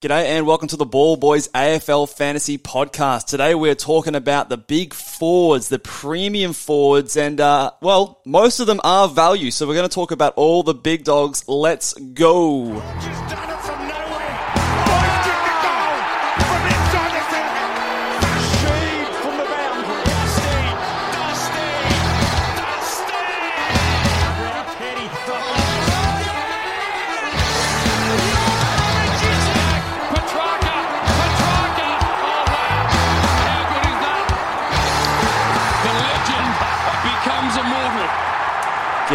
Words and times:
G'day 0.00 0.26
and 0.26 0.46
welcome 0.46 0.68
to 0.68 0.76
the 0.76 0.86
Ball 0.86 1.16
Boys 1.16 1.48
AFL 1.48 2.08
Fantasy 2.08 2.56
Podcast. 2.56 3.24
Today 3.26 3.56
we're 3.56 3.74
talking 3.74 4.14
about 4.14 4.48
the 4.48 4.56
big 4.56 4.94
forwards, 4.94 5.70
the 5.70 5.80
premium 5.80 6.52
forwards, 6.52 7.16
and 7.16 7.40
uh, 7.40 7.72
well, 7.80 8.20
most 8.24 8.60
of 8.60 8.68
them 8.68 8.80
are 8.84 9.08
value. 9.08 9.50
So 9.50 9.66
we're 9.66 9.74
going 9.74 9.88
to 9.88 9.92
talk 9.92 10.12
about 10.12 10.34
all 10.36 10.62
the 10.62 10.72
big 10.72 11.02
dogs. 11.02 11.48
Let's 11.48 11.94
go. 11.94 12.80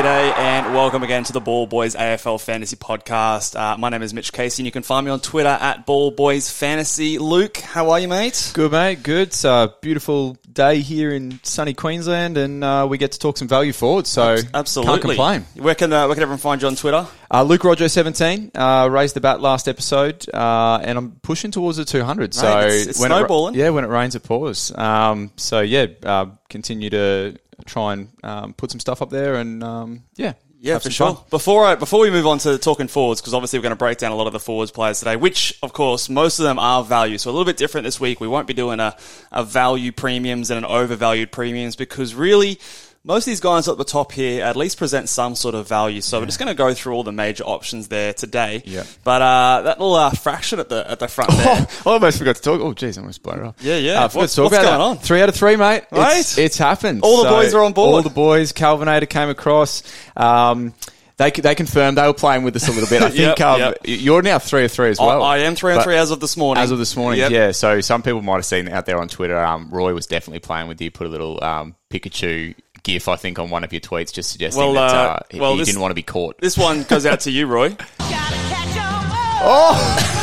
G'day 0.04 0.38
and 0.38 0.74
welcome 0.76 1.02
again 1.02 1.24
to 1.24 1.32
the 1.32 1.40
Ball 1.40 1.66
Boys 1.66 1.96
AFL 1.96 2.42
Fantasy 2.42 2.76
Podcast. 2.76 3.58
Uh, 3.58 3.78
my 3.78 3.88
name 3.88 4.02
is 4.02 4.14
Mitch 4.14 4.34
Casey 4.34 4.62
and 4.62 4.66
you 4.66 4.72
can 4.74 4.84
find 4.84 5.06
me 5.06 5.12
on 5.14 5.22
Twitter 5.22 5.48
at 5.48 5.86
Ball 5.86 6.12
Boys 6.12 6.50
Fantasy. 6.52 7.20
Luke, 7.20 7.56
how 7.56 7.90
are 7.92 8.02
you, 8.02 8.10
mate? 8.10 8.52
Good, 8.54 8.74
mate. 8.74 9.02
Good. 9.02 9.30
It's 9.30 9.46
a 9.46 9.74
beautiful 9.80 10.36
day 10.52 10.82
here 10.82 11.12
in 11.14 11.40
sunny 11.44 11.74
Queensland, 11.74 12.38
and 12.38 12.66
uh, 12.66 12.86
we 12.90 12.98
get 12.98 13.14
to 13.14 13.20
talk 13.20 13.38
some 13.38 13.48
value 13.48 13.72
forward. 13.72 14.06
So 14.06 14.36
Absolutely. 14.54 14.92
can't 14.92 15.02
complain. 15.02 15.46
Where 15.56 15.74
can, 15.74 15.94
uh, 15.94 16.08
where 16.08 16.16
can 16.16 16.24
everyone 16.24 16.40
find 16.40 16.62
you 16.62 16.68
on 16.68 16.76
Twitter? 16.76 17.08
Uh, 17.32 17.44
Luke 17.44 17.62
Rogo 17.62 17.90
seventeen 17.90 18.52
uh, 18.56 18.90
raised 18.92 19.16
the 19.16 19.22
bat 19.22 19.40
last 19.40 19.70
episode, 19.70 20.26
uh, 20.34 20.82
and 20.84 20.98
I'm 20.98 21.12
pushing 21.22 21.52
towards 21.52 21.78
the 21.78 21.86
200. 21.86 22.34
so 22.34 22.46
it's- 22.60 22.88
it's 22.88 23.00
when 23.00 23.12
it 23.14 23.16
snowballing. 23.20 23.56
yeah, 23.56 23.70
when 23.70 23.86
it 23.86 23.88
rains, 23.88 24.16
it 24.16 24.24
pours. 24.24 24.70
Um, 24.78 25.32
so 25.38 25.62
yeah, 25.62 25.86
uh, 26.04 26.26
continue 26.50 26.90
to 26.90 27.38
try 27.66 27.94
and 27.94 28.10
um, 28.24 28.54
put 28.54 28.72
some 28.72 28.80
stuff 28.80 29.02
up 29.02 29.10
there, 29.10 29.36
and 29.36 29.64
um, 29.64 30.04
yeah, 30.16 30.34
Yeah, 30.60 30.74
have 30.74 30.84
for 30.84 30.90
some 30.90 31.08
sure. 31.08 31.16
fun. 31.16 31.24
Before 31.30 31.66
I, 31.66 31.76
before 31.76 32.00
we 32.02 32.10
move 32.12 32.26
on 32.28 32.38
to 32.40 32.58
talking 32.58 32.88
forwards, 32.88 33.22
because 33.22 33.34
obviously 33.34 33.60
we're 33.60 33.64
going 33.64 33.72
to 33.72 33.78
break 33.78 33.98
down 33.98 34.12
a 34.12 34.16
lot 34.16 34.28
of 34.28 34.34
the 34.34 34.40
forwards 34.40 34.72
players 34.72 35.00
today, 35.00 35.16
which 35.16 35.58
of 35.62 35.74
course 35.74 36.10
most 36.10 36.40
of 36.40 36.44
them 36.44 36.58
are 36.60 36.84
value. 36.84 37.18
So 37.18 37.30
a 37.30 37.34
little 37.34 37.46
bit 37.46 37.58
different 37.58 37.86
this 37.86 38.00
week. 38.00 38.20
We 38.20 38.28
won't 38.28 38.48
be 38.48 38.54
doing 38.54 38.80
a, 38.80 38.96
a 39.32 39.44
value 39.44 39.92
premiums 39.92 40.50
and 40.52 40.58
an 40.58 40.66
overvalued 40.66 41.32
premiums 41.32 41.76
because 41.76 42.16
really 42.16 42.60
most 43.06 43.24
of 43.24 43.32
these 43.32 43.42
guys 43.42 43.68
at 43.68 43.78
the 43.78 43.84
top 43.84 44.14
here 44.14 44.44
at 44.46 44.56
least 44.56 44.78
present 44.78 45.10
some 45.10 45.36
sort 45.36 45.56
of 45.56 45.68
value. 45.68 46.00
So 46.00 46.20
we're 46.20 46.26
just 46.26 46.40
going 46.40 46.48
to 46.48 46.54
go 46.56 46.74
through 46.74 46.94
all 46.94 47.04
the 47.04 47.12
major 47.12 47.44
options 47.44 47.90
there 47.90 48.14
today. 48.14 48.62
Yeah. 48.66 48.84
But 49.04 49.22
uh, 49.22 49.62
that 49.64 49.80
little 49.80 49.96
uh, 49.96 50.12
fraction 50.12 50.60
at 50.60 50.70
the 50.70 50.90
at 50.90 51.00
the 51.00 51.08
front 51.10 51.32
there. 51.32 51.68
Oh, 51.86 51.92
I 51.92 51.94
almost 51.96 52.18
forgot 52.18 52.38
to 52.38 52.42
talk. 52.42 52.62
Oh, 52.62 52.74
jeez, 52.74 52.98
I 52.98 53.02
almost 53.02 53.22
blown 53.22 53.40
it 53.40 53.46
off. 53.46 53.56
Yeah, 53.60 53.76
yeah. 53.78 54.02
Uh, 54.02 54.06
I 54.06 54.08
forgot 54.08 54.20
What's- 54.22 54.36
to 54.36 54.42
talk 54.42 54.52
what's 54.52 54.64
about 54.64 54.70
going 54.80 54.80
that. 54.80 55.00
on? 55.00 55.04
Three 55.06 55.22
out 55.22 55.30
of 55.30 55.36
three, 55.36 55.56
mate. 55.58 55.84
Right? 55.92 56.20
It's, 56.20 56.38
it's 56.38 56.58
happened. 56.58 57.02
All 57.04 57.24
the 57.24 57.30
boys 57.30 57.54
are 57.54 57.64
on 57.64 57.74
board. 57.74 57.94
All 57.96 58.02
the 58.02 58.10
boys. 58.10 58.54
Calvinator 58.54 59.10
came 59.10 59.28
across. 59.30 59.84
Um, 60.16 60.74
they 61.18 61.30
they 61.30 61.54
confirmed 61.56 61.98
they 61.98 62.08
were 62.08 62.14
playing 62.14 62.44
with 62.44 62.56
us 62.56 62.68
a 62.68 62.72
little 62.72 62.90
bit. 62.90 63.02
I 63.04 63.10
think 63.12 63.38
Yep, 63.38 63.42
um, 63.42 63.60
yep. 63.60 63.78
you're 63.84 64.22
now 64.24 64.40
three 64.40 64.64
of 64.66 64.72
three 64.72 64.90
as 64.90 65.00
well. 65.00 65.22
I 65.22 65.40
am 65.40 65.56
three 65.56 65.76
But- 65.76 65.84
three 65.84 65.96
as 65.98 66.10
of 66.10 66.20
this 66.22 66.38
morning. 66.38 66.64
As 66.64 66.72
of 66.72 66.80
this 66.80 66.96
morning, 66.96 67.20
Yep. 67.20 67.32
yeah. 67.32 67.52
So 67.52 67.82
some 67.82 68.02
people 68.02 68.22
might 68.22 68.36
have 68.38 68.46
seen 68.46 68.68
out 68.70 68.86
there 68.86 68.98
on 69.00 69.10
Twitter. 69.10 69.38
Um, 69.38 69.70
Roy 69.72 69.94
was 69.94 70.08
definitely 70.08 70.40
playing 70.40 70.68
with 70.70 70.82
you. 70.82 70.90
Put 70.90 71.06
a 71.06 71.10
little 71.10 71.44
um, 71.44 71.76
Pikachu 71.92 72.56
gif, 72.84 73.08
I 73.08 73.16
think, 73.16 73.40
on 73.40 73.50
one 73.50 73.64
of 73.64 73.74
your 73.74 73.82
tweets, 73.82 74.14
just 74.14 74.32
suggesting 74.32 74.64
Well, 74.64 74.74
that 74.74 74.96
uh, 74.96 75.00
uh, 75.00 75.20
he, 75.32 75.40
well, 75.40 75.54
he 75.54 75.60
this- 75.60 75.70
didn't 75.70 75.82
want 75.82 75.92
to 75.92 75.96
be 75.96 76.04
caught. 76.04 76.38
This 76.40 76.58
one 76.58 76.84
goes 76.84 77.06
out 77.06 77.22
to 77.22 77.32
you, 77.32 77.48
Roy. 77.48 77.76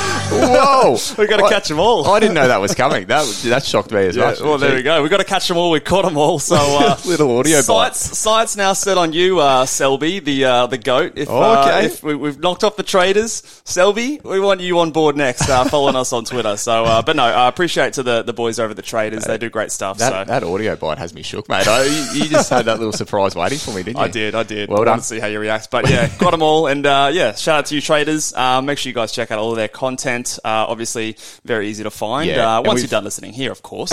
Whoa! 0.31 0.97
We've 1.19 1.28
got 1.28 1.39
to 1.39 1.48
catch 1.48 1.69
them 1.69 1.78
all. 1.81 2.06
I 2.06 2.20
didn't 2.20 2.34
know 2.34 2.48
that 2.48 2.61
was 2.61 2.75
coming. 2.75 3.06
That 3.06 3.27
that 3.45 3.64
shocked 3.64 3.91
me 3.92 4.06
as 4.06 4.17
Yeah, 4.17 4.27
much. 4.27 4.41
well, 4.41 4.59
there 4.59 4.75
we 4.75 4.83
go. 4.83 5.00
We've 5.03 5.11
got 5.11 5.19
to 5.19 5.25
catch 5.25 5.48
them 5.48 5.56
all. 5.56 5.70
We 5.70 5.81
caught 5.81 6.05
them 6.05 6.17
all. 6.17 6.39
So 6.39 6.56
uh, 6.59 6.97
Little 7.05 7.37
audio 7.39 7.59
bite. 7.59 7.94
sights, 7.97 8.19
sights 8.19 8.56
now 8.56 8.72
set 8.72 8.97
on 8.99 9.12
you, 9.12 9.38
uh, 9.41 9.66
Selby, 9.66 10.21
the 10.21 10.44
uh, 10.44 10.66
the 10.66 10.78
goat. 10.78 11.12
If, 11.16 11.28
Oh, 11.31 11.60
okay. 11.62 11.87
if 11.87 12.03
we, 12.03 12.15
we've 12.15 12.38
knocked 12.38 12.65
off 12.65 12.77
the 12.77 12.82
traders, 12.82 13.43
Selby, 13.65 14.21
we 14.25 14.41
want 14.41 14.60
you 14.60 14.78
on 14.81 14.91
board 14.93 15.16
next. 15.16 15.49
Uh, 15.49 15.65
following 15.65 15.97
us 15.97 16.12
on 16.12 16.25
Twitter. 16.25 16.56
So, 16.56 16.84
uh, 16.84 17.03
but 17.03 17.16
no, 17.16 17.25
I 17.25 17.49
appreciate 17.49 17.94
to 17.94 18.03
the, 18.03 18.22
the 18.22 18.33
boys 18.33 18.59
over 18.60 18.75
the 18.75 18.83
traders. 18.83 19.25
They 19.25 19.38
do 19.38 19.50
great 19.50 19.72
stuff. 19.72 19.99
That, 19.99 20.10
so. 20.12 20.25
that 20.33 20.43
audio 20.44 20.77
bite 20.77 20.99
has 20.99 21.15
me 21.15 21.22
shook, 21.22 21.49
mate. 21.49 21.66
I, 21.66 21.84
you, 21.84 22.22
you 22.22 22.28
just 22.28 22.50
had 22.50 22.66
that 22.66 22.78
little 22.78 22.93
surprise 22.93 23.34
waiting 23.34 23.59
for 23.59 23.71
me, 23.72 23.83
didn't 23.83 23.99
you? 23.99 24.03
I 24.04 24.09
did, 24.09 24.34
I 24.34 24.43
did. 24.43 24.69
Well 24.69 24.78
Wanted 24.78 24.91
done. 24.91 24.99
to 25.00 25.04
see 25.04 25.19
how 25.21 25.27
you 25.27 25.41
react. 25.41 25.71
But 25.71 25.88
yeah, 25.91 26.09
got 26.19 26.31
them 26.33 26.43
all. 26.43 26.66
And 26.66 26.84
uh, 26.87 27.10
yeah, 27.12 27.34
shout 27.34 27.59
out 27.60 27.66
to 27.66 27.75
you 27.75 27.81
traders. 27.81 28.34
Make 28.62 28.78
sure 28.78 28.91
you 28.91 28.94
guys 28.94 29.12
check 29.12 29.31
out 29.31 29.38
all 29.38 29.50
of 29.50 29.56
their 29.56 29.69
content. 29.69 30.19
Uh, 30.44 30.66
obviously, 30.69 31.16
very 31.44 31.69
easy 31.69 31.82
to 31.84 31.91
find. 31.91 32.28
Yeah, 32.28 32.58
Uh, 32.58 32.62
once 32.62 32.81
you're 32.81 32.88
done 32.88 33.04
listening 33.04 33.32
here, 33.32 33.53
of 33.53 33.62
course. 33.62 33.92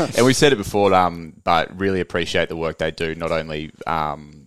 and 0.16 0.24
we've 0.26 0.36
said 0.36 0.52
it 0.52 0.56
before, 0.56 0.92
um, 0.94 1.32
but 1.44 1.78
really 1.78 2.00
appreciate 2.00 2.48
the 2.48 2.56
work 2.56 2.78
they 2.78 2.90
do, 2.90 3.14
not 3.14 3.32
only 3.32 3.70
um, 3.86 4.41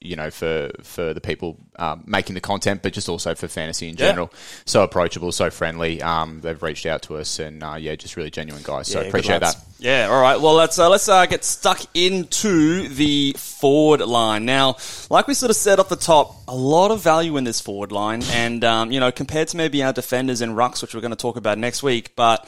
you 0.00 0.14
know 0.14 0.30
for 0.30 0.70
for 0.82 1.14
the 1.14 1.20
people 1.20 1.56
um, 1.78 2.04
making 2.06 2.34
the 2.34 2.40
content, 2.40 2.82
but 2.82 2.92
just 2.92 3.08
also 3.08 3.34
for 3.34 3.48
fantasy 3.48 3.88
in 3.88 3.96
Yeah. 3.96 4.08
general. 4.08 4.32
So 4.66 4.82
approachable, 4.82 5.32
so 5.32 5.50
friendly. 5.50 6.02
Um, 6.02 6.40
they've 6.42 6.62
reached 6.62 6.84
out 6.86 7.02
to 7.02 7.16
us, 7.16 7.38
and 7.38 7.62
uh, 7.62 7.74
yeah, 7.78 7.96
just 7.96 8.16
really 8.16 8.30
genuine 8.30 8.62
guys. 8.62 8.88
So 8.88 9.00
Yeah, 9.00 9.06
appreciate 9.08 9.40
that. 9.40 9.56
Yeah, 9.78 10.08
all 10.10 10.20
right. 10.20 10.40
Well, 10.40 10.54
let's 10.54 10.78
uh, 10.78 10.88
let's 10.90 11.08
uh, 11.08 11.26
get 11.26 11.44
stuck 11.44 11.80
into 11.94 12.88
the 12.88 13.34
forward 13.38 14.00
line 14.00 14.44
now. 14.44 14.76
Like 15.10 15.26
we 15.28 15.34
sort 15.34 15.50
of 15.50 15.56
said 15.56 15.80
off 15.80 15.88
the 15.88 15.96
top, 15.96 16.34
a 16.46 16.54
lot 16.54 16.90
of 16.90 17.00
value 17.02 17.36
in 17.36 17.44
this 17.44 17.60
forward 17.60 17.90
line, 17.92 18.22
and 18.32 18.62
um, 18.64 18.92
you 18.92 19.00
know, 19.00 19.10
compared 19.10 19.48
to 19.48 19.56
maybe 19.56 19.82
our 19.82 19.92
defenders 19.92 20.40
and 20.42 20.52
rucks, 20.56 20.82
which 20.82 20.94
we're 20.94 21.00
going 21.00 21.10
to 21.10 21.16
talk 21.16 21.36
about 21.36 21.58
next 21.58 21.82
week, 21.82 22.14
but 22.16 22.46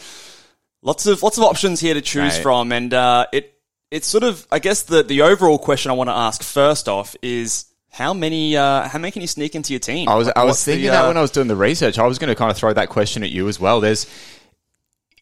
lots 0.83 1.07
of 1.07 1.23
lots 1.23 1.39
of 1.39 1.45
options 1.45 1.81
here 1.81 1.95
to 1.95 2.03
choose 2.03 2.35
Right. 2.35 2.43
from, 2.43 2.73
and 2.73 2.93
uh, 2.95 3.27
it 3.33 3.55
it's 3.91 4.07
sort 4.07 4.25
of 4.25 4.47
I 4.51 4.59
guess 4.59 4.83
the 4.83 5.03
the 5.03 5.23
overall 5.23 5.59
question 5.59 5.91
I 5.91 5.95
want 5.95 6.09
to 6.09 6.15
ask 6.15 6.43
first 6.43 6.89
off 6.89 7.17
is. 7.23 7.65
How 7.91 8.13
many? 8.13 8.55
Uh, 8.55 8.87
how 8.87 8.99
many 8.99 9.11
can 9.11 9.23
you 9.23 9.27
sneak 9.27 9.55
into 9.55 9.73
your 9.73 9.81
team? 9.81 10.11
I 10.11 10.15
was 10.15 10.29
I 10.29 10.45
was 10.45 10.51
What's 10.51 10.65
the, 10.67 10.73
thinking 10.73 10.91
that 10.91 11.05
uh, 11.05 11.09
when 11.09 11.17
I 11.17 11.23
was 11.23 11.31
doing 11.31 11.49
the 11.49 11.57
research. 11.57 11.99
I 11.99 12.07
was 12.07 12.19
going 12.19 12.29
to 12.29 12.35
kind 12.35 12.51
of 12.51 12.57
throw 12.57 12.73
that 12.75 12.91
question 12.91 13.25
at 13.25 13.31
you 13.31 13.49
as 13.49 13.59
well. 13.59 13.81
There's 13.81 14.07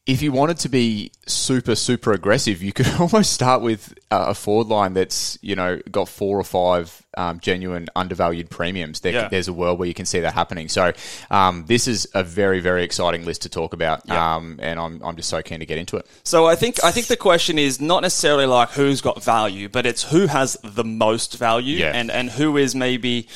if 0.04 0.21
you 0.21 0.32
wanted 0.32 0.59
to 0.59 0.69
be 0.69 1.12
super 1.27 1.77
super 1.77 2.12
aggressive, 2.12 2.62
you 2.62 2.72
could 2.72 2.88
almost 3.00 3.32
start 3.32 3.62
with 3.62 3.94
uh, 4.10 4.27
a 4.28 4.34
forward 4.34 4.66
line 4.66 4.94
that's 4.94 5.38
you 5.43 5.54
know 5.54 5.78
got 5.91 6.09
four 6.09 6.38
or 6.38 6.44
five 6.44 7.05
um, 7.16 7.41
genuine 7.41 7.88
undervalued 7.97 8.50
premiums. 8.50 9.00
There, 9.00 9.12
Yeah. 9.12 9.28
There's 9.28 9.49
a 9.49 9.53
world 9.53 9.78
where 9.78 9.88
you 9.88 9.94
can 9.94 10.06
see 10.06 10.21
that 10.21 10.34
happening. 10.34 10.69
So 10.69 10.93
um, 11.31 11.65
this 11.66 11.88
is 11.88 12.06
a 12.15 12.22
very 12.22 12.60
very 12.60 12.82
exciting 12.84 13.25
list 13.25 13.43
to 13.43 13.49
talk 13.49 13.72
about, 13.72 14.03
Yeah. 14.06 14.37
um, 14.37 14.59
and 14.62 14.78
I'm 14.78 15.03
I'm 15.03 15.16
just 15.16 15.28
so 15.28 15.43
keen 15.43 15.60
to 15.60 15.66
get 15.66 15.78
into 15.78 15.97
it. 15.97 16.06
So 16.25 16.47
I 16.47 16.54
think 16.56 16.82
I 16.84 16.91
think 16.93 17.06
the 17.06 17.16
question 17.16 17.59
is 17.59 17.81
not 17.81 18.03
necessarily 18.03 18.47
like 18.47 18.71
who's 18.71 19.00
got 19.00 19.22
value, 19.22 19.69
but 19.69 19.87
it's 19.87 20.03
who 20.03 20.27
has 20.27 20.56
the 20.62 20.84
most 20.84 21.37
value 21.38 21.77
Yeah. 21.78 21.93
and 21.94 22.10
and 22.10 22.31
who 22.31 22.56
is 22.56 22.75
maybe, 22.75 23.28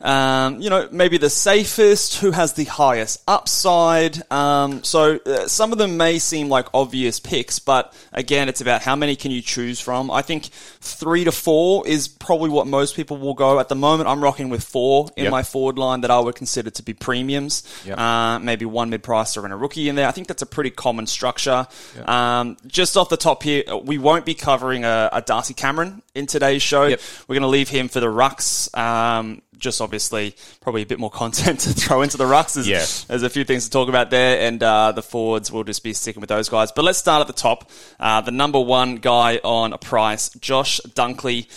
um, 0.00 0.60
you 0.60 0.70
know, 0.70 0.88
maybe 0.90 1.18
the 1.18 1.30
safest, 1.30 2.16
who 2.16 2.30
has 2.32 2.52
the 2.54 2.64
highest 2.64 3.22
upside. 3.28 4.22
Um, 4.32 4.82
so 4.84 5.18
uh, 5.26 5.46
some 5.48 5.72
of 5.72 5.78
them 5.78 5.96
may 5.96 6.18
seem 6.18 6.48
like 6.48 6.66
obvious 6.74 7.20
picks, 7.20 7.58
but 7.58 7.92
again, 8.12 8.48
it's 8.48 8.60
about 8.60 8.82
how 8.82 8.96
many 8.96 9.16
can 9.16 9.30
you 9.30 9.42
choose 9.42 9.80
from. 9.80 10.10
I 10.10 10.22
think 10.22 10.44
three 10.80 11.24
to 11.24 11.32
four 11.32 11.86
is 11.86 12.08
probably 12.08 12.50
what 12.50 12.66
most 12.66 12.96
people 12.96 13.16
will 13.28 13.34
go. 13.34 13.60
At 13.60 13.68
the 13.68 13.74
moment, 13.76 14.08
I'm 14.08 14.22
rocking 14.22 14.48
with 14.48 14.64
four 14.64 15.08
in 15.16 15.24
Yep. 15.24 15.30
my 15.30 15.42
forward 15.42 15.78
line 15.78 16.00
that 16.00 16.10
I 16.10 16.18
would 16.18 16.34
consider 16.34 16.70
to 16.70 16.82
be 16.82 16.94
premiums. 16.94 17.62
Yep. 17.86 17.98
Uh, 17.98 18.38
maybe 18.40 18.64
one 18.64 18.90
mid-pricer 18.90 19.44
and 19.44 19.52
a 19.52 19.56
rookie 19.56 19.88
in 19.88 19.94
there. 19.94 20.08
I 20.08 20.10
think 20.12 20.26
that's 20.26 20.42
a 20.42 20.46
pretty 20.46 20.70
common 20.70 21.06
structure. 21.06 21.66
Um, 22.04 22.56
just 22.66 22.96
off 22.96 23.08
the 23.08 23.16
top 23.16 23.42
here, 23.42 23.62
we 23.84 23.98
won't 23.98 24.24
be 24.24 24.34
covering 24.34 24.84
a, 24.84 25.08
a 25.12 25.22
Darcy 25.22 25.54
Cameron 25.54 26.02
in 26.14 26.26
today's 26.26 26.62
show. 26.62 26.84
Yep. 26.86 27.00
We're 27.28 27.34
going 27.34 27.42
to 27.42 27.48
leave 27.48 27.68
him 27.68 27.88
for 27.88 28.00
the 28.00 28.06
rucks. 28.08 28.76
Um, 28.76 29.42
just 29.56 29.80
obviously, 29.80 30.36
probably 30.60 30.82
a 30.82 30.86
bit 30.86 31.00
more 31.00 31.10
content 31.24 31.58
to 31.60 31.70
throw 31.72 32.02
into 32.02 32.16
the 32.16 32.24
rucks. 32.24 32.54
There's, 32.54 32.68
Yeah. 32.68 32.86
there's 33.08 33.24
a 33.24 33.30
few 33.30 33.42
things 33.44 33.64
to 33.64 33.70
talk 33.70 33.88
about 33.88 34.08
there, 34.10 34.40
and 34.46 34.62
uh, 34.62 34.92
the 34.92 35.02
forwards 35.02 35.50
will 35.50 35.64
just 35.64 35.82
be 35.82 35.92
sticking 35.92 36.20
with 36.20 36.28
those 36.28 36.48
guys. 36.48 36.70
But 36.70 36.84
let's 36.84 36.98
start 36.98 37.20
at 37.20 37.26
the 37.26 37.32
top. 37.32 37.68
Uh, 37.98 38.20
the 38.20 38.30
number 38.30 38.60
one 38.60 38.96
guy 38.96 39.40
on 39.42 39.72
a 39.72 39.78
price, 39.78 40.28
Josh 40.40 40.80
Dunkley. 40.90 41.48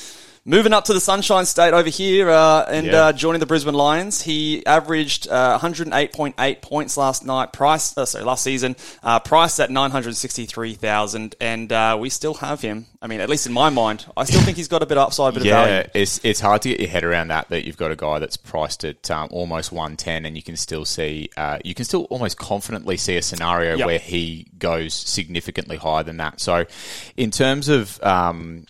Moving 0.43 0.73
up 0.73 0.85
to 0.85 0.93
the 0.93 0.99
Sunshine 0.99 1.45
State 1.45 1.71
over 1.75 1.87
here 1.89 2.27
uh, 2.27 2.63
and 2.67 2.87
Yeah. 2.87 2.93
uh, 3.05 3.13
joining 3.13 3.39
the 3.41 3.45
Brisbane 3.45 3.75
Lions, 3.75 4.23
he 4.23 4.65
averaged 4.65 5.27
uh, 5.29 5.59
108.8 5.59 6.63
points 6.63 6.97
last 6.97 7.23
night. 7.23 7.53
Price, 7.53 7.95
uh, 7.95 8.07
sorry, 8.07 8.25
last 8.25 8.43
season, 8.43 8.75
uh, 9.03 9.19
priced 9.19 9.59
at 9.59 9.69
963,000, 9.69 11.35
and 11.39 11.71
uh, 11.71 11.95
we 11.99 12.09
still 12.09 12.33
have 12.33 12.59
him. 12.59 12.87
I 13.03 13.05
mean, 13.05 13.21
at 13.21 13.29
least 13.29 13.45
in 13.45 13.53
my 13.53 13.69
mind, 13.69 14.07
I 14.17 14.23
still 14.23 14.41
think 14.41 14.57
he's 14.57 14.67
got 14.67 14.81
a 14.81 14.87
bit 14.87 14.97
of 14.97 15.05
upside, 15.05 15.35
bit 15.35 15.41
of 15.41 15.45
Yeah, 15.45 15.63
value. 15.63 15.89
it's 15.93 16.19
it's 16.23 16.39
hard 16.39 16.63
to 16.63 16.69
get 16.69 16.79
your 16.79 16.89
head 16.89 17.03
around 17.03 17.27
that. 17.27 17.49
That 17.49 17.65
you've 17.67 17.77
got 17.77 17.91
a 17.91 17.95
guy 17.95 18.17
that's 18.17 18.35
priced 18.37 18.83
at 18.83 19.11
um, 19.11 19.27
almost 19.29 19.71
one 19.71 19.95
ten, 19.95 20.25
and 20.25 20.35
you 20.35 20.41
can 20.41 20.55
still 20.57 20.85
see, 20.85 21.29
uh, 21.37 21.59
you 21.63 21.75
can 21.75 21.85
still 21.85 22.05
almost 22.05 22.39
confidently 22.39 22.97
see 22.97 23.15
a 23.15 23.21
scenario 23.21 23.77
Yep. 23.77 23.85
where 23.85 23.99
he 23.99 24.47
goes 24.57 24.95
significantly 24.95 25.77
higher 25.77 26.01
than 26.01 26.17
that. 26.17 26.39
So, 26.39 26.65
in 27.15 27.29
terms 27.29 27.69
of 27.69 28.01
um, 28.03 28.65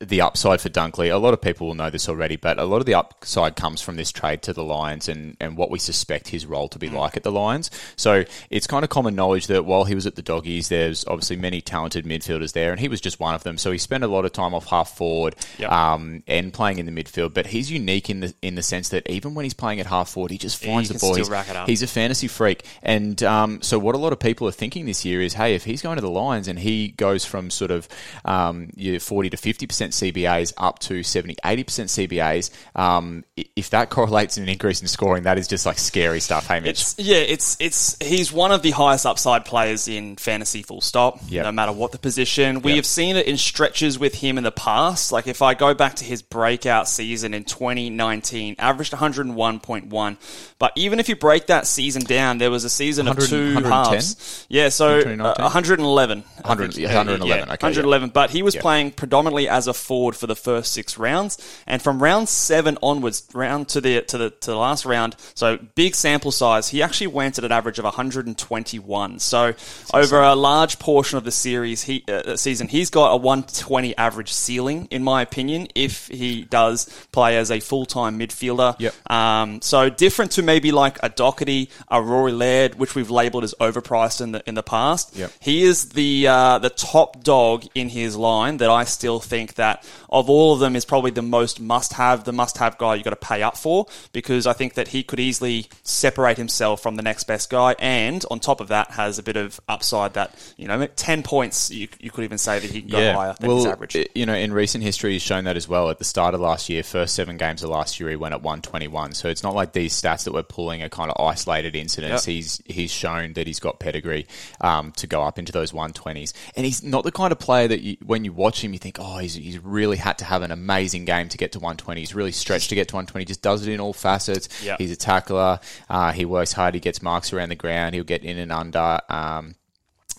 the 0.00 0.20
upside 0.20 0.60
for 0.60 0.68
Dunkley, 0.68 1.10
a 1.10 1.16
lot 1.16 1.32
of 1.32 1.40
people 1.40 1.66
will 1.68 1.74
know 1.74 1.88
this 1.88 2.06
already, 2.06 2.36
but 2.36 2.58
a 2.58 2.64
lot 2.64 2.78
of 2.78 2.86
the 2.86 2.92
upside 2.92 3.56
comes 3.56 3.80
from 3.80 3.96
this 3.96 4.12
trade 4.12 4.42
to 4.42 4.52
the 4.52 4.62
Lions 4.62 5.08
and, 5.08 5.38
and 5.40 5.56
what 5.56 5.70
we 5.70 5.78
suspect 5.78 6.28
his 6.28 6.44
role 6.44 6.68
to 6.68 6.78
be 6.78 6.90
like 6.90 7.16
at 7.16 7.22
the 7.22 7.32
Lions. 7.32 7.70
So 7.96 8.24
it's 8.50 8.66
kind 8.66 8.84
of 8.84 8.90
common 8.90 9.14
knowledge 9.14 9.46
that 9.46 9.64
while 9.64 9.84
he 9.84 9.94
was 9.94 10.06
at 10.06 10.14
the 10.14 10.20
Doggies, 10.20 10.68
there's 10.68 11.06
obviously 11.06 11.36
many 11.36 11.62
talented 11.62 12.04
midfielders 12.04 12.52
there, 12.52 12.72
and 12.72 12.78
he 12.80 12.88
was 12.88 13.00
just 13.00 13.18
one 13.20 13.34
of 13.34 13.42
them. 13.42 13.56
So 13.56 13.72
he 13.72 13.78
spent 13.78 14.04
a 14.04 14.06
lot 14.06 14.26
of 14.26 14.32
time 14.32 14.52
off 14.52 14.66
half 14.66 14.94
forward 14.94 15.34
Yep. 15.58 15.72
um, 15.72 16.22
and 16.26 16.52
playing 16.52 16.78
in 16.78 16.84
the 16.84 16.92
midfield. 16.92 17.32
But 17.32 17.46
he's 17.46 17.70
unique 17.70 18.10
in 18.10 18.20
the 18.20 18.34
in 18.42 18.54
the 18.54 18.62
sense 18.62 18.90
that 18.90 19.08
even 19.08 19.34
when 19.34 19.44
he's 19.44 19.54
playing 19.54 19.80
at 19.80 19.86
half 19.86 20.10
forward, 20.10 20.30
he 20.30 20.36
just 20.36 20.62
finds 20.62 20.90
he 20.90 20.92
the 20.94 21.00
ball. 21.00 21.14
He's, 21.14 21.30
rack 21.30 21.48
it 21.48 21.56
up. 21.56 21.66
he's 21.68 21.82
a 21.82 21.86
fantasy 21.86 22.28
freak, 22.28 22.66
and 22.82 23.22
um, 23.22 23.62
so 23.62 23.78
what 23.78 23.94
a 23.94 23.98
lot 23.98 24.12
of 24.12 24.18
people 24.20 24.46
are 24.46 24.52
thinking 24.52 24.84
this 24.84 25.06
year 25.06 25.22
is, 25.22 25.32
hey, 25.32 25.54
if 25.54 25.64
he's 25.64 25.80
going 25.80 25.96
to 25.96 26.02
the 26.02 26.10
Lions 26.10 26.48
and 26.48 26.58
he 26.58 26.88
goes 26.88 27.24
from 27.24 27.48
sort 27.48 27.70
of 27.70 27.88
um, 28.26 28.68
your 28.76 29.00
forty 29.00 29.30
to 29.30 29.38
fifty 29.38 29.66
percent 29.66 29.85
CBAs 29.92 30.52
up 30.56 30.78
to 30.80 31.02
70, 31.02 31.36
80 31.44 31.64
percent 31.64 31.88
CBAs, 31.90 32.50
um, 32.74 33.24
if 33.54 33.70
that 33.70 33.90
correlates 33.90 34.36
in 34.36 34.42
an 34.44 34.48
increase 34.48 34.80
in 34.82 34.88
scoring, 34.88 35.24
that 35.24 35.38
is 35.38 35.46
just 35.48 35.66
like 35.66 35.78
scary 35.78 36.20
stuff. 36.20 36.46
Hey, 36.46 36.60
Mitch. 36.60 36.70
It's 36.80 36.94
yeah, 36.98 37.16
it's 37.18 37.56
it's 37.60 37.96
he's 38.02 38.32
one 38.32 38.52
of 38.52 38.62
the 38.62 38.70
highest 38.72 39.06
upside 39.06 39.44
players 39.44 39.88
in 39.88 40.16
fantasy. 40.16 40.62
Full 40.62 40.80
stop. 40.80 41.18
Yep. 41.28 41.44
No 41.44 41.52
matter 41.52 41.72
what 41.72 41.92
the 41.92 41.98
position, 41.98 42.62
we 42.62 42.72
Yep. 42.72 42.76
have 42.76 42.86
seen 42.86 43.16
it 43.16 43.26
in 43.26 43.36
stretches 43.36 43.98
with 43.98 44.14
him 44.16 44.38
in 44.38 44.44
the 44.44 44.52
past. 44.52 45.12
Like 45.12 45.26
if 45.26 45.42
I 45.42 45.54
go 45.54 45.74
back 45.74 45.94
to 45.96 46.04
his 46.04 46.22
breakout 46.22 46.88
season 46.88 47.34
in 47.34 47.44
2019, 47.44 48.56
averaged 48.58 48.92
101.1. 48.92 50.16
But 50.58 50.72
even 50.76 51.00
if 51.00 51.08
you 51.08 51.16
break 51.16 51.46
that 51.46 51.66
season 51.66 52.02
down, 52.04 52.38
there 52.38 52.50
was 52.50 52.64
a 52.64 52.70
season 52.70 53.06
of 53.08 53.16
100 53.18 53.28
two 53.28 53.54
110? 53.54 53.92
halves. 53.94 54.46
Yeah, 54.48 54.68
so 54.70 55.00
uh, 55.00 55.34
111. 55.38 56.22
100 56.22 56.74
think. 56.74 56.86
111, 56.86 57.26
Yeah, 57.26 57.34
okay, 57.34 57.48
yeah. 57.50 57.56
111. 57.60 58.10
But 58.10 58.30
he 58.30 58.42
was 58.42 58.54
Yep. 58.54 58.62
playing 58.62 58.90
predominantly 58.92 59.48
as 59.48 59.66
a 59.68 59.74
forward 59.76 60.16
for 60.16 60.26
the 60.26 60.36
first 60.36 60.72
six 60.72 60.98
rounds, 60.98 61.38
and 61.66 61.80
from 61.82 62.02
round 62.02 62.28
seven 62.28 62.78
onwards, 62.82 63.26
round 63.34 63.68
to 63.68 63.80
the 63.80 64.02
to 64.02 64.18
the 64.18 64.30
to 64.30 64.50
the 64.50 64.56
last 64.56 64.84
round. 64.84 65.16
So 65.34 65.58
big 65.74 65.94
sample 65.94 66.32
size. 66.32 66.68
He 66.68 66.82
actually 66.82 67.08
went 67.08 67.38
at 67.38 67.44
an 67.44 67.52
average 67.52 67.78
of 67.78 67.84
121. 67.84 69.18
So 69.18 69.54
over 69.92 70.20
a 70.20 70.34
large 70.34 70.78
portion 70.78 71.18
of 71.18 71.24
the 71.24 71.30
series, 71.30 71.82
he 71.82 72.04
uh, 72.08 72.36
season, 72.36 72.68
he's 72.68 72.90
got 72.90 73.12
a 73.12 73.16
120 73.16 73.96
average 73.96 74.32
ceiling, 74.32 74.88
in 74.90 75.02
my 75.02 75.22
opinion, 75.22 75.68
if 75.74 76.08
he 76.08 76.42
does 76.42 76.86
play 77.12 77.36
as 77.36 77.50
a 77.50 77.60
full 77.60 77.86
time 77.86 78.18
midfielder. 78.18 78.76
Yep. 78.78 79.10
Um, 79.10 79.62
so 79.62 79.88
different 79.88 80.32
to 80.32 80.42
maybe 80.42 80.72
like 80.72 80.98
a 81.02 81.10
Docherty, 81.10 81.68
a 81.88 82.00
Rory 82.02 82.32
Laird, 82.32 82.76
which 82.76 82.94
we've 82.94 83.10
labelled 83.10 83.44
as 83.44 83.54
overpriced 83.60 84.20
in 84.20 84.32
the 84.32 84.42
in 84.46 84.54
the 84.54 84.62
past. 84.62 85.16
Yep. 85.16 85.32
He 85.40 85.62
is 85.64 85.90
the 85.90 86.28
uh, 86.28 86.58
the 86.58 86.70
top 86.70 87.22
dog 87.22 87.64
in 87.74 87.88
his 87.88 88.16
line 88.16 88.58
that 88.58 88.70
I 88.70 88.84
still 88.84 89.20
think 89.20 89.54
that 89.54 89.65
of 90.08 90.30
all 90.30 90.54
of 90.54 90.60
them 90.60 90.76
is 90.76 90.84
probably 90.84 91.10
the 91.10 91.22
most 91.22 91.60
must 91.60 91.94
have, 91.94 92.24
the 92.24 92.32
must 92.32 92.58
have 92.58 92.78
guy 92.78 92.94
you 92.94 93.04
got 93.04 93.10
to 93.10 93.16
pay 93.16 93.42
up 93.42 93.56
for 93.56 93.86
because 94.12 94.46
I 94.46 94.52
think 94.52 94.74
that 94.74 94.88
he 94.88 95.02
could 95.02 95.20
easily 95.20 95.66
separate 95.82 96.36
himself 96.36 96.82
from 96.82 96.96
the 96.96 97.02
next 97.02 97.24
best 97.24 97.50
guy 97.50 97.74
and 97.78 98.24
on 98.30 98.40
top 98.40 98.60
of 98.60 98.68
that 98.68 98.92
has 98.92 99.18
a 99.18 99.22
bit 99.22 99.36
of 99.36 99.60
upside 99.68 100.14
that, 100.14 100.34
you 100.56 100.68
know, 100.68 100.86
10 100.86 101.22
points 101.22 101.70
you, 101.70 101.88
you 102.00 102.10
could 102.10 102.24
even 102.24 102.38
say 102.38 102.58
that 102.58 102.70
he 102.70 102.80
can 102.80 102.90
go 102.90 103.12
higher 103.12 103.34
than 103.38 103.48
well, 103.48 103.58
his 103.58 103.66
average. 103.66 103.96
You 104.14 104.26
know, 104.26 104.34
in 104.34 104.52
recent 104.52 104.84
history, 104.84 105.12
he's 105.12 105.22
shown 105.22 105.44
that 105.44 105.56
as 105.56 105.68
well. 105.68 105.90
At 105.90 105.98
the 105.98 106.04
start 106.04 106.34
of 106.34 106.40
last 106.40 106.68
year, 106.68 106.82
first 106.82 107.14
seven 107.14 107.36
games 107.36 107.62
of 107.62 107.70
last 107.70 108.00
year, 108.00 108.10
he 108.10 108.16
went 108.16 108.34
at 108.34 108.42
121. 108.42 109.12
So 109.12 109.28
it's 109.28 109.42
not 109.42 109.54
like 109.54 109.72
these 109.72 110.00
stats 110.00 110.24
that 110.24 110.32
we're 110.32 110.42
pulling 110.42 110.82
are 110.82 110.88
kind 110.88 111.10
of 111.10 111.24
isolated 111.24 111.74
incidents. 111.74 112.26
Yep. 112.26 112.34
He's 112.34 112.62
he's 112.66 112.90
shown 112.90 113.34
that 113.34 113.46
he's 113.46 113.60
got 113.60 113.78
pedigree 113.78 114.26
um, 114.60 114.92
to 114.92 115.06
go 115.06 115.22
up 115.22 115.38
into 115.38 115.52
those 115.52 115.72
120s. 115.72 116.32
And 116.56 116.64
he's 116.64 116.82
not 116.82 117.04
the 117.04 117.12
kind 117.12 117.32
of 117.32 117.38
player 117.38 117.68
that 117.68 117.80
you, 117.80 117.96
when 118.04 118.24
you 118.24 118.32
watch 118.32 118.62
him, 118.62 118.72
you 118.72 118.78
think, 118.78 118.98
oh, 119.00 119.18
he's, 119.18 119.34
he's 119.34 119.55
really 119.58 119.96
had 119.96 120.18
to 120.18 120.24
have 120.24 120.42
an 120.42 120.50
amazing 120.50 121.04
game 121.04 121.28
to 121.28 121.38
get 121.38 121.52
to 121.52 121.58
120. 121.58 122.00
He's 122.00 122.14
really 122.14 122.32
stretched 122.32 122.68
to 122.70 122.74
get 122.74 122.88
to 122.88 122.96
120. 122.96 123.24
Just 123.24 123.42
does 123.42 123.66
it 123.66 123.72
in 123.72 123.80
all 123.80 123.92
facets. 123.92 124.48
Yep. 124.64 124.78
He's 124.78 124.90
a 124.90 124.96
tackler. 124.96 125.60
Uh, 125.88 126.12
he 126.12 126.24
works 126.24 126.52
hard. 126.52 126.74
He 126.74 126.80
gets 126.80 127.02
marks 127.02 127.32
around 127.32 127.48
the 127.50 127.56
ground. 127.56 127.94
He'll 127.94 128.04
get 128.04 128.24
in 128.24 128.38
and 128.38 128.52
under. 128.52 129.00
Um, 129.08 129.54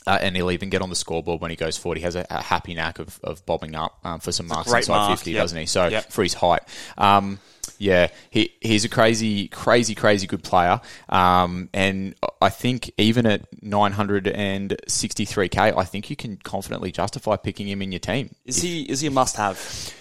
uh, 0.05 0.17
and 0.21 0.35
he'll 0.37 0.51
even 0.51 0.69
get 0.69 0.81
on 0.81 0.89
the 0.89 0.95
scoreboard 0.95 1.41
when 1.41 1.51
he 1.51 1.57
goes 1.57 1.77
forward. 1.77 1.97
He 1.97 2.03
has 2.05 2.15
a, 2.15 2.25
a 2.29 2.41
happy 2.41 2.73
knack 2.73 2.99
of, 2.99 3.19
of 3.23 3.45
bobbing 3.45 3.75
up 3.75 3.99
um, 4.05 4.21
for 4.21 4.31
some 4.31 4.47
marks 4.47 4.71
inside 4.71 4.93
mark, 4.93 5.17
50, 5.17 5.31
yep. 5.31 5.41
doesn't 5.43 5.59
he? 5.59 5.65
So 5.65 5.87
Yep. 5.87 6.11
for 6.11 6.23
his 6.23 6.33
height. 6.33 6.61
Um, 6.97 7.39
yeah, 7.79 8.07
he, 8.29 8.53
he's 8.62 8.85
a 8.85 8.89
crazy, 8.89 9.47
crazy, 9.47 9.95
crazy 9.95 10.27
good 10.27 10.44
player. 10.44 10.79
Um, 11.09 11.69
and 11.74 12.15
I 12.41 12.50
think 12.50 12.91
even 12.97 13.25
at 13.25 13.50
963k, 13.62 15.77
I 15.77 15.83
think 15.83 16.09
you 16.09 16.15
can 16.15 16.38
confidently 16.38 16.91
justify 16.91 17.35
picking 17.35 17.68
him 17.68 17.81
in 17.81 17.91
your 17.91 18.00
team. 18.00 18.33
Is 18.45 18.62
he 18.62 18.83
is 18.83 19.01
he 19.01 19.07
a 19.07 19.12
must 19.12 19.38
have? 19.38 19.94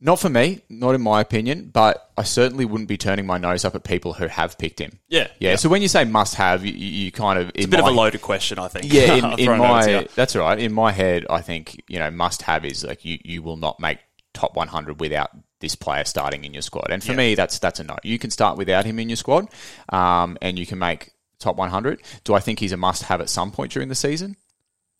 Not 0.00 0.20
for 0.20 0.28
me, 0.28 0.60
not 0.68 0.94
in 0.94 1.00
my 1.00 1.22
opinion, 1.22 1.70
but 1.72 2.10
I 2.18 2.24
certainly 2.24 2.66
wouldn't 2.66 2.88
be 2.88 2.98
turning 2.98 3.24
my 3.24 3.38
nose 3.38 3.64
up 3.64 3.74
at 3.74 3.84
people 3.84 4.12
who 4.12 4.26
have 4.26 4.58
picked 4.58 4.78
him. 4.78 4.98
Yeah, 5.08 5.28
Yeah. 5.38 5.50
yeah. 5.50 5.56
So 5.56 5.70
when 5.70 5.80
you 5.80 5.88
say 5.88 6.04
must 6.04 6.34
have, 6.34 6.64
you, 6.64 6.72
you 6.72 7.10
kind 7.10 7.38
of. 7.38 7.50
It's 7.54 7.64
a 7.64 7.68
bit 7.68 7.80
of 7.80 7.86
a 7.86 7.90
loaded 7.90 8.20
question, 8.20 8.58
I 8.58 8.68
think. 8.68 8.92
Yeah, 8.92 9.14
in, 9.14 9.24
in 9.38 9.44
throw 9.46 9.54
it 9.54 9.60
over 9.60 9.86
to 9.86 10.00
my 10.00 10.08
that's 10.14 10.36
all 10.36 10.42
right. 10.42 10.58
In 10.58 10.74
my 10.74 10.92
head, 10.92 11.24
I 11.30 11.40
think 11.40 11.82
you 11.88 11.98
know 11.98 12.10
must 12.10 12.42
have 12.42 12.66
is 12.66 12.84
like 12.84 13.04
you 13.04 13.18
you 13.24 13.42
will 13.42 13.56
not 13.56 13.80
make 13.80 13.98
top 14.34 14.56
100 14.56 15.00
without 15.00 15.30
this 15.64 15.74
player 15.74 16.04
starting 16.04 16.44
in 16.44 16.52
your 16.52 16.62
squad. 16.62 16.88
And 16.90 17.02
for 17.02 17.12
Yeah. 17.12 17.16
me, 17.16 17.34
that's 17.34 17.58
that's 17.58 17.80
a 17.80 17.84
no. 17.84 17.96
You 18.02 18.18
can 18.18 18.30
start 18.30 18.56
without 18.56 18.84
him 18.84 18.98
in 18.98 19.08
your 19.08 19.16
squad, 19.16 19.48
um, 19.88 20.36
and 20.40 20.58
you 20.58 20.66
can 20.66 20.78
make 20.78 21.10
top 21.40 21.56
100. 21.56 22.00
Do 22.24 22.34
I 22.34 22.40
think 22.40 22.58
he's 22.60 22.72
a 22.72 22.76
must 22.76 23.02
have 23.04 23.20
at 23.20 23.28
some 23.28 23.50
point 23.50 23.72
during 23.72 23.88
the 23.88 23.94
season? 23.94 24.36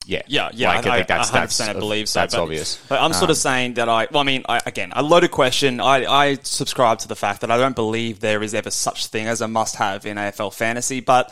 Yeah, 0.07 0.23
Yeah, 0.27 0.51
yeah, 0.53 0.69
Like, 0.69 0.87
I, 0.87 0.97
think 0.97 1.09
that's 1.09 1.31
100% 1.31 1.33
that's 1.33 1.61
I 1.61 1.73
believe 1.73 2.09
so. 2.11 2.21
That's 2.21 2.35
but, 2.35 2.43
obvious. 2.43 2.79
But 2.89 3.01
I'm 3.01 3.15
sort 3.15 3.31
of 3.31 3.39
saying 3.39 3.75
that 3.75 3.89
I, 3.89 4.07
well, 4.11 4.21
I 4.21 4.25
mean, 4.25 4.45
I, 4.47 4.61
again, 4.67 4.93
a 4.95 5.03
loaded 5.03 5.31
question. 5.31 5.81
I, 5.81 6.05
I 6.05 6.39
subscribe 6.43 6.99
to 7.01 7.09
the 7.09 7.17
fact 7.17 7.41
that 7.41 7.51
I 7.51 7.57
don't 7.57 7.75
believe 7.75 8.21
there 8.21 8.43
is 8.43 8.53
ever 8.53 8.71
such 8.71 9.07
thing 9.07 9.27
as 9.29 9.41
a 9.41 9.49
must-have 9.49 10.05
in 10.05 10.19
AFL 10.19 10.53
fantasy. 10.53 11.01
But 11.01 11.29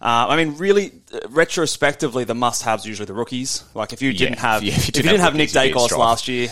uh, 0.00 0.26
I 0.28 0.36
mean, 0.36 0.56
really, 0.56 0.92
uh, 1.14 1.20
retrospectively, 1.28 2.24
the 2.24 2.34
must-haves 2.34 2.84
usually 2.84 3.06
the 3.06 3.14
rookies. 3.14 3.62
Like 3.74 3.92
if 3.92 4.02
you 4.02 4.12
didn't 4.12 4.40
have, 4.40 4.62
yeah, 4.64 4.74
if 4.74 4.86
you 4.88 4.92
didn't 4.92 5.20
have 5.20 5.34
Nick 5.36 5.54
rookies, 5.54 5.74
Daicos 5.74 5.96
last 5.96 6.26
year. 6.26 6.48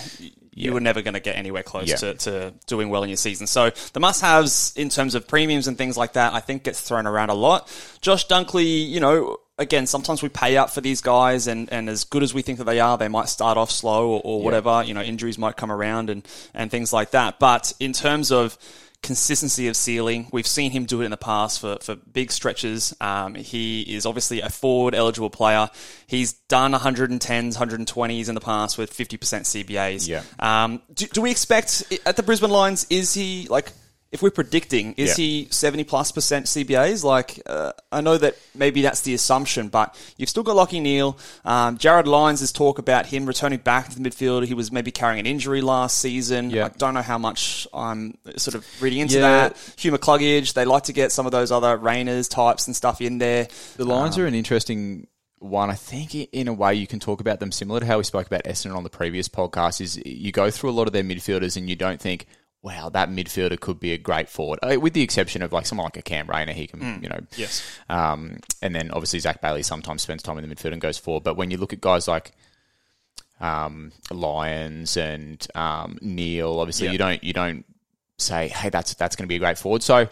You 0.55 0.73
were 0.73 0.81
never 0.81 1.03
going 1.03 1.15
to 1.15 1.21
get 1.21 1.37
anywhere 1.37 1.63
close 1.63 1.89
Yeah. 1.89 1.97
to, 1.97 2.15
to 2.15 2.55
doing 2.67 2.89
well 2.89 3.03
in 3.03 3.09
your 3.09 3.17
season. 3.17 3.47
So 3.47 3.71
the 3.93 4.01
must-haves 4.01 4.73
in 4.77 4.89
terms 4.89 5.15
of 5.15 5.27
premiums 5.27 5.67
and 5.67 5.77
things 5.77 5.97
like 5.97 6.13
that, 6.15 6.33
I 6.33 6.41
think 6.41 6.63
gets 6.63 6.81
thrown 6.81 7.07
around 7.07 7.31
a 7.31 7.35
lot. 7.35 7.69
Josh 8.01 8.27
Dunkley, 8.29 8.89
you 8.89 9.01
know, 9.01 9.39
again, 9.59 9.87
sometimes 9.87 10.23
we 10.23 10.29
pay 10.29 10.57
up 10.57 10.71
for 10.71 10.81
these 10.81 11.01
guys, 11.01 11.47
and, 11.47 11.73
and 11.73 11.89
as 11.89 12.05
good 12.05 12.23
as 12.23 12.33
we 12.35 12.43
think 12.43 12.59
that 12.59 12.65
they 12.65 12.81
are, 12.81 12.97
they 12.99 13.09
might 13.09 13.29
start 13.29 13.57
off 13.57 13.71
slow 13.71 14.09
or, 14.11 14.21
or 14.25 14.43
whatever. 14.43 14.83
You 14.85 14.95
know, 14.95 15.03
injuries 15.03 15.39
might 15.39 15.57
come 15.57 15.71
around 15.73 16.11
and, 16.11 16.27
and 16.55 16.71
things 16.71 16.93
like 16.93 17.13
that. 17.13 17.39
But 17.39 17.73
in 17.81 17.93
terms 17.93 18.31
of 18.33 18.59
consistency 19.05 19.69
of 19.69 19.77
ceiling, 19.77 20.27
we've 20.33 20.47
seen 20.47 20.73
him 20.73 20.87
do 20.87 21.03
it 21.03 21.05
in 21.05 21.11
the 21.11 21.17
past 21.17 21.61
for, 21.61 21.77
for 21.81 21.95
big 21.95 22.33
stretches. 22.33 22.97
Um, 23.01 23.35
he 23.35 23.83
is 23.83 24.07
obviously 24.07 24.41
a 24.41 24.49
forward 24.49 24.95
eligible 24.95 25.31
player. 25.31 25.69
He's 26.07 26.33
done 26.33 26.73
110s, 26.73 27.57
120s 27.57 28.29
in 28.29 28.35
the 28.35 28.41
past 28.41 28.79
with 28.79 28.93
50% 28.93 29.19
CBAs. 29.19 30.09
Yeah. 30.09 30.23
Um, 30.39 30.83
do, 30.93 31.07
do 31.07 31.21
we 31.21 31.31
expect 31.31 31.85
at 32.07 32.17
the 32.17 32.23
Brisbane 32.23 32.51
Lions, 32.51 32.87
is 32.91 33.15
he 33.15 33.47
like, 33.49 33.71
if 34.15 34.23
we're 34.23 34.31
predicting, 34.31 34.95
is 34.97 35.11
Yeah. 35.19 35.25
he 35.25 35.49
70 35.51 35.85
plus 35.85 36.13
percent 36.13 36.47
CBAs? 36.47 37.03
Like, 37.05 37.43
uh, 37.47 37.73
I 37.93 38.01
know 38.01 38.17
that 38.17 38.37
maybe 38.55 38.81
that's 38.81 39.01
the 39.03 39.13
assumption, 39.13 39.69
but 39.69 39.95
you've 40.17 40.29
still 40.29 40.45
got 40.45 40.57
Lachie 40.57 40.81
Neale. 40.81 41.19
Um, 41.45 41.77
Jarryd 41.77 42.07
Lyons 42.07 42.39
has 42.41 42.53
talk 42.53 42.79
about 42.79 43.07
him 43.07 43.27
returning 43.27 43.59
back 43.59 43.89
to 43.91 43.99
the 44.01 44.09
midfield. 44.09 44.47
He 44.47 44.55
was 44.55 44.71
maybe 44.71 44.93
carrying 44.93 45.19
an 45.19 45.27
injury 45.27 45.61
last 45.61 45.99
season. 45.99 46.51
Yeah. 46.51 46.67
I 46.67 46.69
don't 46.69 46.95
know 46.95 47.03
how 47.03 47.19
much 47.19 47.67
I'm 47.75 48.17
sort 48.37 48.55
of 48.55 48.65
reading 48.81 49.01
into 49.01 49.17
Yeah. 49.17 49.49
that. 49.49 49.57
Hugh 49.77 49.91
McCluggage, 49.93 50.53
they 50.55 50.65
like 50.65 50.85
to 50.85 50.93
get 50.93 51.11
some 51.11 51.27
of 51.27 51.33
those 51.33 51.51
other 51.51 51.77
Rayners 51.77 52.29
types 52.29 52.67
and 52.69 52.77
stuff 52.77 53.01
in 53.01 53.19
there. 53.19 53.49
The 53.77 53.85
Lions 53.85 54.17
are 54.17 54.27
an 54.27 54.35
interesting 54.37 55.09
one. 55.41 55.71
I 55.71 55.75
think 55.75 56.15
in 56.15 56.47
a 56.47 56.53
way 56.55 56.75
you 56.75 56.87
can 56.87 57.01
talk 57.01 57.21
about 57.21 57.41
them 57.41 57.51
similar 57.51 57.81
to 57.81 57.87
how 57.87 57.99
we 57.99 58.05
spoke 58.05 58.27
about 58.29 58.45
Essendon 58.45 58.77
on 58.77 58.85
the 58.85 58.91
previous 58.91 59.29
podcast. 59.29 59.81
Is 59.81 59.97
you 60.07 60.31
go 60.31 60.51
through 60.53 60.71
a 60.71 60.73
lot 60.79 60.87
of 60.87 60.93
their 60.93 61.03
midfielders 61.03 61.57
and 61.57 61.69
you 61.69 61.75
don't 61.77 62.01
think, 62.01 62.27
wow, 62.65 62.89
that 62.89 63.11
midfielder 63.11 63.61
could 63.61 63.79
be 63.79 63.93
a 63.93 63.99
great 63.99 64.29
forward, 64.29 64.59
Uh, 64.63 64.81
with 64.81 64.95
the 64.95 65.03
exception 65.03 65.43
of 65.43 65.53
like 65.53 65.67
someone 65.67 65.85
like 65.85 65.99
a 65.99 66.03
Cam 66.03 66.27
Rayner. 66.27 66.55
He 66.55 66.67
can, 66.67 67.01
you 67.03 67.09
know, 67.11 67.21
Yes. 67.37 67.63
Um, 67.91 68.39
and 68.63 68.75
then 68.75 68.91
obviously 68.91 69.19
Zach 69.21 69.41
Bailey 69.43 69.63
sometimes 69.63 70.01
spends 70.03 70.23
time 70.23 70.39
in 70.39 70.49
the 70.49 70.55
midfield 70.55 70.73
and 70.73 70.81
goes 70.81 70.97
forward. 70.99 71.23
But 71.25 71.37
when 71.37 71.51
you 71.51 71.59
look 71.59 71.75
at 71.75 71.81
guys 71.83 72.09
like 72.09 72.33
um, 73.41 73.93
Lyons 74.11 74.97
and 74.97 75.47
um, 75.55 75.99
Neale, 76.01 76.59
obviously 76.59 76.87
Yeah. 76.87 76.93
you 76.93 76.99
don't 76.99 77.23
you 77.23 77.33
don't 77.35 77.65
say, 78.17 78.49
hey, 78.49 78.71
that's 78.71 78.95
that's 78.95 79.15
going 79.17 79.25
to 79.25 79.29
be 79.29 79.37
a 79.37 79.41
great 79.41 79.59
forward. 79.59 79.83
So 79.83 80.09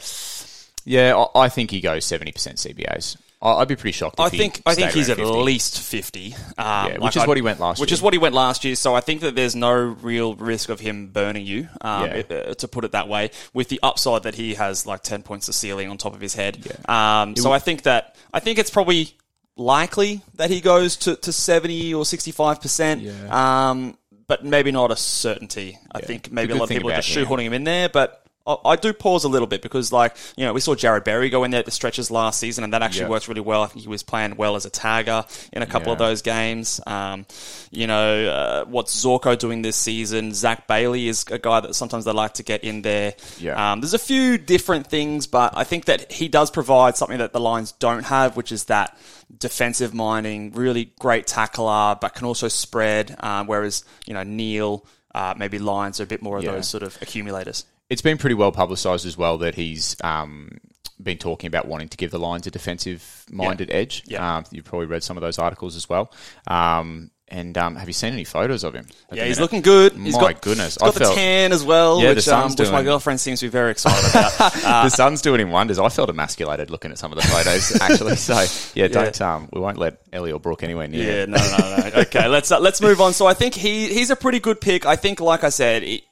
yeah, 0.84 1.16
I, 1.34 1.44
I 1.44 1.48
think 1.48 1.70
he 1.70 1.80
goes 1.80 2.04
seventy 2.04 2.32
percent 2.32 2.58
CBAs. 2.58 3.16
I'd 3.42 3.66
be 3.68 3.74
pretty 3.76 3.92
shocked. 3.92 4.20
I 4.20 4.28
think 4.28 4.62
I 4.64 4.74
think 4.74 4.92
he's 4.92 5.08
at 5.10 5.16
50. 5.16 5.32
least 5.32 5.80
fifty, 5.80 6.34
um, 6.56 6.92
which 6.92 7.00
like 7.00 7.16
is 7.16 7.22
I- 7.22 7.26
what 7.26 7.36
he 7.36 7.42
went 7.42 7.58
last 7.58 7.80
Which 7.80 7.90
year. 7.90 7.94
is 7.96 8.02
what 8.02 8.12
he 8.14 8.18
went 8.18 8.34
last 8.34 8.64
year. 8.64 8.76
So 8.76 8.94
I 8.94 9.00
think 9.00 9.20
that 9.22 9.34
there's 9.34 9.56
no 9.56 9.72
real 9.74 10.34
risk 10.36 10.68
of 10.68 10.78
him 10.80 11.08
burning 11.08 11.44
you, 11.44 11.68
um, 11.80 12.04
Yeah. 12.06 12.22
uh, 12.30 12.54
to 12.54 12.68
put 12.68 12.84
it 12.84 12.92
that 12.92 13.08
way. 13.08 13.30
With 13.52 13.68
the 13.68 13.80
upside 13.82 14.22
that 14.22 14.36
he 14.36 14.54
has, 14.54 14.86
like 14.86 15.02
ten 15.02 15.22
points 15.22 15.48
of 15.48 15.54
ceiling 15.56 15.88
on 15.90 15.98
top 15.98 16.14
of 16.14 16.20
his 16.20 16.34
head. 16.34 16.64
Yeah. 16.64 17.22
Um, 17.22 17.34
so 17.36 17.50
I 17.52 17.58
think 17.58 17.82
that 17.82 18.14
I 18.32 18.38
think 18.40 18.58
it's 18.58 18.70
probably 18.70 19.12
likely 19.56 20.22
that 20.36 20.50
he 20.50 20.60
goes 20.60 20.96
to, 20.98 21.16
to 21.16 21.32
seventy 21.32 21.92
or 21.92 22.04
sixty 22.04 22.30
five 22.30 22.60
percent. 22.60 23.06
Um, 23.30 23.98
but 24.28 24.44
maybe 24.44 24.70
not 24.70 24.90
a 24.90 24.96
certainty. 24.96 25.78
I 25.92 26.00
think 26.00 26.30
maybe 26.32 26.52
a 26.52 26.56
lot 26.56 26.64
of 26.64 26.68
people 26.70 26.90
are 26.90 26.96
just 26.96 27.08
shoehorning 27.08 27.42
him 27.44 27.52
in 27.52 27.64
there, 27.64 27.88
but. 27.88 28.18
I 28.46 28.56
I 28.64 28.76
do 28.76 28.92
pause 28.92 29.24
a 29.24 29.28
little 29.28 29.46
bit 29.46 29.62
because, 29.62 29.92
like, 29.92 30.16
you 30.36 30.44
know, 30.44 30.52
we 30.52 30.60
saw 30.60 30.74
Jarrod 30.74 31.04
Berry 31.04 31.30
go 31.30 31.44
in 31.44 31.50
there 31.50 31.60
at 31.60 31.64
the 31.64 31.70
stretches 31.70 32.10
last 32.10 32.40
season, 32.40 32.64
and 32.64 32.72
that 32.72 32.82
actually 32.82 33.02
Yeah. 33.02 33.08
worked 33.10 33.28
really 33.28 33.40
well. 33.40 33.62
I 33.62 33.66
think 33.66 33.82
he 33.82 33.88
was 33.88 34.02
playing 34.02 34.36
well 34.36 34.56
as 34.56 34.64
a 34.66 34.70
tagger 34.70 35.24
in 35.52 35.62
a 35.62 35.66
couple 35.66 35.92
of 35.92 35.98
those 35.98 36.22
games. 36.22 36.80
Um, 36.86 37.26
you 37.70 37.86
know, 37.86 38.26
uh, 38.28 38.64
what's 38.66 39.04
Zorko 39.04 39.38
doing 39.38 39.62
this 39.62 39.76
season? 39.76 40.34
Zach 40.34 40.66
Bailey 40.66 41.08
is 41.08 41.24
a 41.30 41.38
guy 41.38 41.60
that 41.60 41.74
sometimes 41.74 42.04
they 42.04 42.12
like 42.12 42.34
to 42.34 42.42
get 42.42 42.64
in 42.64 42.82
there. 42.82 43.14
Yeah. 43.38 43.72
Um, 43.72 43.80
there's 43.80 43.94
a 43.94 43.98
few 43.98 44.38
different 44.38 44.86
things, 44.88 45.26
but 45.26 45.52
I 45.56 45.64
think 45.64 45.84
that 45.86 46.10
he 46.12 46.28
does 46.28 46.50
provide 46.50 46.96
something 46.96 47.18
that 47.18 47.32
the 47.32 47.40
Lions 47.40 47.72
don't 47.72 48.04
have, 48.04 48.36
which 48.36 48.52
is 48.52 48.64
that 48.64 48.96
defensive 49.38 49.94
minding, 49.94 50.52
really 50.52 50.92
great 50.98 51.26
tackler, 51.26 51.96
but 52.00 52.14
can 52.14 52.26
also 52.26 52.48
spread. 52.48 53.16
Um, 53.20 53.46
whereas 53.46 53.84
you 54.06 54.14
know 54.14 54.22
Neale, 54.22 54.84
uh, 55.14 55.34
maybe 55.36 55.58
Lions 55.58 56.00
are 56.00 56.04
a 56.04 56.06
bit 56.06 56.22
more 56.22 56.38
of 56.38 56.44
Yeah. 56.44 56.52
those 56.52 56.68
sort 56.68 56.82
of 56.82 56.98
accumulators. 57.00 57.64
It's 57.92 58.02
been 58.02 58.16
pretty 58.18 58.34
well 58.34 58.52
publicised 58.52 59.04
as 59.06 59.16
well 59.18 59.38
that 59.38 59.54
he's 59.54 59.96
um, 60.02 60.58
been 61.02 61.18
talking 61.18 61.48
about 61.48 61.68
wanting 61.68 61.88
to 61.88 61.96
give 61.98 62.10
the 62.10 62.18
Lions 62.18 62.46
a 62.46 62.50
defensive-minded 62.50 63.70
edge. 63.70 64.02
Yeah. 64.06 64.38
Um, 64.38 64.44
you've 64.50 64.64
probably 64.64 64.86
read 64.86 65.02
some 65.02 65.16
of 65.16 65.20
those 65.20 65.38
articles 65.38 65.76
as 65.76 65.88
well. 65.88 66.10
Um, 66.46 67.10
and 67.28 67.56
um, 67.56 67.76
have 67.76 67.88
you 67.88 67.94
seen 67.94 68.12
any 68.12 68.24
photos 68.24 68.62
of 68.62 68.74
him? 68.74 68.86
Yeah, 69.10 69.24
he's 69.24 69.36
minute? 69.36 69.42
looking 69.42 69.60
good. 69.62 69.92
He's 69.94 70.14
My 70.14 70.20
got, 70.32 70.42
goodness, 70.42 70.74
he's 70.74 70.76
got 70.78 70.88
I 70.88 70.90
the 70.92 71.00
felt- 71.00 71.14
tan 71.16 71.52
as 71.52 71.64
well, 71.64 72.00
Yeah, 72.00 72.10
which, 72.14 72.28
um, 72.28 72.50
which 72.54 72.70
my 72.70 72.82
girlfriend 72.82 73.20
seems 73.20 73.40
to 73.40 73.46
be 73.46 73.50
very 73.50 73.70
excited 73.70 74.08
about. 74.10 74.32
Uh, 74.64 74.84
the 74.84 74.90
sun's 74.90 75.22
doing 75.22 75.40
him 75.40 75.50
wonders. 75.50 75.78
I 75.78 75.88
felt 75.88 76.08
emasculated 76.10 76.70
looking 76.70 76.90
at 76.92 76.98
some 76.98 77.10
of 77.12 77.16
the 77.16 77.26
photos, 77.28 77.74
actually. 77.80 78.16
So 78.16 78.44
yeah, 78.74 78.88
don't 78.88 79.18
um, 79.20 79.48
we 79.52 79.60
won't 79.60 79.76
let 79.78 80.00
Ellie 80.12 80.30
or 80.32 80.40
Brooke 80.40 80.62
anywhere 80.62 80.88
near. 80.88 81.20
Yeah, 81.20 81.24
no, 81.26 81.36
no, 81.38 81.88
no. 81.90 82.00
Okay, 82.02 82.28
let's 82.28 82.50
uh, 82.52 82.60
let's 82.60 82.80
move 82.80 83.00
on. 83.00 83.12
So 83.12 83.26
I 83.26 83.34
think 83.34 83.54
he 83.54 83.88
he's 83.88 84.10
a 84.10 84.16
pretty 84.16 84.40
good 84.40 84.60
pick. 84.60 84.84
I 84.86 84.96
think, 84.96 85.20
like 85.20 85.42
I 85.42 85.48
said, 85.48 85.82
he, 85.82 86.04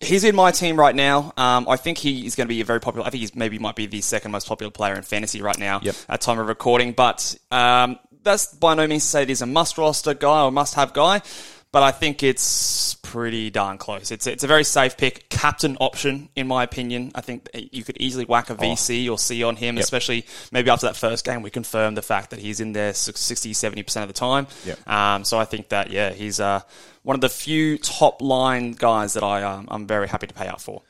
he's 0.00 0.24
in 0.24 0.34
my 0.34 0.50
team 0.50 0.78
right 0.78 0.94
now. 0.94 1.32
Um, 1.36 1.68
I 1.68 1.76
think 1.76 1.98
he 1.98 2.26
is 2.26 2.34
going 2.34 2.46
to 2.46 2.52
be 2.54 2.60
a 2.60 2.64
very 2.64 2.80
popular. 2.80 3.06
I 3.06 3.10
think 3.10 3.20
he's 3.20 3.34
maybe 3.34 3.58
might 3.58 3.76
be 3.76 3.86
the 3.86 4.00
second 4.00 4.32
most 4.32 4.46
popular 4.48 4.70
player 4.70 4.94
in 4.94 5.02
fantasy 5.02 5.42
right 5.42 5.58
now 5.58 5.80
Yep. 5.82 5.94
at 6.08 6.20
time 6.20 6.38
of 6.38 6.48
recording. 6.48 6.92
But 6.92 7.36
um, 7.50 7.98
that's 8.22 8.46
by 8.54 8.74
no 8.74 8.86
means 8.86 9.02
to 9.04 9.08
say 9.08 9.20
that 9.20 9.28
he's 9.28 9.42
a 9.42 9.46
must 9.46 9.78
roster 9.78 10.14
guy 10.14 10.42
or 10.42 10.50
must 10.50 10.74
have 10.74 10.92
guy. 10.92 11.22
But 11.72 11.84
I 11.84 11.92
think 11.92 12.24
it's 12.24 12.94
pretty 12.94 13.48
darn 13.50 13.78
close. 13.78 14.10
It's 14.10 14.26
it's 14.26 14.42
a 14.42 14.48
very 14.48 14.64
safe 14.64 14.96
pick, 14.96 15.28
captain 15.28 15.76
option 15.80 16.28
in 16.34 16.48
my 16.48 16.64
opinion. 16.64 17.12
I 17.14 17.20
think 17.20 17.48
you 17.54 17.84
could 17.84 17.96
easily 17.98 18.24
whack 18.24 18.50
a 18.50 18.56
VC 18.56 19.08
or 19.08 19.18
C 19.18 19.44
on 19.44 19.54
him, 19.54 19.78
especially 19.78 20.26
maybe 20.50 20.68
after 20.68 20.86
that 20.86 20.96
first 20.96 21.24
game. 21.24 21.42
We 21.42 21.50
confirmed 21.50 21.96
the 21.96 22.02
fact 22.02 22.30
that 22.30 22.40
he's 22.40 22.58
in 22.58 22.72
there 22.72 22.92
60, 22.92 23.52
70 23.52 23.82
percent 23.84 24.02
of 24.02 24.08
the 24.08 24.18
time. 24.18 24.48
Yep. 24.66 24.88
Um, 24.88 25.24
so 25.24 25.38
I 25.38 25.44
think 25.44 25.68
that 25.68 25.90
yeah, 25.90 26.10
he's 26.10 26.40
uh, 26.40 26.62
one 27.04 27.14
of 27.14 27.20
the 27.20 27.28
few 27.28 27.78
top 27.78 28.20
line 28.20 28.72
guys 28.72 29.14
that 29.14 29.22
I 29.22 29.44
um, 29.44 29.68
I'm 29.70 29.86
very 29.86 30.08
happy 30.08 30.26
to 30.26 30.34
pay 30.34 30.48
out 30.48 30.60
for. 30.60 30.82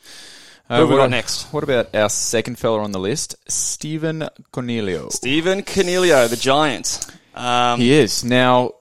Uh, 0.71 0.77
Who 0.77 0.81
have 0.83 0.89
we 0.89 0.95
what 0.95 1.03
got 1.03 1.11
next? 1.11 1.53
What 1.53 1.63
about 1.63 1.95
our 1.95 2.09
second 2.09 2.59
fella 2.59 2.81
on 2.83 2.93
the 2.93 3.01
list, 3.01 3.35
Stephen 3.49 4.29
Coniglio? 4.53 5.13
Stephen 5.13 5.63
Coniglio, 5.63 6.27
the 6.31 6.37
Giant. 6.37 7.07
Um, 7.35 7.81
He 7.81 7.93
is 7.93 8.25
now. 8.25 8.73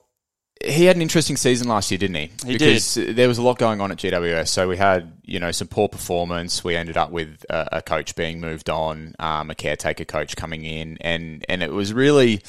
He 0.62 0.84
had 0.84 0.96
an 0.96 1.02
interesting 1.02 1.36
season 1.36 1.68
last 1.68 1.90
year, 1.90 1.96
didn't 1.96 2.16
he? 2.16 2.30
He 2.44 2.52
because 2.58 2.94
there 2.94 3.28
was 3.28 3.38
a 3.38 3.42
lot 3.42 3.58
going 3.58 3.80
on 3.80 3.90
at 3.90 3.96
GWS. 3.96 4.48
So 4.48 4.68
we 4.68 4.76
had, 4.76 5.10
you 5.24 5.40
know, 5.40 5.52
some 5.52 5.68
poor 5.68 5.88
performance. 5.88 6.62
We 6.62 6.76
ended 6.76 6.98
up 6.98 7.10
with 7.10 7.46
a, 7.48 7.78
a 7.78 7.82
coach 7.82 8.14
being 8.14 8.40
moved 8.40 8.68
on, 8.68 9.14
um, 9.18 9.50
a 9.50 9.54
caretaker 9.54 10.04
coach 10.04 10.36
coming 10.36 10.64
in, 10.64 10.98
and 11.00 11.44
and 11.48 11.62
it 11.62 11.72
was 11.72 11.94
really, 11.94 12.42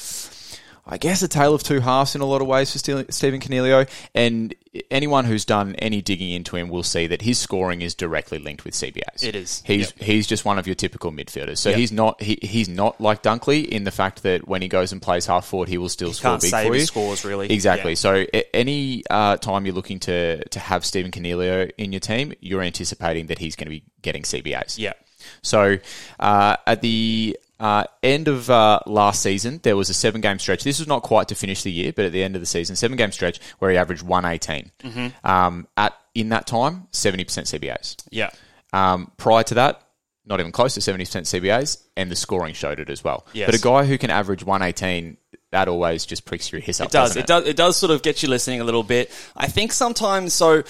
I 0.86 0.98
guess, 0.98 1.22
a 1.22 1.28
tale 1.28 1.54
of 1.54 1.64
two 1.64 1.80
halves 1.80 2.16
in 2.16 2.22
a 2.22 2.26
lot 2.26 2.42
of 2.42 2.48
ways 2.48 2.72
for 2.72 2.80
Stephen 2.80 3.40
Coniglio. 3.40 3.88
And 4.16 4.56
anyone 4.90 5.26
who's 5.26 5.46
done 5.46 5.76
any 5.76 6.02
digging 6.02 6.32
into 6.32 6.56
him 6.56 6.70
will 6.70 6.84
see 6.84 7.08
that 7.08 7.22
his 7.22 7.38
scoring 7.38 7.82
is 7.82 7.94
directly 7.94 8.40
linked 8.40 8.66
with 8.66 8.74
CBAs. 8.74 9.24
It 9.24 9.36
is. 9.36 9.62
He's 9.66 9.92
he's 10.00 10.26
just 10.28 10.46
one 10.46 10.58
of 10.58 10.66
your 10.66 10.76
typical 10.76 11.12
midfielders. 11.12 11.58
So 11.60 11.70
Yep. 11.70 11.78
he's 11.80 11.92
not 11.92 12.22
he, 12.22 12.40
he's 12.42 12.68
not 12.70 13.00
like 13.00 13.22
Dunkley 13.22 13.68
in 13.68 13.84
the 13.84 13.92
fact 13.92 14.24
that 14.24 14.48
when 14.48 14.62
he 14.62 14.68
goes 14.68 14.92
and 14.92 15.02
plays 15.02 15.26
half 15.26 15.46
forward, 15.46 15.70
he 15.70 15.78
will 15.78 15.90
still 15.90 16.14
score 16.14 16.32
can't 16.32 16.42
big 16.42 16.52
for 16.52 16.76
you. 16.76 16.86
scores, 16.86 17.26
really. 17.26 17.52
Exactly. 17.52 17.96
So 17.96 18.26
any 18.54 19.04
uh, 19.10 19.38
time 19.38 19.66
you're 19.66 19.76
looking 19.76 20.00
to 20.02 20.44
to 20.50 20.60
have 20.60 20.86
Stephen 20.86 21.12
Coniglio 21.12 21.70
in 21.78 21.92
your 21.92 22.00
team, 22.00 22.34
you're 22.40 22.62
anticipating 22.62 23.28
that 23.28 23.40
he's 23.40 23.56
going 23.56 23.68
to 23.68 23.72
be 23.72 23.84
getting 24.02 24.24
CBAs. 24.24 24.78
Yeah. 24.80 24.94
So 25.42 25.78
uh, 26.20 26.58
at 26.66 26.82
the 26.82 27.38
uh, 27.62 27.84
end 28.02 28.28
of 28.28 28.50
uh, 28.50 28.80
last 28.88 29.22
season, 29.22 29.60
there 29.62 29.78
was 29.78 29.92
a 29.92 29.94
seven 29.94 30.20
game 30.20 30.40
stretch. 30.40 30.64
This 30.64 30.80
was 30.80 30.88
not 30.88 31.04
quite 31.04 31.28
to 31.28 31.36
finish 31.36 31.62
the 31.62 31.72
year, 31.72 31.94
but 31.96 32.06
at 32.06 32.12
the 32.12 32.24
end 32.24 32.36
of 32.36 32.42
the 32.42 32.48
season, 32.48 32.76
seven 32.76 32.98
game 32.98 33.12
stretch 33.12 33.40
where 33.60 33.70
he 33.70 33.78
averaged 33.78 34.02
118. 34.02 34.72
Mm-hmm. 34.84 35.28
Um, 35.28 35.68
at 35.78 35.94
in 36.16 36.30
that 36.30 36.48
time, 36.48 36.88
70% 36.92 37.26
CBAs. 37.26 37.98
Yeah. 38.10 38.32
Um, 38.74 39.12
prior 39.16 39.44
to 39.44 39.54
that, 39.54 39.84
not 40.26 40.40
even 40.40 40.52
close 40.52 40.74
to 40.74 40.80
70% 40.80 41.02
CBAs, 41.06 41.84
and 41.96 42.10
the 42.10 42.16
scoring 42.16 42.56
showed 42.56 42.80
it 42.80 42.90
as 42.90 43.04
well. 43.04 43.28
Yes. 43.32 43.46
But 43.46 43.56
a 43.56 43.62
guy 43.62 43.86
who 43.86 44.00
can 44.00 44.10
average 44.10 44.44
118, 44.44 45.18
that 45.52 45.68
always 45.68 46.06
just 46.06 46.26
pricks 46.26 46.52
your 46.52 46.62
hiss 46.62 46.82
up. 46.82 46.88
It 46.88 46.92
does. 46.92 47.10
doesn't 47.10 47.22
It 47.22 47.28
does. 47.28 47.48
It 47.48 47.58
does 47.58 47.78
sort 47.78 47.92
of 47.92 48.02
get 48.02 48.24
you 48.24 48.30
listening 48.30 48.60
a 48.60 48.64
little 48.64 48.84
bit. 48.84 49.12
I 49.36 49.48
think 49.48 49.72
sometimes 49.72 50.34
so. 50.34 50.64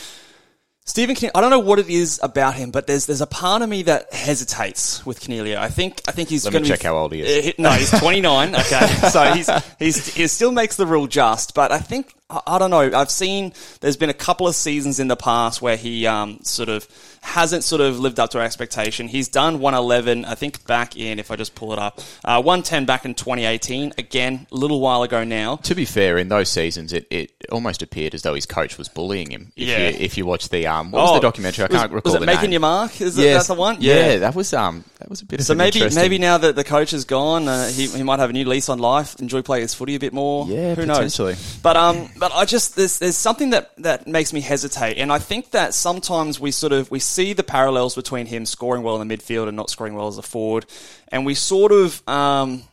Stephen, 0.83 1.15
Kane, 1.15 1.29
I 1.35 1.41
don't 1.41 1.51
know 1.51 1.59
what 1.59 1.77
it 1.77 1.89
is 1.89 2.19
about 2.23 2.55
him, 2.55 2.71
but 2.71 2.87
there's 2.87 3.05
there's 3.05 3.21
a 3.21 3.27
part 3.27 3.61
of 3.61 3.69
me 3.69 3.83
that 3.83 4.11
hesitates 4.11 5.05
with 5.05 5.21
Coniglio. 5.21 5.57
I 5.57 5.69
think 5.69 6.01
I 6.07 6.11
think 6.11 6.27
he's 6.27 6.43
Let 6.43 6.53
going 6.53 6.63
me 6.63 6.69
to 6.69 6.75
check 6.75 6.83
how 6.83 6.97
old 6.97 7.13
he 7.13 7.21
is. 7.21 7.47
Uh, 7.49 7.51
no, 7.59 7.69
he's 7.71 7.91
29. 7.91 8.55
Okay, 8.61 8.87
so 9.09 9.23
he's 9.33 9.49
he's 9.77 10.13
he 10.15 10.27
still 10.27 10.51
makes 10.51 10.77
the 10.77 10.87
rule 10.87 11.05
just, 11.05 11.53
but 11.53 11.71
I 11.71 11.77
think 11.77 12.15
I, 12.31 12.41
I 12.47 12.59
don't 12.59 12.71
know. 12.71 12.91
I've 12.97 13.11
seen 13.11 13.53
there's 13.81 13.95
been 13.95 14.09
a 14.09 14.13
couple 14.15 14.47
of 14.47 14.55
seasons 14.55 14.99
in 14.99 15.07
the 15.07 15.15
past 15.15 15.61
where 15.61 15.77
he 15.77 16.07
um 16.07 16.39
sort 16.41 16.69
of 16.69 16.87
hasn't 17.23 17.63
sort 17.63 17.81
of 17.81 17.99
lived 17.99 18.19
up 18.19 18.31
to 18.31 18.39
our 18.39 18.43
expectation. 18.43 19.07
He's 19.07 19.27
done 19.27 19.59
111, 19.59 20.25
I 20.25 20.33
think 20.35 20.65
back 20.65 20.97
in 20.97 21.19
if 21.19 21.29
I 21.31 21.35
just 21.35 21.53
pull 21.55 21.71
it 21.71 21.79
up, 21.79 21.99
uh, 22.25 22.41
110 22.41 22.85
back 22.85 23.05
in 23.05 23.13
2018. 23.13 23.93
Again, 23.97 24.47
a 24.51 24.55
little 24.55 24.79
while 24.81 25.03
ago 25.03 25.23
now. 25.23 25.57
To 25.57 25.75
be 25.75 25.85
fair, 25.85 26.17
in 26.17 26.29
those 26.29 26.49
seasons, 26.49 26.93
it, 26.93 27.05
it 27.11 27.31
almost 27.51 27.81
appeared 27.83 28.15
as 28.15 28.23
though 28.23 28.33
his 28.33 28.45
coach 28.45 28.77
was 28.77 28.89
bullying 28.89 29.29
him. 29.29 29.51
If 29.55 29.67
Yeah. 29.67 29.89
You, 29.89 29.97
if 29.99 30.17
you 30.17 30.25
watch 30.25 30.49
the 30.49 30.65
um, 30.67 30.91
what 30.91 31.01
was 31.01 31.11
Oh, 31.11 31.13
the 31.15 31.19
documentary? 31.21 31.65
I 31.65 31.67
can't 31.67 31.91
recall 31.91 32.13
Was 32.13 32.21
it 32.21 32.25
making 32.25 32.41
name. 32.43 32.51
your 32.53 32.59
mark? 32.61 32.99
Is 32.99 33.17
it, 33.17 33.23
Yes. 33.23 33.47
that 33.47 33.53
the 33.53 33.59
one? 33.59 33.77
Yeah. 33.79 34.17
that 34.17 34.33
was 34.35 34.51
um, 34.53 34.83
that 34.99 35.09
was 35.09 35.21
a 35.21 35.25
bit. 35.25 35.41
So 35.43 35.53
maybe 35.53 35.87
maybe 35.93 36.17
now 36.17 36.37
that 36.39 36.55
the 36.55 36.63
coach 36.63 36.91
is 36.91 37.05
gone, 37.05 37.47
uh, 37.47 37.67
he, 37.69 37.87
he 37.87 38.03
might 38.03 38.19
have 38.19 38.29
a 38.31 38.33
new 38.33 38.45
lease 38.45 38.67
on 38.69 38.79
life. 38.79 39.19
Enjoy 39.19 39.41
playing 39.41 39.61
his 39.63 39.73
footy 39.73 39.95
a 39.95 39.99
bit 39.99 40.11
more. 40.13 40.47
Yeah, 40.47 40.75
who 40.75 40.85
potentially. 40.87 41.33
knows? 41.33 41.59
But 41.61 41.77
um, 41.77 42.09
but 42.17 42.31
I 42.33 42.45
just 42.45 42.75
there's 42.75 42.99
there's 42.99 43.17
something 43.17 43.51
that 43.51 43.71
that 43.77 44.07
makes 44.07 44.33
me 44.33 44.41
hesitate, 44.41 44.97
and 44.97 45.11
I 45.13 45.19
think 45.19 45.51
that 45.51 45.73
sometimes 45.73 46.39
we 46.39 46.51
sort 46.51 46.73
of 46.73 46.89
we 46.91 46.99
see 47.11 47.33
the 47.33 47.43
parallels 47.43 47.95
between 47.95 48.25
him 48.25 48.45
scoring 48.45 48.83
well 48.83 48.99
in 49.01 49.07
the 49.07 49.17
midfield 49.17 49.47
and 49.47 49.55
not 49.57 49.69
scoring 49.69 49.93
well 49.95 50.07
as 50.07 50.17
a 50.17 50.21
forward, 50.21 50.65
and 51.09 51.25
we 51.25 51.35
sort 51.35 51.71
of 51.71 52.07
um. 52.07 52.63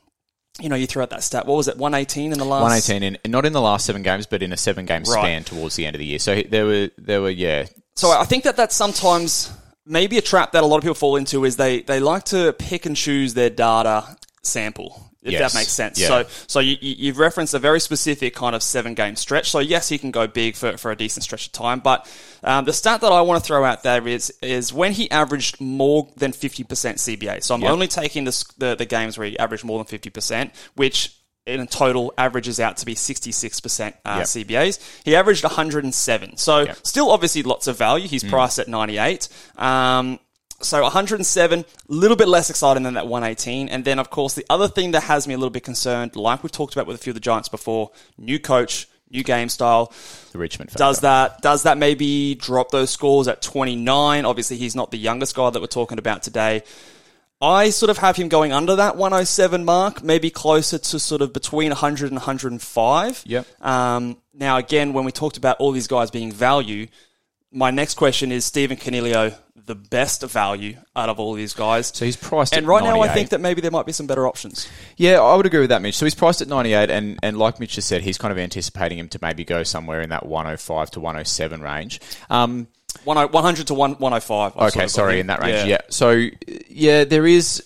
You 0.61 0.69
know, 0.69 0.75
you 0.75 0.89
threw 0.89 1.03
out 1.03 1.11
that 1.11 1.23
stat. 1.23 1.47
What 1.47 1.55
was 1.55 1.69
it? 1.69 1.77
One 1.77 1.95
eighteen 1.95 2.33
in 2.33 2.39
the 2.39 2.45
last. 2.45 2.63
118 2.91 3.17
in 3.25 3.31
not 3.31 3.47
in 3.47 3.53
the 3.53 3.61
last 3.61 3.87
seven 3.87 4.03
games, 4.03 4.27
but 4.27 4.43
in 4.43 4.53
a 4.53 4.57
seven 4.57 4.87
game 4.87 5.05
Right. 5.07 5.21
span 5.23 5.45
towards 5.45 5.77
the 5.77 5.87
end 5.87 5.95
of 5.95 6.01
the 6.01 6.05
year. 6.07 6.19
So 6.19 6.43
there 6.43 6.67
were 6.67 6.91
there 6.99 7.21
were 7.23 7.31
yeah. 7.31 7.67
So 7.95 8.11
I 8.11 8.25
think 8.25 8.43
that 8.43 8.57
that's 8.57 8.75
sometimes 8.75 9.53
maybe 9.87 10.19
a 10.19 10.21
trap 10.21 10.51
that 10.53 10.65
a 10.65 10.67
lot 10.67 10.79
of 10.79 10.83
people 10.83 10.97
fall 10.97 11.15
into 11.15 11.45
is 11.45 11.55
they, 11.57 11.83
they 11.83 12.01
like 12.01 12.25
to 12.25 12.53
pick 12.55 12.87
and 12.87 12.97
choose 12.97 13.35
their 13.35 13.51
data 13.51 14.17
sample. 14.43 15.08
If 15.21 15.33
Yes. 15.33 15.53
that 15.53 15.59
makes 15.59 15.73
sense. 15.73 15.99
Yeah. 15.99 16.09
So, 16.09 16.25
so 16.47 16.61
you, 16.61 16.77
you- 16.81 16.95
you've 16.99 17.19
referenced 17.19 17.53
a 17.53 17.59
very 17.59 17.81
specific 17.81 18.35
kind 18.37 18.55
of 18.55 18.63
seven 18.63 18.95
game 18.95 19.17
stretch. 19.17 19.51
So 19.51 19.59
yes, 19.59 19.89
he 19.89 19.99
can 19.99 20.13
go 20.13 20.27
big 20.29 20.55
for, 20.55 20.77
for 20.79 20.93
a 20.93 20.97
decent 20.97 21.25
stretch 21.25 21.47
of 21.49 21.53
time. 21.53 21.81
But 21.81 22.09
um, 22.45 22.65
the 22.67 22.73
stat 22.73 23.01
that 23.01 23.11
I 23.11 23.21
want 23.23 23.43
to 23.43 23.47
throw 23.47 23.65
out 23.65 23.83
there 23.83 24.07
is 24.07 24.33
is 24.43 24.73
when 24.73 24.93
he 24.93 25.11
averaged 25.11 25.61
more 25.61 26.09
than 26.17 26.31
fifty 26.33 26.63
percent 26.63 26.99
CBA. 26.99 27.43
So 27.43 27.55
I'm 27.55 27.63
Yep. 27.63 27.71
only 27.73 27.89
taking 27.89 28.25
the, 28.25 28.45
the 28.59 28.75
the 28.77 28.87
games 28.87 29.19
where 29.19 29.27
he 29.27 29.37
averaged 29.39 29.65
more 29.65 29.79
than 29.79 29.87
fifty 29.87 30.11
percent, 30.11 30.53
which 30.77 31.13
in 31.47 31.67
total 31.67 32.13
averages 32.19 32.61
out 32.61 32.77
to 32.77 32.85
be 32.85 32.95
66% 32.95 33.95
uh, 34.05 34.17
Yep. 34.19 34.27
CBAs. 34.27 35.03
He 35.03 35.17
averaged 35.17 35.43
107. 35.45 36.37
So 36.37 36.61
Yep. 36.65 36.79
still 36.83 37.11
obviously 37.11 37.43
lots 37.43 37.67
of 37.67 37.79
value. 37.79 38.07
He's 38.07 38.23
priced 38.23 38.59
at 38.59 38.69
98. 38.69 39.31
Um, 39.57 40.19
so 40.61 40.83
107, 40.83 41.61
a 41.61 41.65
little 41.93 42.17
bit 42.17 42.29
less 42.29 42.51
exciting 42.51 42.83
than 42.83 42.95
that 42.95 43.07
118. 43.07 43.69
And 43.69 43.85
then, 43.85 43.99
of 43.99 44.11
course, 44.11 44.35
the 44.35 44.45
other 44.51 44.69
thing 44.69 44.91
that 44.91 45.05
has 45.05 45.29
me 45.29 45.35
a 45.35 45.37
little 45.39 45.51
bit 45.51 45.63
concerned, 45.63 46.17
like 46.17 46.43
we've 46.43 46.53
talked 46.53 46.75
about 46.75 46.87
with 46.87 46.97
a 46.97 46.99
few 46.99 47.13
of 47.13 47.15
the 47.15 47.21
Giants 47.21 47.49
before, 47.49 47.91
new 48.17 48.39
coach, 48.39 48.89
new 49.11 49.23
game 49.23 49.49
style. 49.49 49.93
The 50.33 50.39
Richmond 50.39 50.71
factor. 50.71 50.79
Does 50.79 51.01
that 51.01 51.41
does 51.43 51.63
that 51.63 51.79
maybe 51.79 52.35
drop 52.35 52.71
those 52.71 52.91
scores 52.91 53.29
at 53.29 53.41
29? 53.41 54.25
Obviously, 54.25 54.57
he's 54.57 54.75
not 54.75 54.91
the 54.91 54.99
youngest 54.99 55.35
guy 55.35 55.51
that 55.51 55.61
we're 55.61 55.67
talking 55.67 55.99
about 55.99 56.23
today. 56.23 56.63
I 57.41 57.71
sort 57.71 57.91
of 57.91 57.99
have 57.99 58.17
him 58.17 58.29
going 58.29 58.53
under 58.53 58.75
that 58.77 58.97
107 58.97 59.65
mark, 59.65 60.03
maybe 60.03 60.29
closer 60.29 60.77
to 60.77 60.99
sort 60.99 61.23
of 61.23 61.33
between 61.33 61.69
100 61.71 62.07
and 62.07 62.17
105. 62.17 63.23
Yep. 63.25 63.47
Um, 63.65 64.17
now, 64.35 64.57
again, 64.57 64.93
when 64.93 65.05
we 65.05 65.13
talked 65.13 65.37
about 65.37 65.57
all 65.61 65.71
these 65.71 65.87
guys 65.87 66.11
being 66.11 66.33
value, 66.33 66.89
my 67.53 67.71
next 67.71 67.95
question 67.95 68.33
is 68.33 68.45
Stephen 68.45 68.77
Coniglio 68.77 69.37
the 69.69 69.77
best 69.77 70.23
value 70.23 70.77
out 70.97 71.09
of 71.09 71.21
all 71.21 71.35
these 71.35 71.53
guys? 71.53 71.93
So 71.95 72.05
he's 72.05 72.17
priced 72.17 72.57
and 72.57 72.67
right 72.67 72.83
now, 72.83 73.01
I 73.01 73.09
think 73.09 73.29
that 73.29 73.41
maybe 73.41 73.61
there 73.61 73.71
might 73.71 73.87
be 73.87 73.93
some 73.93 74.09
better 74.09 74.27
options. 74.27 74.69
Yeah, 74.97 75.21
I 75.21 75.37
would 75.37 75.47
agree 75.47 75.61
with 75.61 75.71
that, 75.71 75.81
Mitch. 75.81 75.97
So 75.97 76.05
he's 76.07 76.17
priced 76.17 76.43
at 76.43 76.49
98, 76.49 76.91
and, 76.91 77.21
and 77.23 77.39
like 77.39 77.61
Mitch 77.61 77.75
just 77.75 77.87
said, 77.87 78.03
he's 78.03 78.19
kind 78.19 78.33
of 78.33 78.39
anticipating 78.39 78.99
him 78.99 79.09
to 79.11 79.19
maybe 79.23 79.45
go 79.45 79.63
somewhere 79.63 80.03
in 80.03 80.11
that 80.11 80.27
105 80.27 80.91
to 80.93 81.01
107 81.01 81.63
range. 81.63 82.01
Um, 82.29 82.67
100 83.05 83.67
to 83.69 83.75
105. 83.75 84.53
I've 84.53 84.53
sort 84.55 84.77
okay, 84.77 84.85
of 84.85 84.91
sorry, 84.91 85.21
in 85.21 85.29
that 85.29 85.41
range. 85.41 85.69
Yeah. 85.69 85.83
So 85.91 86.27
yeah, 86.69 87.05
there 87.05 87.27
is 87.27 87.63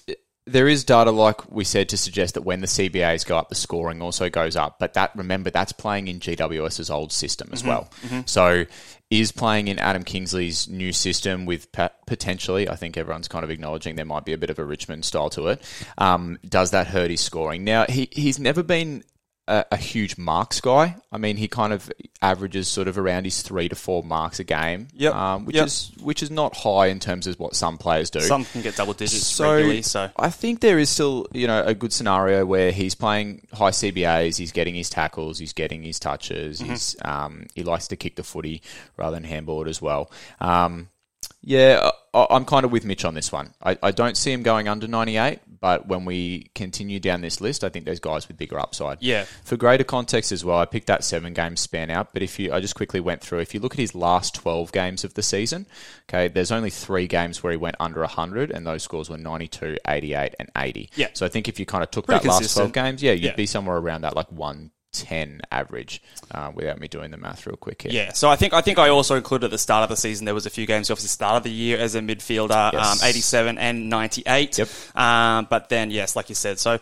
there 0.47 0.67
is 0.67 0.83
data 0.85 1.11
like 1.11 1.51
we 1.51 1.63
said 1.65 1.89
to 1.91 1.97
suggest 1.97 2.35
that 2.35 2.43
when 2.43 2.61
the 2.61 2.67
CBAs 2.67 3.25
go 3.25 3.39
up, 3.39 3.49
the 3.49 3.55
scoring 3.55 4.03
also 4.03 4.29
goes 4.29 4.57
up. 4.57 4.79
But 4.79 4.95
that 4.95 5.13
remember 5.15 5.51
that's 5.51 5.73
playing 5.73 6.09
in 6.09 6.21
GWS's 6.21 6.91
old 6.91 7.13
system 7.13 7.51
as 7.53 7.65
well. 7.65 7.89
So 8.27 8.67
is 9.13 9.31
playing 9.31 9.69
in 9.69 9.79
Adam 9.79 10.05
Kingsley's 10.05 10.67
new 10.69 10.91
system 10.91 11.45
with 11.45 11.71
potentially, 12.07 12.67
I 12.67 12.77
think 12.77 12.97
everyone's 12.97 13.29
kind 13.29 13.45
of 13.45 13.51
acknowledging 13.51 13.95
there 13.95 14.07
might 14.07 14.25
be 14.25 14.33
a 14.33 14.39
bit 14.39 14.49
of 14.49 14.59
a 14.59 14.65
Richmond 14.65 15.05
style 15.05 15.29
to 15.31 15.49
it. 15.49 15.63
Um, 15.99 16.39
does 16.49 16.71
that 16.71 16.87
hurt 16.87 17.11
his 17.11 17.21
scoring? 17.21 17.63
Now 17.63 17.85
he 17.87 18.09
he's 18.11 18.39
never 18.39 18.63
been 18.63 19.05
a, 19.49 19.65
a 19.73 19.77
huge 19.77 20.17
marks 20.17 20.61
guy. 20.61 20.97
I 21.11 21.19
mean, 21.19 21.37
he 21.37 21.49
kind 21.49 21.73
of 21.73 21.91
averages 22.23 22.69
sort 22.69 22.87
of 22.87 22.97
around 22.97 23.25
his 23.25 23.43
three 23.43 23.69
to 23.69 23.75
four 23.75 24.05
marks 24.05 24.39
a 24.39 24.45
game, 24.45 24.87
Yep. 24.95 25.15
um, 25.15 25.45
which 25.45 25.57
Yep. 25.57 25.67
is 25.67 25.91
which 26.01 26.23
is 26.23 26.31
not 26.31 26.57
high 26.57 26.87
in 26.87 27.01
terms 27.01 27.27
of 27.27 27.39
what 27.41 27.57
some 27.57 27.77
players 27.77 28.09
do. 28.11 28.21
Some 28.21 28.45
can 28.45 28.63
get 28.63 28.77
double 28.77 28.93
digits 28.93 29.27
so 29.27 29.51
regularly, 29.53 29.83
so. 29.83 30.11
I 30.17 30.31
think 30.31 30.61
there 30.61 30.79
is 30.79 30.91
still 30.91 31.27
you 31.33 31.47
know 31.49 31.65
a 31.65 31.75
good 31.75 31.93
scenario 31.93 32.47
where 32.47 32.71
he's 32.71 32.95
playing 32.95 33.47
high 33.53 33.71
CBAs, 33.73 34.37
he's 34.37 34.53
getting 34.53 34.75
his 34.77 34.89
tackles, 34.89 35.39
he's 35.39 35.53
getting 35.53 35.83
his 35.83 35.99
touches, 35.99 36.61
Mm-hmm. 36.61 36.71
he's 36.71 36.97
um, 37.05 37.47
he 37.55 37.65
likes 37.65 37.89
to 37.89 37.97
kick 37.97 38.15
the 38.17 38.23
footy 38.23 38.63
rather 38.97 39.17
than 39.17 39.25
handball 39.25 39.63
it 39.63 39.69
as 39.69 39.83
well. 39.83 40.11
Um, 40.41 40.89
yeah, 41.43 41.91
I, 42.15 42.27
I'm 42.31 42.45
kind 42.45 42.65
of 42.65 42.73
with 42.73 42.85
Mitch 42.85 43.05
on 43.05 43.15
this 43.15 43.33
one. 43.33 43.53
I, 43.63 43.77
I 43.83 43.91
don't 43.91 44.17
see 44.17 44.33
him 44.33 44.43
going 44.43 44.69
under 44.69 44.87
98, 44.87 45.41
but 45.61 45.87
when 45.89 46.05
we 46.05 46.51
continue 46.55 47.01
down 47.01 47.21
this 47.21 47.41
list, 47.41 47.65
I 47.65 47.69
think 47.69 47.85
there's 47.85 48.01
guys 48.01 48.29
with 48.29 48.37
bigger 48.37 48.59
upside. 48.59 48.99
Yeah. 49.01 49.25
For 49.45 49.57
greater 49.57 49.85
context 49.85 50.31
as 50.33 50.45
well, 50.45 50.59
I 50.59 50.65
picked 50.67 50.87
that 50.87 51.05
seven 51.05 51.35
game 51.35 51.57
span 51.57 51.91
out, 51.91 52.13
but 52.13 52.23
if 52.23 52.39
you, 52.39 52.53
I 52.53 52.61
just 52.61 52.75
quickly 52.75 53.01
went 53.01 53.23
through, 53.23 53.41
if 53.41 53.55
you 53.55 53.61
look 53.61 53.75
at 53.75 53.79
his 53.81 53.95
last 53.95 54.35
12 54.37 54.73
games 54.73 55.05
of 55.05 55.15
the 55.15 55.23
season, 55.23 55.67
okay, 56.09 56.29
there's 56.29 56.53
only 56.53 56.71
three 56.71 57.07
games 57.07 57.43
where 57.43 57.51
he 57.53 57.57
went 57.57 57.77
under 57.81 58.01
100, 58.01 58.51
and 58.51 58.67
those 58.67 58.83
scores 58.83 59.11
were 59.11 59.19
92, 59.19 59.79
88, 59.89 60.35
and 60.39 60.51
80. 60.57 60.91
Yeah. 60.97 61.09
So 61.15 61.27
I 61.27 61.29
think 61.29 61.49
if 61.49 61.59
you 61.59 61.67
kind 61.67 61.83
of 61.83 61.91
took 61.91 62.07
Pretty 62.07 62.23
that 62.27 62.29
last 62.29 62.55
12 62.55 62.73
games, 62.73 63.03
yeah, 63.03 63.13
you'd 63.13 63.23
Yeah. 63.25 63.35
be 63.37 63.47
somewhere 63.47 63.77
around 63.77 64.03
that 64.03 64.15
like 64.17 64.31
110 65.03 65.41
average, 65.51 66.03
uh, 66.31 66.51
without 66.55 66.79
me 66.79 66.87
doing 66.89 67.11
the 67.11 67.17
math 67.17 67.47
real 67.47 67.57
quick 67.57 67.83
here. 67.83 67.93
Yeah, 67.93 68.13
so 68.13 68.29
I 68.29 68.37
think 68.37 68.53
I 68.53 68.61
think 68.61 68.79
I 68.79 68.89
also 68.91 69.17
included 69.17 69.47
at 69.47 69.51
the 69.51 69.59
start 69.59 69.83
of 69.85 69.89
the 69.89 69.97
season 69.97 70.25
there 70.27 70.35
was 70.35 70.45
a 70.47 70.51
few 70.51 70.67
games. 70.67 70.91
Obviously, 70.91 71.09
start 71.09 71.37
of 71.39 71.43
the 71.45 71.51
year 71.51 71.79
as 71.79 71.95
a 71.95 72.01
midfielder, 72.01 72.73
Yes. 72.73 73.03
um, 73.03 73.09
eighty-seven 73.09 73.59
and 73.59 73.89
ninety-eight. 73.89 74.59
Yep. 74.59 74.69
Um, 74.95 75.47
but 75.49 75.69
then, 75.71 75.91
yes, 75.91 76.15
like 76.15 76.29
you 76.29 76.35
said, 76.35 76.59
so 76.59 76.79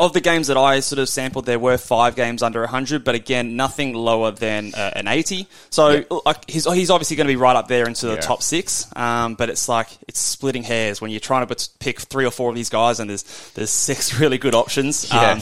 of 0.00 0.12
the 0.12 0.20
games 0.20 0.48
that 0.48 0.56
I 0.56 0.80
sort 0.80 0.98
of 0.98 1.08
sampled, 1.08 1.46
there 1.46 1.58
were 1.58 1.78
five 1.78 2.16
games 2.16 2.42
under 2.42 2.66
hundred, 2.66 3.04
but 3.04 3.14
again, 3.14 3.56
nothing 3.56 3.94
lower 3.94 4.30
than 4.32 4.74
uh, 4.74 4.90
an 4.96 5.06
eighty. 5.08 5.46
So 5.70 6.04
like, 6.26 6.48
he's 6.50 6.64
he's 6.72 6.90
obviously 6.90 7.16
going 7.16 7.26
to 7.28 7.32
be 7.32 7.36
right 7.36 7.56
up 7.56 7.68
there 7.68 7.86
into 7.86 8.06
the 8.06 8.14
Yeah. 8.14 8.20
top 8.20 8.42
six. 8.42 8.86
Um, 8.96 9.34
but 9.34 9.48
it's 9.48 9.68
like 9.68 9.88
it's 10.08 10.18
splitting 10.20 10.64
hairs 10.64 11.00
when 11.00 11.10
you're 11.10 11.20
trying 11.20 11.46
to 11.46 11.68
pick 11.78 12.00
three 12.00 12.26
or 12.26 12.30
four 12.30 12.48
of 12.50 12.56
these 12.56 12.68
guys, 12.68 12.98
and 13.00 13.08
there's 13.08 13.22
there's 13.54 13.70
six 13.70 14.14
really 14.20 14.38
good 14.38 14.54
options. 14.54 15.08
Yeah. 15.12 15.40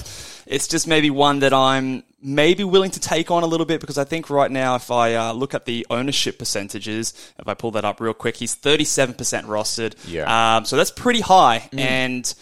It's 0.53 0.69
just 0.69 0.87
maybe 0.87 1.11
one 1.11 1.41
that 1.41 1.53
I'm 1.53 2.05
maybe 2.21 2.63
willing 2.63 2.91
to 2.93 3.01
take 3.01 3.31
on 3.31 3.43
a 3.43 3.47
little 3.47 3.67
bit 3.67 3.81
because 3.81 3.99
I 3.99 4.05
think 4.05 4.31
right 4.31 4.51
now, 4.51 4.77
if 4.77 4.91
I 4.91 5.15
uh, 5.15 5.33
look 5.33 5.55
at 5.55 5.65
the 5.65 5.87
ownership 5.91 6.39
percentages, 6.39 7.15
if 7.39 7.49
I 7.49 7.55
pull 7.55 7.73
that 7.73 7.85
up 7.85 8.01
real 8.01 8.15
quick, 8.15 8.37
he's 8.37 8.55
37% 8.55 9.17
rostered. 9.45 9.95
Yeah. 10.07 10.57
Um, 10.57 10.65
so 10.65 10.77
that's 10.77 10.91
pretty 10.91 11.21
high. 11.21 11.69
And 11.73 12.35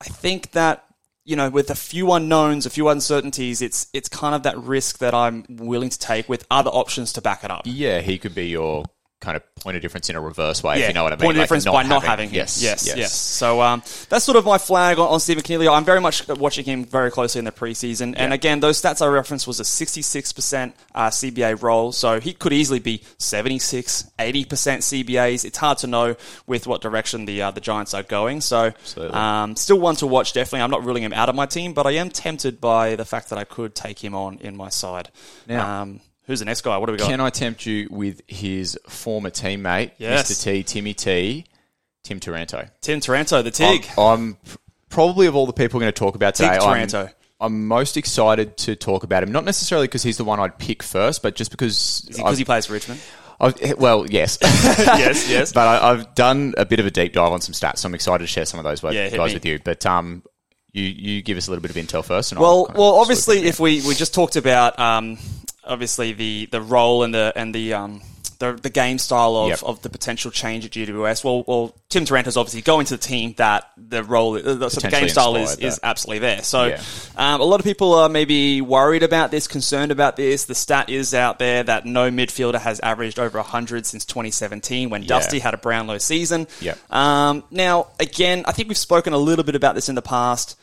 I 0.00 0.04
think 0.04 0.50
that, 0.52 0.84
you 1.24 1.36
know, 1.36 1.48
with 1.48 1.70
a 1.70 1.74
few 1.74 2.12
unknowns, 2.12 2.66
a 2.66 2.70
few 2.70 2.88
uncertainties, 2.88 3.62
it's 3.62 3.86
it's 3.94 4.08
kind 4.08 4.34
of 4.34 4.42
that 4.42 4.58
risk 4.58 4.98
that 4.98 5.14
I'm 5.14 5.44
willing 5.48 5.88
to 5.88 5.98
take 5.98 6.28
with 6.28 6.44
other 6.50 6.70
options 6.70 7.14
to 7.14 7.22
back 7.22 7.44
it 7.44 7.50
up. 7.50 7.62
Yeah, 7.64 8.00
he 8.00 8.18
could 8.18 8.34
be 8.34 8.48
your 8.48 8.84
kind 9.24 9.36
of 9.36 9.54
point 9.56 9.76
of 9.76 9.82
difference 9.82 10.10
in 10.10 10.16
a 10.16 10.20
reverse 10.20 10.62
way, 10.62 10.80
if 10.82 10.88
you 10.88 10.94
know 10.94 11.02
what 11.02 11.12
I 11.12 11.16
mean. 11.16 11.20
Point 11.22 11.36
of 11.36 11.38
Like 11.38 11.44
difference 11.44 11.64
by 11.64 11.82
not 11.84 12.02
having 12.04 12.28
him. 12.28 12.36
Yes, 12.36 12.62
yes, 12.62 12.86
yes. 12.96 13.12
So 13.14 13.60
um, 13.62 13.80
that's 14.08 14.24
sort 14.24 14.36
of 14.36 14.44
my 14.44 14.58
flag 14.58 14.98
on, 14.98 15.08
on 15.08 15.20
Stephen 15.20 15.42
Coniglio. 15.42 15.74
I'm 15.74 15.84
very 15.84 16.00
much 16.00 16.28
watching 16.28 16.64
him 16.64 16.84
very 16.84 17.10
closely 17.10 17.38
in 17.38 17.44
the 17.44 17.52
preseason. 17.52 18.14
And 18.16 18.32
again, 18.32 18.60
those 18.60 18.80
stats 18.80 19.00
I 19.00 19.06
referenced 19.08 19.46
was 19.46 19.58
a 19.60 19.62
66% 19.62 20.72
uh, 20.94 21.08
CBA 21.08 21.62
role. 21.62 21.92
So 21.92 22.20
he 22.20 22.32
could 22.32 22.52
easily 22.52 22.78
be 22.78 23.02
76, 23.18 24.10
80% 24.18 24.46
CBAs. 24.46 25.44
It's 25.44 25.58
hard 25.58 25.78
to 25.78 25.86
know 25.86 26.16
with 26.46 26.66
what 26.66 26.80
direction 26.80 27.24
the 27.24 27.42
uh, 27.42 27.50
the 27.50 27.60
Giants 27.60 27.94
are 27.94 28.02
going. 28.02 28.40
So 28.40 28.72
um, 29.10 29.56
still 29.56 29.78
one 29.80 29.96
to 29.96 30.06
watch, 30.06 30.32
definitely. 30.32 30.62
I'm 30.62 30.70
not 30.70 30.84
ruling 30.84 31.02
him 31.02 31.12
out 31.12 31.28
of 31.28 31.34
my 31.34 31.46
team, 31.46 31.72
but 31.72 31.86
I 31.86 31.92
am 31.92 32.10
tempted 32.10 32.60
by 32.60 32.96
the 32.96 33.04
fact 33.04 33.30
that 33.30 33.38
I 33.38 33.44
could 33.44 33.74
take 33.74 34.02
him 34.02 34.14
on 34.14 34.38
in 34.38 34.56
my 34.56 34.68
side. 34.68 35.08
Now- 35.48 35.82
um, 35.82 36.00
who's 36.26 36.38
the 36.40 36.44
next 36.44 36.62
guy? 36.62 36.76
What 36.78 36.86
do 36.86 36.92
we 36.92 36.98
got? 36.98 37.08
Can 37.08 37.20
I 37.20 37.30
tempt 37.30 37.66
you 37.66 37.88
with 37.90 38.20
his 38.26 38.78
former 38.88 39.30
teammate, 39.30 39.92
Yes. 39.98 40.30
Mr. 40.30 40.42
T, 40.44 40.62
Timmy 40.62 40.94
T, 40.94 41.44
Tim 42.02 42.20
Taranto? 42.20 42.68
Tim 42.80 43.00
Taranto, 43.00 43.42
the 43.42 43.50
Tig. 43.50 43.86
I'm, 43.98 44.04
I'm 44.04 44.36
probably 44.88 45.26
of 45.26 45.36
all 45.36 45.46
the 45.46 45.52
people 45.52 45.78
we're 45.78 45.84
going 45.84 45.92
to 45.92 45.98
talk 45.98 46.14
about 46.14 46.34
Tig 46.34 46.48
today. 46.48 46.58
I'm, 46.64 46.72
Taranto. 46.88 47.08
I'm 47.40 47.66
most 47.66 47.96
excited 47.96 48.56
to 48.58 48.76
talk 48.76 49.02
about 49.04 49.22
him, 49.22 49.32
not 49.32 49.44
necessarily 49.44 49.86
because 49.86 50.02
he's 50.02 50.16
the 50.16 50.24
one 50.24 50.40
I'd 50.40 50.58
pick 50.58 50.82
first, 50.82 51.22
but 51.22 51.34
just 51.34 51.50
because 51.50 52.02
Because 52.14 52.38
he 52.38 52.44
plays 52.44 52.66
for 52.66 52.72
Richmond. 52.74 53.00
I've, 53.40 53.78
well, 53.78 54.06
yes, 54.08 54.38
yes, 54.42 55.28
yes. 55.28 55.52
but 55.52 55.66
I, 55.66 55.90
I've 55.90 56.14
done 56.14 56.54
a 56.56 56.64
bit 56.64 56.78
of 56.78 56.86
a 56.86 56.90
deep 56.92 57.12
dive 57.12 57.32
on 57.32 57.40
some 57.40 57.52
stats, 57.52 57.78
so 57.78 57.88
I'm 57.88 57.94
excited 57.94 58.22
to 58.22 58.28
share 58.28 58.46
some 58.46 58.60
of 58.60 58.64
those 58.64 58.80
with- 58.82 58.94
Yeah, 58.94 59.10
guys 59.10 59.30
me. 59.30 59.34
with 59.34 59.44
you. 59.44 59.58
But 59.62 59.84
um, 59.84 60.22
you 60.72 60.84
you 60.84 61.20
give 61.22 61.36
us 61.36 61.48
a 61.48 61.50
little 61.50 61.60
bit 61.60 61.70
of 61.72 61.76
intel 61.76 62.04
first, 62.04 62.30
and 62.30 62.38
I'll 62.38 62.44
Well, 62.44 62.72
well, 62.74 62.94
obviously, 63.00 63.44
if 63.44 63.58
we, 63.58 63.82
we 63.86 63.94
just 63.96 64.14
talked 64.14 64.36
about 64.36 64.78
um, 64.78 65.18
obviously 65.66 66.12
the, 66.12 66.46
the 66.50 66.60
role 66.60 67.02
and 67.02 67.14
the 67.14 67.32
and 67.36 67.54
the 67.54 67.74
um, 67.74 68.00
the, 68.40 68.52
the 68.54 68.68
game 68.70 68.98
style 68.98 69.36
of, 69.36 69.48
Yep. 69.50 69.62
of 69.62 69.82
the 69.82 69.88
potential 69.88 70.30
change 70.32 70.64
at 70.66 70.72
GWS. 70.72 71.22
Well, 71.22 71.44
well, 71.46 71.74
Tim 71.88 72.04
Taranto's 72.04 72.36
obviously 72.36 72.62
going 72.62 72.84
to 72.86 72.94
the 72.96 73.02
team 73.02 73.34
that 73.36 73.70
the 73.76 74.02
role, 74.02 74.36
so 74.38 74.56
the 74.56 74.88
game 74.90 75.08
style 75.08 75.36
is, 75.36 75.56
is 75.58 75.78
absolutely 75.84 76.18
there. 76.18 76.42
So, 76.42 76.66
Yeah. 76.66 76.82
um, 77.16 77.40
a 77.40 77.44
lot 77.44 77.60
of 77.60 77.64
people 77.64 77.94
are 77.94 78.08
maybe 78.08 78.60
worried 78.60 79.04
about 79.04 79.30
this, 79.30 79.46
concerned 79.46 79.92
about 79.92 80.16
this. 80.16 80.46
The 80.46 80.54
stat 80.56 80.90
is 80.90 81.14
out 81.14 81.38
there 81.38 81.62
that 81.62 81.86
no 81.86 82.10
midfielder 82.10 82.60
has 82.60 82.80
averaged 82.80 83.20
over 83.20 83.38
100 83.38 83.86
since 83.86 84.04
2017 84.04 84.90
when 84.90 85.04
Dusty 85.04 85.38
had 85.38 85.54
a 85.54 85.58
Brownlow 85.58 85.98
season. 85.98 86.48
Yep. 86.60 86.92
Um, 86.92 87.44
now, 87.52 87.86
again, 88.00 88.42
I 88.46 88.52
think 88.52 88.68
we've 88.68 88.76
spoken 88.76 89.12
a 89.12 89.18
little 89.18 89.44
bit 89.44 89.54
about 89.54 89.76
this 89.76 89.88
in 89.88 89.94
the 89.94 90.02
past. 90.02 90.58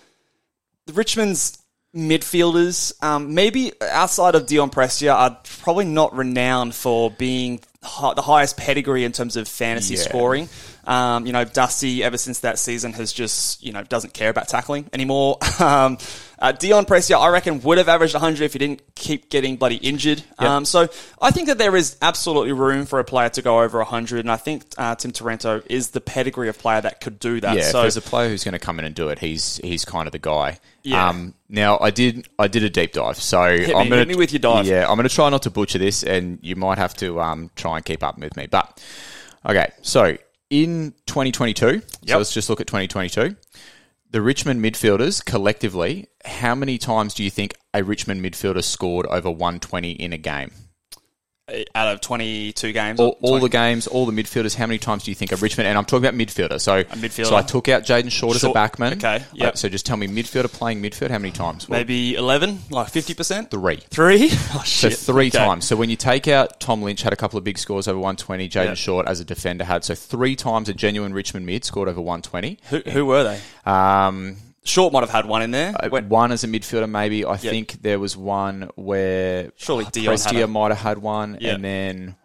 The 0.87 0.93
Richmond's 0.93 1.57
midfielders, 1.95 2.93
um, 3.03 3.33
maybe 3.33 3.73
outside 3.81 4.35
of 4.35 4.45
Dion 4.45 4.69
Prestia, 4.69 5.13
are 5.13 5.37
probably 5.61 5.85
not 5.85 6.15
renowned 6.15 6.73
for 6.75 7.11
being 7.11 7.59
hi- 7.83 8.13
the 8.13 8.21
highest 8.21 8.57
pedigree 8.57 9.03
in 9.03 9.11
terms 9.11 9.35
of 9.35 9.47
fantasy 9.47 9.95
Yeah. 9.95 10.01
scoring. 10.01 10.49
Um, 10.85 11.25
you 11.27 11.33
know, 11.33 11.43
Dusty, 11.43 12.03
ever 12.03 12.17
since 12.17 12.39
that 12.39 12.57
season, 12.57 12.93
has 12.93 13.13
just, 13.13 13.63
you 13.63 13.71
know, 13.71 13.83
doesn't 13.83 14.13
care 14.13 14.29
about 14.29 14.47
tackling 14.47 14.89
anymore. 14.93 15.37
um, 15.59 15.97
uh, 16.41 16.51
Dion 16.51 16.85
Prestia, 16.85 17.17
I 17.19 17.29
reckon, 17.29 17.61
would 17.61 17.77
have 17.77 17.87
averaged 17.87 18.15
100 18.15 18.43
if 18.43 18.53
he 18.53 18.59
didn't 18.59 18.81
keep 18.95 19.29
getting 19.29 19.57
bloody 19.57 19.75
injured. 19.75 20.23
Um, 20.39 20.65
so 20.65 20.89
I 21.21 21.29
think 21.29 21.47
that 21.47 21.59
there 21.59 21.75
is 21.75 21.97
absolutely 22.01 22.51
room 22.51 22.85
for 22.87 22.99
a 22.99 23.03
player 23.03 23.29
to 23.29 23.41
go 23.43 23.61
over 23.61 23.77
100, 23.77 24.21
and 24.21 24.31
I 24.31 24.37
think 24.37 24.63
uh, 24.77 24.95
Tim 24.95 25.11
Taranto 25.11 25.61
is 25.67 25.91
the 25.91 26.01
pedigree 26.01 26.49
of 26.49 26.57
player 26.57 26.81
that 26.81 26.99
could 26.99 27.19
do 27.19 27.39
that. 27.41 27.55
Yeah, 27.55 27.63
so 27.69 27.77
if 27.79 27.83
there's 27.83 27.97
a 27.97 28.01
player 28.01 28.27
who's 28.29 28.43
going 28.43 28.53
to 28.53 28.59
come 28.59 28.79
in 28.79 28.85
and 28.85 28.95
do 28.95 29.09
it, 29.09 29.19
he's 29.19 29.57
he's 29.63 29.85
kind 29.85 30.07
of 30.07 30.11
the 30.11 30.19
guy. 30.19 30.57
Yeah. 30.83 31.09
Um, 31.09 31.35
now 31.47 31.77
I 31.79 31.91
did 31.91 32.27
I 32.39 32.47
did 32.47 32.63
a 32.63 32.69
deep 32.69 32.93
dive, 32.93 33.17
so 33.17 33.39
I'm 33.39 33.59
me, 33.59 33.65
going 33.67 33.91
hit 33.91 34.07
me 34.07 34.15
with 34.15 34.31
your 34.33 34.39
dive. 34.39 34.65
Yeah, 34.65 34.89
I'm 34.89 34.95
going 34.95 35.07
to 35.07 35.13
try 35.13 35.29
not 35.29 35.43
to 35.43 35.51
butcher 35.51 35.77
this, 35.77 36.03
and 36.03 36.39
you 36.41 36.55
might 36.55 36.79
have 36.79 36.95
to 36.95 37.21
um, 37.21 37.51
try 37.55 37.75
and 37.77 37.85
keep 37.85 38.03
up 38.03 38.17
with 38.17 38.35
me. 38.35 38.47
But 38.47 38.83
okay, 39.45 39.71
so 39.83 40.17
in 40.49 40.91
2022, 41.05 41.65
Yep. 41.67 41.83
so 42.07 42.17
let's 42.17 42.33
just 42.33 42.49
look 42.49 42.59
at 42.59 42.67
2022. 42.67 43.35
The 44.11 44.21
Richmond 44.21 44.61
midfielders 44.61 45.23
collectively, 45.23 46.09
how 46.25 46.53
many 46.53 46.77
times 46.77 47.13
do 47.13 47.23
you 47.23 47.29
think 47.29 47.53
a 47.73 47.81
Richmond 47.81 48.21
midfielder 48.21 48.61
scored 48.61 49.05
over 49.05 49.31
120 49.31 49.91
in 49.91 50.11
a 50.11 50.17
game? 50.17 50.51
Out 51.75 51.93
of 51.93 52.01
22 52.01 52.71
games. 52.71 52.99
all, 52.99 53.17
all 53.21 53.39
the 53.39 53.49
games, 53.49 53.87
all 53.87 54.05
the 54.05 54.11
midfielders. 54.11 54.55
How 54.55 54.65
many 54.67 54.79
times 54.79 55.03
do 55.03 55.11
you 55.11 55.15
think 55.15 55.31
of 55.31 55.41
Richmond? 55.41 55.67
And 55.67 55.77
I'm 55.77 55.85
talking 55.85 56.05
about 56.05 56.17
midfielder. 56.17 56.59
So, 56.59 56.83
midfielder. 56.83 57.27
so 57.27 57.35
I 57.35 57.41
took 57.41 57.67
out 57.69 57.83
Jayden 57.83 58.11
Short, 58.11 58.35
as 58.35 58.43
a 58.43 58.49
backman. 58.49 58.93
okay, 58.93 59.23
yep. 59.33 59.53
Uh, 59.53 59.55
so 59.55 59.69
just 59.69 59.85
tell 59.85 59.97
me 59.97 60.07
midfielder 60.07 60.51
playing 60.51 60.81
midfield. 60.81 61.09
How 61.11 61.17
many 61.19 61.31
times? 61.31 61.67
Well, 61.67 61.79
maybe 61.79 62.15
11, 62.15 62.59
like 62.69 62.87
50%? 62.87 63.49
three. 63.51 63.77
Three? 63.89 64.29
Oh, 64.53 64.63
So 64.65 64.89
three 64.89 65.27
Okay. 65.27 65.37
times. 65.37 65.65
So 65.67 65.75
when 65.75 65.89
you 65.89 65.95
take 65.95 66.27
out 66.27 66.59
Tom 66.59 66.81
Lynch, 66.81 67.01
had 67.03 67.13
a 67.13 67.15
couple 67.15 67.37
of 67.37 67.43
big 67.43 67.57
scores 67.57 67.87
over 67.87 67.97
120. 67.99 68.49
Jayden 68.49 68.65
Yeah. 68.65 68.73
Short 68.73 69.07
as 69.07 69.19
a 69.19 69.25
defender 69.25 69.63
had 69.63 69.83
so 69.83 69.95
three 69.95 70.35
times 70.35 70.67
a 70.69 70.73
genuine 70.73 71.13
Richmond 71.13 71.45
mid 71.45 71.63
scored 71.63 71.87
over 71.87 72.01
120. 72.01 72.57
Who, 72.69 72.79
who 72.91 73.05
were 73.05 73.23
they? 73.23 73.39
Um, 73.71 74.37
Short 74.63 74.93
might 74.93 74.99
have 75.01 75.09
had 75.09 75.25
one 75.25 75.41
in 75.41 75.51
there. 75.51 75.73
When- 75.89 76.07
one 76.09 76.31
as 76.31 76.43
a 76.43 76.47
midfielder, 76.47 76.89
maybe. 76.89 77.25
I 77.25 77.37
think 77.37 77.81
there 77.81 77.97
was 77.99 78.15
one 78.15 78.69
where 78.75 79.51
Surely 79.57 79.85
uh, 79.85 79.89
Dion 79.89 80.05
had 80.17 80.19
Prestia 80.19 80.49
might 80.49 80.69
have 80.69 80.77
had 80.79 80.97
one, 80.99 81.37
Yeah. 81.41 81.53
and 81.55 81.63
then 81.63 82.15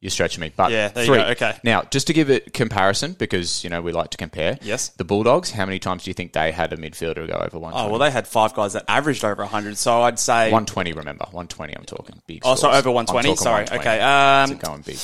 You're 0.00 0.10
stretching 0.10 0.40
me, 0.40 0.52
but 0.56 0.72
Yeah, 0.72 0.88
there 0.88 1.04
you 1.04 1.10
three. 1.14 1.18
go, 1.22 1.26
okay. 1.28 1.56
Now, 1.62 1.82
just 1.82 2.08
to 2.08 2.12
give 2.12 2.28
it 2.28 2.52
comparison, 2.52 3.12
because 3.12 3.62
you 3.62 3.70
know 3.70 3.80
we 3.80 3.92
like 3.92 4.10
to 4.10 4.16
compare. 4.16 4.58
Yes. 4.60 4.88
The 4.88 5.04
Bulldogs. 5.04 5.52
How 5.52 5.64
many 5.64 5.78
times 5.78 6.02
do 6.02 6.10
you 6.10 6.14
think 6.14 6.32
they 6.32 6.50
had 6.50 6.72
a 6.72 6.76
midfielder 6.76 7.26
go 7.28 7.34
over 7.34 7.56
one? 7.58 7.72
Oh 7.76 7.88
well, 7.88 8.00
they 8.00 8.10
had 8.10 8.26
five 8.26 8.52
guys 8.52 8.72
that 8.72 8.84
averaged 8.88 9.24
over 9.24 9.42
100, 9.42 9.78
so 9.78 10.02
I'd 10.02 10.18
say. 10.18 10.50
120. 10.50 10.92
Remember, 10.92 11.24
120. 11.26 11.76
I'm 11.76 11.84
talking 11.84 12.20
big. 12.26 12.42
Oh, 12.44 12.56
so 12.56 12.62
scores. 12.62 12.76
over 12.78 12.90
120. 12.90 13.36
Sorry. 13.36 13.62
120. 13.64 13.80
Okay. 13.80 14.00
Um, 14.02 14.50
it 14.50 14.58
going 14.58 14.82
big. 14.82 14.96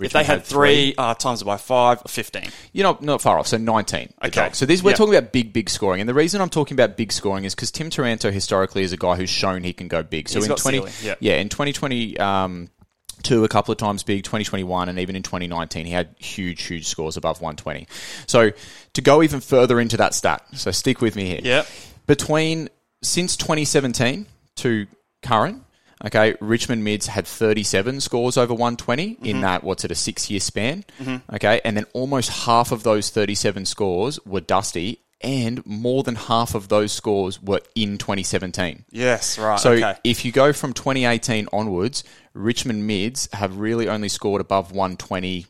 If 0.00 0.12
they 0.12 0.24
had 0.24 0.44
three, 0.44 0.94
uh, 0.96 1.14
times 1.14 1.42
it 1.42 1.44
by 1.44 1.56
five, 1.56 2.02
15. 2.06 2.44
You're 2.72 2.84
not, 2.84 3.02
not 3.02 3.20
far 3.20 3.38
off. 3.38 3.46
So 3.48 3.56
19. 3.58 4.12
Okay. 4.24 4.50
So 4.52 4.64
this 4.66 4.82
we're 4.82 4.90
Yep. 4.90 4.98
talking 4.98 5.14
about 5.14 5.32
big, 5.32 5.52
big 5.52 5.68
scoring, 5.68 6.00
and 6.00 6.08
the 6.08 6.14
reason 6.14 6.40
I'm 6.40 6.48
talking 6.50 6.74
about 6.74 6.96
big 6.96 7.12
scoring 7.12 7.44
is 7.44 7.54
because 7.54 7.70
Tim 7.70 7.90
Taranto 7.90 8.30
historically 8.30 8.82
is 8.82 8.92
a 8.92 8.96
guy 8.96 9.16
who's 9.16 9.30
shown 9.30 9.62
he 9.64 9.72
can 9.72 9.88
go 9.88 10.02
big. 10.02 10.28
So 10.28 10.38
He's 10.38 10.44
in 10.44 10.48
got 10.50 10.58
20, 10.58 10.82
yep. 11.02 11.18
yeah, 11.20 11.34
in 11.36 11.48
2020. 11.48 12.18
Um, 12.18 12.70
Two 13.24 13.42
a 13.42 13.48
couple 13.48 13.72
of 13.72 13.78
times 13.78 14.04
big, 14.04 14.22
2021, 14.22 14.88
and 14.88 15.00
even 15.00 15.16
in 15.16 15.24
2019, 15.24 15.86
he 15.86 15.90
had 15.92 16.14
huge, 16.20 16.62
huge 16.62 16.86
scores 16.86 17.16
above 17.16 17.40
120. 17.40 17.88
So 18.28 18.52
to 18.92 19.00
go 19.02 19.24
even 19.24 19.40
further 19.40 19.80
into 19.80 19.96
that 19.96 20.14
stat, 20.14 20.44
so 20.52 20.70
stick 20.70 21.00
with 21.00 21.16
me 21.16 21.26
here. 21.26 21.40
Yep. 21.42 21.66
Between 22.06 22.68
since 23.02 23.36
2017 23.36 24.26
to 24.58 24.86
current, 25.24 25.64
okay, 26.04 26.36
Richmond 26.40 26.84
mids 26.84 27.06
had 27.06 27.26
37 27.26 28.00
scores 28.00 28.36
over 28.36 28.52
120 28.54 29.16
Mm-hmm. 29.16 29.24
in 29.24 29.40
that 29.42 29.64
what's 29.64 29.84
it 29.84 29.90
a 29.90 29.94
six 29.94 30.30
year 30.30 30.40
span, 30.40 30.84
okay, 31.32 31.60
and 31.64 31.76
then 31.76 31.84
almost 31.92 32.30
half 32.30 32.72
of 32.72 32.82
those 32.82 33.10
37 33.10 33.66
scores 33.66 34.18
were 34.26 34.40
Dusty, 34.40 35.00
and 35.20 35.64
more 35.66 36.02
than 36.02 36.14
half 36.14 36.54
of 36.54 36.68
those 36.68 36.92
scores 36.92 37.42
were 37.42 37.60
in 37.74 37.98
2017. 37.98 38.84
Yes. 38.90 39.38
Right. 39.38 39.58
So 39.58 39.72
okay. 39.72 39.96
if 40.04 40.24
you 40.24 40.30
go 40.32 40.52
from 40.52 40.72
2018 40.72 41.48
onwards, 41.52 42.04
Richmond 42.34 42.86
mids 42.86 43.28
have 43.32 43.58
really 43.58 43.88
only 43.88 44.08
scored 44.08 44.40
above 44.40 44.70
120 44.72 45.46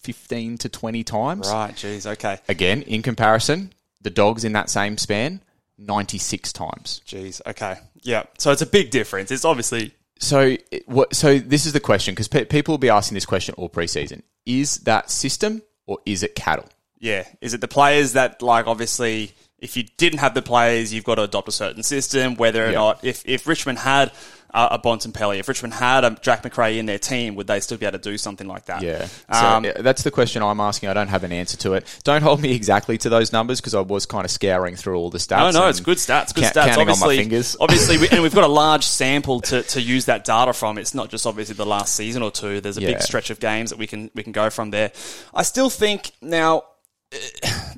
15 0.00 0.58
to 0.58 0.68
20 0.68 1.04
times. 1.04 1.50
Right. 1.50 1.74
Jeez. 1.74 2.06
Okay. 2.06 2.38
Again, 2.48 2.82
in 2.82 3.02
comparison, 3.02 3.72
the 4.02 4.10
dogs 4.10 4.44
in 4.44 4.52
that 4.52 4.70
same 4.70 4.98
span, 4.98 5.42
96 5.78 6.52
times. 6.52 7.02
Jeez. 7.06 7.40
Okay. 7.46 7.76
Yeah. 8.02 8.24
So 8.38 8.52
it's 8.52 8.62
a 8.62 8.66
big 8.66 8.90
difference. 8.90 9.30
It's 9.30 9.44
obviously 9.44 9.94
So, 10.18 10.56
what, 10.86 11.14
so 11.14 11.38
this 11.38 11.66
is 11.66 11.72
the 11.72 11.80
question 11.80 12.14
because 12.14 12.28
pe- 12.28 12.44
people 12.44 12.72
will 12.72 12.78
be 12.78 12.88
asking 12.90 13.14
this 13.14 13.26
question 13.26 13.54
all 13.58 13.68
preseason: 13.68 14.22
Is 14.46 14.76
that 14.78 15.10
system 15.10 15.62
or 15.86 15.98
is 16.06 16.22
it 16.22 16.34
cattle? 16.34 16.68
yeah. 16.98 17.24
Is 17.40 17.52
it 17.54 17.60
the 17.60 17.68
players 17.68 18.14
that 18.14 18.40
like 18.42 18.66
obviously 18.66 19.32
if 19.58 19.76
you 19.76 19.84
didn't 19.96 20.18
have 20.18 20.34
the 20.34 20.42
players, 20.42 20.92
you've 20.92 21.04
got 21.04 21.14
to 21.14 21.22
adopt 21.22 21.48
a 21.48 21.52
certain 21.52 21.82
system. 21.82 22.34
Whether 22.36 22.64
or 22.64 22.68
Yeah. 22.70 22.72
not 22.78 23.04
if 23.04 23.22
if 23.26 23.46
Richmond 23.46 23.78
had 23.78 24.12
uh, 24.54 24.68
a 24.72 24.78
Bontempelli, 24.78 25.38
if 25.38 25.48
Richmond 25.48 25.74
had 25.74 26.04
a 26.04 26.10
Jack 26.22 26.42
Macrae 26.44 26.78
in 26.78 26.86
their 26.86 26.98
team, 26.98 27.34
would 27.34 27.46
they 27.46 27.60
still 27.60 27.76
be 27.78 27.86
able 27.86 27.98
to 27.98 28.10
do 28.10 28.16
something 28.18 28.46
like 28.46 28.66
that? 28.66 28.82
Yeah. 28.82 29.06
So 29.06 29.46
Um, 29.46 29.64
uh, 29.64 29.72
that's 29.82 30.02
the 30.02 30.10
question 30.10 30.42
I'm 30.42 30.60
asking. 30.60 30.88
I 30.88 30.94
don't 30.94 31.08
have 31.08 31.24
an 31.24 31.32
answer 31.32 31.56
to 31.58 31.74
it. 31.74 31.84
Don't 32.04 32.22
hold 32.22 32.40
me 32.40 32.54
exactly 32.54 32.96
to 32.98 33.08
those 33.08 33.32
numbers 33.32 33.60
because 33.60 33.74
I 33.74 33.80
was 33.80 34.06
kind 34.06 34.24
of 34.24 34.30
scouring 34.30 34.76
through 34.76 34.96
all 34.96 35.10
the 35.10 35.18
stats. 35.18 35.52
No, 35.52 35.60
no, 35.60 35.68
it's 35.68 35.80
good 35.80 35.98
stats. 35.98 36.34
Good 36.34 36.44
ca- 36.44 36.50
stats. 36.50 36.66
Counting 36.66 36.88
obviously, 36.88 37.04
on 37.04 37.16
my 37.16 37.22
fingers. 37.22 37.56
obviously, 37.60 37.98
we, 37.98 38.08
and 38.08 38.22
we've 38.22 38.34
got 38.34 38.44
a 38.44 38.46
large 38.64 38.84
sample 38.84 39.40
to, 39.42 39.62
to 39.62 39.80
use 39.80 40.06
that 40.06 40.24
data 40.24 40.52
from. 40.52 40.78
It's 40.78 40.94
not 40.94 41.10
just 41.10 41.26
obviously 41.26 41.54
the 41.54 41.66
last 41.66 41.94
season 41.94 42.22
or 42.22 42.30
two. 42.30 42.60
There's 42.60 42.78
a 42.78 42.80
Yeah. 42.80 42.88
big 42.92 43.02
stretch 43.02 43.30
of 43.30 43.40
games 43.40 43.70
that 43.70 43.78
we 43.78 43.86
can 43.86 44.10
we 44.14 44.22
can 44.22 44.32
go 44.32 44.48
from 44.50 44.70
there. 44.70 44.92
I 45.34 45.42
still 45.42 45.70
think 45.70 46.12
now. 46.22 46.64
uh, 47.12 47.18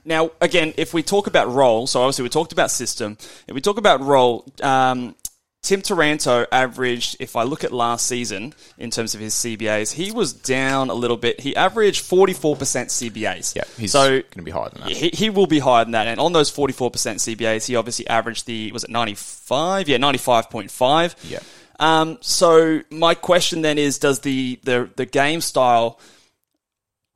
Now, 0.04 0.30
again, 0.40 0.72
if 0.78 0.94
we 0.94 1.02
talk 1.02 1.26
about 1.26 1.52
role, 1.52 1.86
so 1.86 2.00
obviously 2.00 2.22
we 2.22 2.28
talked 2.30 2.52
about 2.52 2.70
system. 2.70 3.18
If 3.46 3.54
we 3.54 3.60
talk 3.60 3.76
about 3.76 4.00
role, 4.00 4.44
um, 4.62 5.14
Tim 5.62 5.82
Taranto 5.82 6.46
averaged, 6.52 7.16
if 7.20 7.34
I 7.34 7.42
look 7.42 7.64
at 7.64 7.72
last 7.72 8.06
season 8.06 8.54
in 8.78 8.90
terms 8.90 9.14
of 9.14 9.20
his 9.20 9.34
CBAs, 9.34 9.92
he 9.92 10.12
was 10.12 10.32
down 10.32 10.88
a 10.88 10.94
little 10.94 11.16
bit. 11.16 11.40
He 11.40 11.54
averaged 11.56 12.04
44% 12.04 12.56
CBAs. 12.56 13.54
Yeah, 13.56 13.64
he's 13.76 13.92
so 13.92 14.08
going 14.08 14.22
to 14.22 14.42
be 14.42 14.50
higher 14.50 14.68
than 14.70 14.82
that. 14.82 14.90
he, 14.92 15.08
he 15.08 15.30
will 15.30 15.48
be 15.48 15.58
higher 15.58 15.84
than 15.84 15.92
that. 15.92 16.06
And 16.06 16.20
on 16.20 16.32
those 16.32 16.50
44% 16.50 16.92
CBAs, 16.92 17.66
he 17.66 17.76
obviously 17.76 18.06
averaged 18.06 18.46
the, 18.46 18.70
was 18.72 18.84
it 18.84 18.90
95? 18.90 19.88
Yeah, 19.88 19.98
95.5. 19.98 21.16
Yeah. 21.28 21.40
Um, 21.80 22.18
so 22.20 22.82
my 22.90 23.14
question 23.14 23.62
then 23.62 23.78
is, 23.78 23.98
does 23.98 24.20
the, 24.20 24.60
the, 24.62 24.88
the 24.96 25.06
game 25.06 25.40
style 25.40 25.98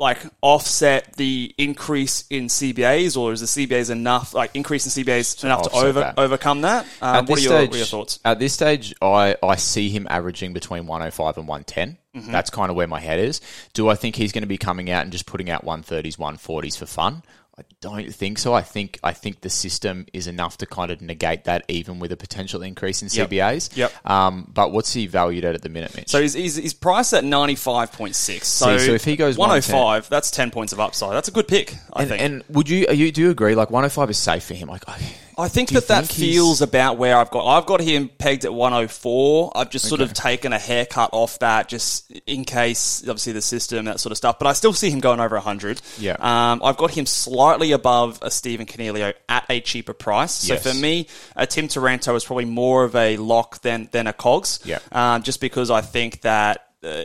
like 0.02 0.18
offset 0.40 1.14
the 1.14 1.54
increase 1.56 2.24
in 2.28 2.48
CBAs 2.48 3.16
or 3.16 3.32
is 3.32 3.40
the 3.40 3.46
CBAs 3.46 3.88
enough, 3.88 4.34
like 4.34 4.50
increase 4.54 4.84
in 4.84 5.04
CBAs 5.04 5.44
enough 5.44 5.62
to 5.62 5.70
over, 5.76 6.00
that. 6.00 6.18
overcome 6.18 6.62
that? 6.62 6.84
Um, 7.00 7.26
what, 7.26 7.38
are 7.38 7.42
your, 7.42 7.52
what 7.52 7.72
are 7.72 7.76
your 7.76 7.86
thoughts? 7.86 8.18
At 8.24 8.40
this 8.40 8.52
stage, 8.52 8.92
I, 9.00 9.36
I 9.40 9.54
see 9.54 9.90
him 9.90 10.08
averaging 10.10 10.54
between 10.54 10.86
105 10.86 11.38
and 11.38 11.46
110. 11.46 11.98
Mm-hmm. 12.16 12.32
That's 12.32 12.50
kind 12.50 12.68
of 12.68 12.76
where 12.76 12.88
my 12.88 12.98
head 12.98 13.20
is. 13.20 13.40
Do 13.74 13.88
I 13.88 13.94
think 13.94 14.16
he's 14.16 14.32
going 14.32 14.42
to 14.42 14.48
be 14.48 14.58
coming 14.58 14.90
out 14.90 15.04
and 15.04 15.12
just 15.12 15.24
putting 15.24 15.48
out 15.48 15.64
130s, 15.64 16.18
140s 16.18 16.76
for 16.76 16.86
fun? 16.86 17.22
I 17.58 17.64
don't 17.82 18.14
think 18.14 18.38
so. 18.38 18.54
I 18.54 18.62
think 18.62 18.98
I 19.02 19.12
think 19.12 19.42
the 19.42 19.50
system 19.50 20.06
is 20.14 20.26
enough 20.26 20.56
to 20.58 20.66
kind 20.66 20.90
of 20.90 21.02
negate 21.02 21.44
that, 21.44 21.64
even 21.68 21.98
with 21.98 22.10
a 22.10 22.16
potential 22.16 22.62
increase 22.62 23.02
in 23.02 23.08
CBAs. 23.08 23.76
Yep. 23.76 23.92
Um, 24.10 24.50
but 24.52 24.72
what's 24.72 24.94
he 24.94 25.06
valued 25.06 25.44
at 25.44 25.54
at 25.54 25.60
the 25.60 25.68
minute, 25.68 25.94
Mitch? 25.94 26.08
So 26.08 26.22
he's, 26.22 26.32
he's, 26.32 26.56
he's 26.56 26.72
priced 26.72 27.12
at 27.12 27.24
95.6. 27.24 28.44
So, 28.44 28.78
so 28.78 28.92
if 28.92 29.04
he 29.04 29.16
goes 29.16 29.36
105, 29.36 30.08
that's 30.08 30.30
10 30.30 30.50
points 30.50 30.72
of 30.72 30.80
upside. 30.80 31.14
That's 31.14 31.28
a 31.28 31.32
good 31.32 31.46
pick, 31.46 31.76
I 31.92 32.02
and, 32.02 32.08
think. 32.08 32.22
and 32.22 32.44
would 32.48 32.70
you, 32.70 32.86
are 32.88 32.94
you 32.94 33.12
do 33.12 33.20
you 33.20 33.30
agree? 33.30 33.54
Like 33.54 33.70
105 33.70 34.08
is 34.08 34.18
safe 34.18 34.44
for 34.44 34.54
him. 34.54 34.68
Like 34.68 34.88
I, 34.88 34.98
I 35.38 35.48
think 35.48 35.70
that 35.70 35.88
that 35.88 36.06
think 36.06 36.18
feels 36.18 36.60
about 36.62 36.98
where 36.98 37.16
I've 37.16 37.30
got. 37.30 37.46
I've 37.46 37.66
got 37.66 37.80
him 37.80 38.08
pegged 38.08 38.44
at 38.44 38.52
104. 38.52 39.52
I've 39.54 39.70
just 39.70 39.88
sort 39.88 40.00
of 40.00 40.12
taken 40.12 40.52
a 40.52 40.58
haircut 40.58 41.10
off 41.12 41.38
that, 41.38 41.68
just 41.68 42.10
in 42.26 42.44
case, 42.44 43.02
obviously 43.02 43.32
the 43.32 43.42
system, 43.42 43.86
that 43.86 44.00
sort 44.00 44.10
of 44.10 44.16
stuff. 44.18 44.38
But 44.38 44.48
I 44.48 44.52
still 44.52 44.72
see 44.72 44.90
him 44.90 45.00
going 45.00 45.20
over 45.20 45.36
100. 45.36 45.80
Yeah. 45.98 46.16
Um, 46.18 46.60
I've 46.64 46.76
got 46.76 46.90
him 46.90 47.06
slightly 47.06 47.72
above 47.72 48.18
a 48.22 48.30
Stephen 48.30 48.66
Coniglio 48.66 49.14
at 49.28 49.46
a 49.48 49.60
cheaper 49.60 49.92
price. 49.94 50.32
So 50.32 50.54
Yes. 50.54 50.62
for 50.62 50.74
me, 50.74 51.06
a 51.36 51.46
Tim 51.46 51.68
Taranto 51.68 52.14
is 52.14 52.24
probably 52.24 52.44
more 52.44 52.84
of 52.84 52.94
a 52.94 53.16
lock 53.16 53.62
than 53.62 53.88
than 53.92 54.06
a 54.06 54.12
Cogs. 54.12 54.60
Yeah. 54.64 54.78
Um, 54.92 55.22
just 55.22 55.40
because 55.40 55.70
I 55.70 55.80
think 55.80 56.22
that. 56.22 56.66
Uh, 56.84 57.02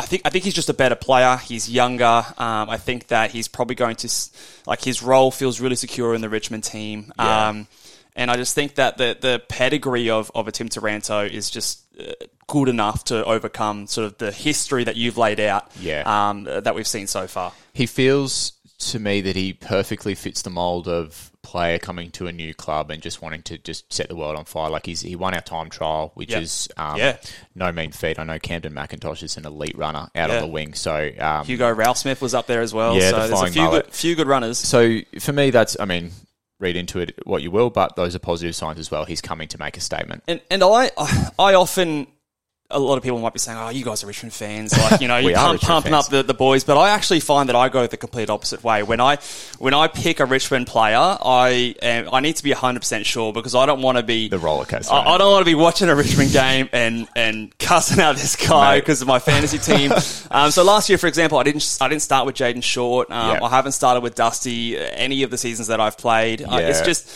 I 0.00 0.06
think 0.06 0.22
I 0.24 0.30
think 0.30 0.44
he's 0.44 0.54
just 0.54 0.68
a 0.70 0.74
better 0.74 0.94
player. 0.94 1.36
He's 1.36 1.68
younger. 1.68 2.04
Um, 2.38 2.70
I 2.70 2.78
think 2.78 3.08
that 3.08 3.30
he's 3.30 3.48
probably 3.48 3.74
going 3.74 3.96
to 3.96 4.08
like 4.66 4.82
his 4.82 5.02
role 5.02 5.30
feels 5.30 5.60
really 5.60 5.76
secure 5.76 6.14
in 6.14 6.20
the 6.22 6.28
Richmond 6.28 6.64
team. 6.64 7.12
Yeah. 7.18 7.48
Um, 7.48 7.68
and 8.16 8.30
I 8.30 8.36
just 8.36 8.54
think 8.54 8.76
that 8.76 8.96
the 8.96 9.16
the 9.20 9.42
pedigree 9.48 10.08
of, 10.10 10.30
of 10.34 10.48
a 10.48 10.52
Tim 10.52 10.68
Taranto 10.68 11.20
is 11.24 11.50
just 11.50 11.84
uh, 11.98 12.12
good 12.46 12.68
enough 12.68 13.04
to 13.04 13.24
overcome 13.24 13.86
sort 13.86 14.06
of 14.06 14.16
the 14.18 14.32
history 14.32 14.84
that 14.84 14.96
you've 14.96 15.18
laid 15.18 15.38
out. 15.38 15.70
Yeah. 15.78 16.02
Um, 16.06 16.44
that 16.44 16.74
we've 16.74 16.86
seen 16.86 17.06
so 17.06 17.26
far. 17.26 17.52
he 17.74 17.86
feels 17.86 18.52
to 18.78 18.98
me 18.98 19.20
that 19.20 19.36
he 19.36 19.52
perfectly 19.52 20.14
fits 20.14 20.40
the 20.42 20.50
mold 20.50 20.88
of 20.88 21.29
player 21.42 21.78
coming 21.78 22.10
to 22.12 22.26
a 22.26 22.32
new 22.32 22.52
club 22.54 22.90
and 22.90 23.02
just 23.02 23.22
wanting 23.22 23.42
to 23.42 23.58
just 23.58 23.90
set 23.92 24.08
the 24.08 24.14
world 24.16 24.36
on 24.36 24.44
fire. 24.44 24.70
Like 24.70 24.86
he's 24.86 25.00
he 25.00 25.16
won 25.16 25.34
our 25.34 25.40
time 25.40 25.70
trial, 25.70 26.12
which 26.14 26.30
Yep. 26.30 26.42
is 26.42 26.68
um, 26.76 26.96
Yeah. 26.98 27.16
no 27.54 27.72
mean 27.72 27.92
feat. 27.92 28.18
I 28.18 28.24
know 28.24 28.38
Kamdyn 28.38 28.72
McIntosh 28.72 29.22
is 29.22 29.36
an 29.36 29.46
elite 29.46 29.76
runner 29.76 30.08
out 30.14 30.30
Yeah. 30.30 30.36
on 30.36 30.42
the 30.42 30.48
wing, 30.48 30.74
so 30.74 31.10
um, 31.18 31.46
Hugo 31.46 31.72
Ralphsmith 31.72 32.20
was 32.20 32.34
up 32.34 32.46
there 32.46 32.60
as 32.60 32.74
well. 32.74 32.94
Yeah, 32.94 33.10
so 33.10 33.20
the 33.22 33.26
there's 33.28 33.42
a 33.42 33.52
few 33.52 33.70
good, 33.70 33.86
few 33.92 34.14
good 34.14 34.26
runners. 34.28 34.58
so 34.58 34.98
for 35.18 35.32
me, 35.32 35.50
that's 35.50 35.76
I 35.80 35.84
mean. 35.84 36.10
Read 36.58 36.76
into 36.76 36.98
it 36.98 37.18
what 37.24 37.40
you 37.42 37.50
will, 37.50 37.70
but 37.70 37.96
those 37.96 38.14
are 38.14 38.18
positive 38.18 38.54
signs 38.54 38.78
as 38.78 38.90
well. 38.90 39.06
He's 39.06 39.22
coming 39.22 39.48
to 39.48 39.58
make 39.58 39.78
a 39.78 39.80
statement. 39.80 40.22
And 40.28 40.42
and 40.50 40.62
I 40.62 40.90
I 41.38 41.54
often 41.54 42.06
a 42.70 42.78
lot 42.78 42.96
of 42.96 43.02
people 43.02 43.18
might 43.18 43.32
be 43.32 43.38
saying, 43.38 43.58
"Oh, 43.58 43.68
you 43.68 43.84
guys 43.84 44.04
are 44.04 44.06
Richmond 44.06 44.32
fans, 44.32 44.76
like 44.76 45.00
you 45.00 45.08
know, 45.08 45.16
you 45.18 45.34
pump, 45.34 45.60
pumping 45.60 45.92
fans. 45.92 46.06
up 46.06 46.10
the, 46.10 46.22
the 46.22 46.34
boys." 46.34 46.64
But 46.64 46.78
I 46.78 46.90
actually 46.90 47.20
find 47.20 47.48
that 47.48 47.56
I 47.56 47.68
go 47.68 47.86
the 47.86 47.96
complete 47.96 48.30
opposite 48.30 48.62
way. 48.62 48.82
When 48.82 49.00
I 49.00 49.18
when 49.58 49.74
I 49.74 49.88
pick 49.88 50.20
a 50.20 50.24
Richmond 50.24 50.66
player, 50.66 50.96
I 50.96 51.74
am, 51.82 52.08
I 52.12 52.20
need 52.20 52.36
to 52.36 52.42
be 52.42 52.52
hundred 52.52 52.80
percent 52.80 53.06
sure 53.06 53.32
because 53.32 53.54
I 53.54 53.66
don't 53.66 53.82
want 53.82 53.98
to 53.98 54.02
be 54.04 54.28
The 54.28 54.38
roller 54.38 54.64
coaster. 54.64 54.94
I, 54.94 55.14
I 55.14 55.18
don't 55.18 55.30
want 55.30 55.42
to 55.44 55.50
be 55.50 55.54
watching 55.54 55.88
a 55.88 55.94
Richmond 55.96 56.32
game 56.32 56.68
and 56.72 57.08
and 57.16 57.56
cussing 57.58 58.00
out 58.00 58.16
this 58.16 58.36
guy 58.36 58.80
because 58.80 59.02
of 59.02 59.08
my 59.08 59.18
fantasy 59.18 59.58
team. 59.58 59.92
um, 60.30 60.50
so 60.50 60.62
last 60.62 60.88
year, 60.88 60.98
for 60.98 61.06
example, 61.06 61.38
I 61.38 61.42
didn't 61.42 61.78
I 61.80 61.88
didn't 61.88 62.02
start 62.02 62.26
with 62.26 62.36
Jayden 62.36 62.62
Short. 62.62 63.10
Um, 63.10 63.30
Yeah. 63.36 63.44
I 63.44 63.48
haven't 63.50 63.72
started 63.72 64.00
with 64.02 64.14
Dusty 64.14 64.78
any 64.78 65.22
of 65.22 65.30
the 65.30 65.38
seasons 65.38 65.68
that 65.68 65.80
I've 65.80 65.96
played. 65.98 66.42
Uh, 66.42 66.58
it's 66.60 66.82
just 66.82 67.10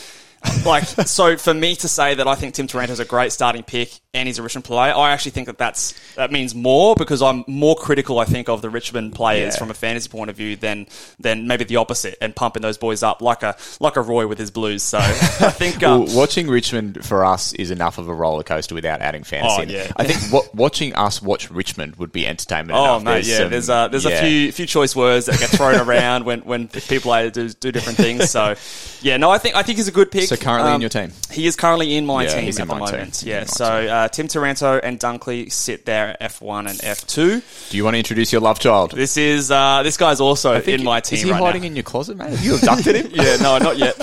like 0.65 0.85
so 0.85 1.37
for 1.37 1.55
me 1.55 1.75
to 1.77 1.89
say 1.89 2.15
that 2.15 2.27
I 2.27 2.35
think 2.35 2.55
Tim 2.55 2.67
Taranto 2.67 2.93
is 2.93 3.01
a 3.01 3.05
great 3.05 3.33
starting 3.33 3.63
pick 3.63 3.91
and 4.13 4.27
he's 4.29 4.39
a 4.39 4.43
Richmond 4.43 4.65
player, 4.65 4.95
I 4.95 5.11
actually 5.13 5.33
think 5.33 5.47
that 5.47 5.59
that's 5.59 5.93
that 6.15 6.31
means 6.31 6.55
more 6.55 6.95
because 6.95 7.21
I'm 7.23 7.45
more 7.49 7.75
critical. 7.77 8.19
I 8.19 8.25
think 8.25 8.49
of 8.49 8.63
the 8.63 8.71
Richmond 8.71 9.15
players 9.15 9.55
Yeah. 9.55 9.59
from 9.59 9.71
a 9.71 9.75
fantasy 9.75 10.09
point 10.09 10.31
of 10.31 10.37
view 10.37 10.57
than 10.57 10.87
than 11.19 11.47
maybe 11.49 11.65
the 11.65 11.77
opposite 11.77 12.17
and 12.21 12.35
pumping 12.35 12.63
those 12.63 12.79
boys 12.79 13.03
up 13.03 13.21
like 13.23 13.43
a 13.43 13.57
like 13.81 13.97
a 13.97 14.03
Roy 14.03 14.27
with 14.27 14.39
his 14.39 14.51
Blues. 14.51 14.83
So 14.83 14.99
I 15.01 15.11
think 15.51 15.83
um, 15.83 16.05
Well, 16.05 16.17
watching 16.17 16.47
Richmond 16.49 17.05
for 17.05 17.25
us 17.25 17.53
is 17.55 17.71
enough 17.71 17.99
of 17.99 18.09
a 18.09 18.15
roller 18.15 18.43
coaster 18.45 18.75
without 18.75 19.01
adding 19.01 19.25
fantasy. 19.25 19.75
Oh, 19.75 19.79
yeah. 19.79 19.93
I 19.97 20.05
think 20.05 20.33
wa- 20.33 20.49
watching 20.55 20.95
us 20.95 21.21
watch 21.21 21.51
Richmond 21.51 21.97
would 21.97 22.13
be 22.13 22.27
entertainment. 22.27 22.79
Oh 22.79 22.85
enough. 22.97 23.03
mate, 23.03 23.27
yeah. 23.27 23.39
some- 23.39 23.51
there's 23.51 23.69
uh, 23.71 23.89
there's 23.89 24.05
yeah. 24.05 24.11
a 24.21 24.21
few 24.23 24.53
few 24.53 24.67
choice 24.67 24.95
words 24.95 25.27
that 25.27 25.39
get 25.41 25.51
thrown 25.51 25.81
around 25.89 26.25
when, 26.25 26.41
when 26.41 26.69
people 26.69 27.13
do, 27.31 27.49
do 27.49 27.73
different 27.73 27.99
things. 27.99 28.31
So 28.31 28.55
yeah, 29.03 29.17
no, 29.17 29.31
I 29.31 29.39
think 29.39 29.57
I 29.57 29.63
think 29.63 29.79
he's 29.79 29.89
a 29.89 29.93
good 29.93 30.11
pick. 30.11 30.29
So 30.29 30.34
currently 30.37 30.71
in 30.71 30.75
Um, 30.77 30.81
your 30.81 30.91
team. 30.91 31.13
He 31.31 31.47
is 31.47 31.57
currently 31.57 31.97
in 31.97 32.07
my 32.07 32.25
Yeah, 32.25 32.29
team 32.31 32.39
at 32.39 32.45
in 32.49 32.55
the 32.55 32.61
team. 32.75 32.79
moment. 32.79 33.17
He's 33.17 33.25
Yeah, 33.25 33.45
so 33.45 33.65
uh, 33.67 34.09
Tim 34.09 34.29
Taranto 34.29 34.79
and 34.83 34.99
Dunkley 35.01 35.51
sit 35.51 35.85
there 35.85 36.17
at 36.21 36.33
F1 36.33 36.69
and 36.71 36.79
F2. 36.79 37.71
Do 37.71 37.77
you 37.77 37.85
want 37.85 37.95
to 37.95 37.99
introduce 37.99 38.33
your 38.33 38.41
love 38.41 38.59
child? 38.59 38.93
This 38.93 39.17
is 39.17 39.51
uh, 39.51 39.83
this 39.83 39.97
guy's 39.97 40.21
also 40.21 40.61
in 40.61 40.85
my 40.85 41.01
team 41.01 41.17
Is 41.19 41.23
he 41.25 41.31
right 41.31 41.41
hiding 41.41 41.63
now. 41.63 41.67
in 41.69 41.77
your 41.77 41.83
closet, 41.83 42.17
mate? 42.17 42.31
Have 42.31 42.45
you 42.45 42.55
abducted 42.57 42.97
him? 42.97 43.09
yeah, 43.13 43.37
no, 43.37 43.59
not 43.59 43.79
yet. 43.79 43.97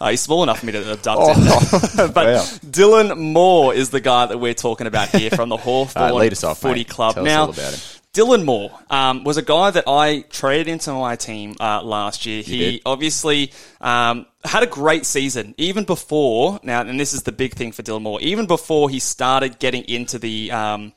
Uh, 0.00 0.10
he's 0.10 0.20
small 0.20 0.42
enough 0.42 0.60
for 0.60 0.66
me 0.66 0.72
to 0.72 0.92
abduct 0.92 1.38
him. 1.38 1.46
Oh, 1.48 2.10
But 2.14 2.26
wow. 2.26 2.42
Dylan 2.66 3.16
Moore 3.18 3.74
is 3.74 3.90
the 3.90 4.00
guy 4.00 4.26
that 4.26 4.38
we're 4.38 4.54
talking 4.54 4.86
about 4.86 5.08
here 5.08 5.30
from 5.30 5.48
the 5.48 5.56
Hawthorn 5.68 6.10
Uh, 6.10 6.14
lead 6.14 6.32
us 6.32 6.44
off, 6.44 6.60
Footy 6.60 6.80
mate. 6.80 6.88
Club. 6.88 7.14
Tell 7.14 7.24
now, 7.24 7.52
him. 7.52 7.74
Dylan 8.18 8.44
Moore 8.44 8.76
um, 8.90 9.22
was 9.22 9.36
a 9.36 9.42
guy 9.42 9.70
that 9.70 9.84
I 9.86 10.22
traded 10.22 10.66
into 10.66 10.92
my 10.92 11.14
team 11.14 11.54
uh, 11.60 11.84
last 11.84 12.26
year. 12.26 12.42
he 12.42 12.82
obviously 12.84 13.52
um, 13.80 14.26
had 14.42 14.64
a 14.64 14.66
great 14.66 15.06
season, 15.06 15.54
even 15.56 15.84
before 15.84 16.58
now, 16.64 16.80
and 16.80 16.98
this 16.98 17.14
is 17.14 17.22
the 17.22 17.30
big 17.30 17.54
thing 17.54 17.70
for 17.70 17.84
Dylan 17.84 18.02
Moore. 18.02 18.20
Even 18.20 18.46
before 18.48 18.90
he 18.90 18.98
started 18.98 19.60
getting 19.60 19.84
into 19.84 20.18
the 20.18 20.50
um, 20.50 20.92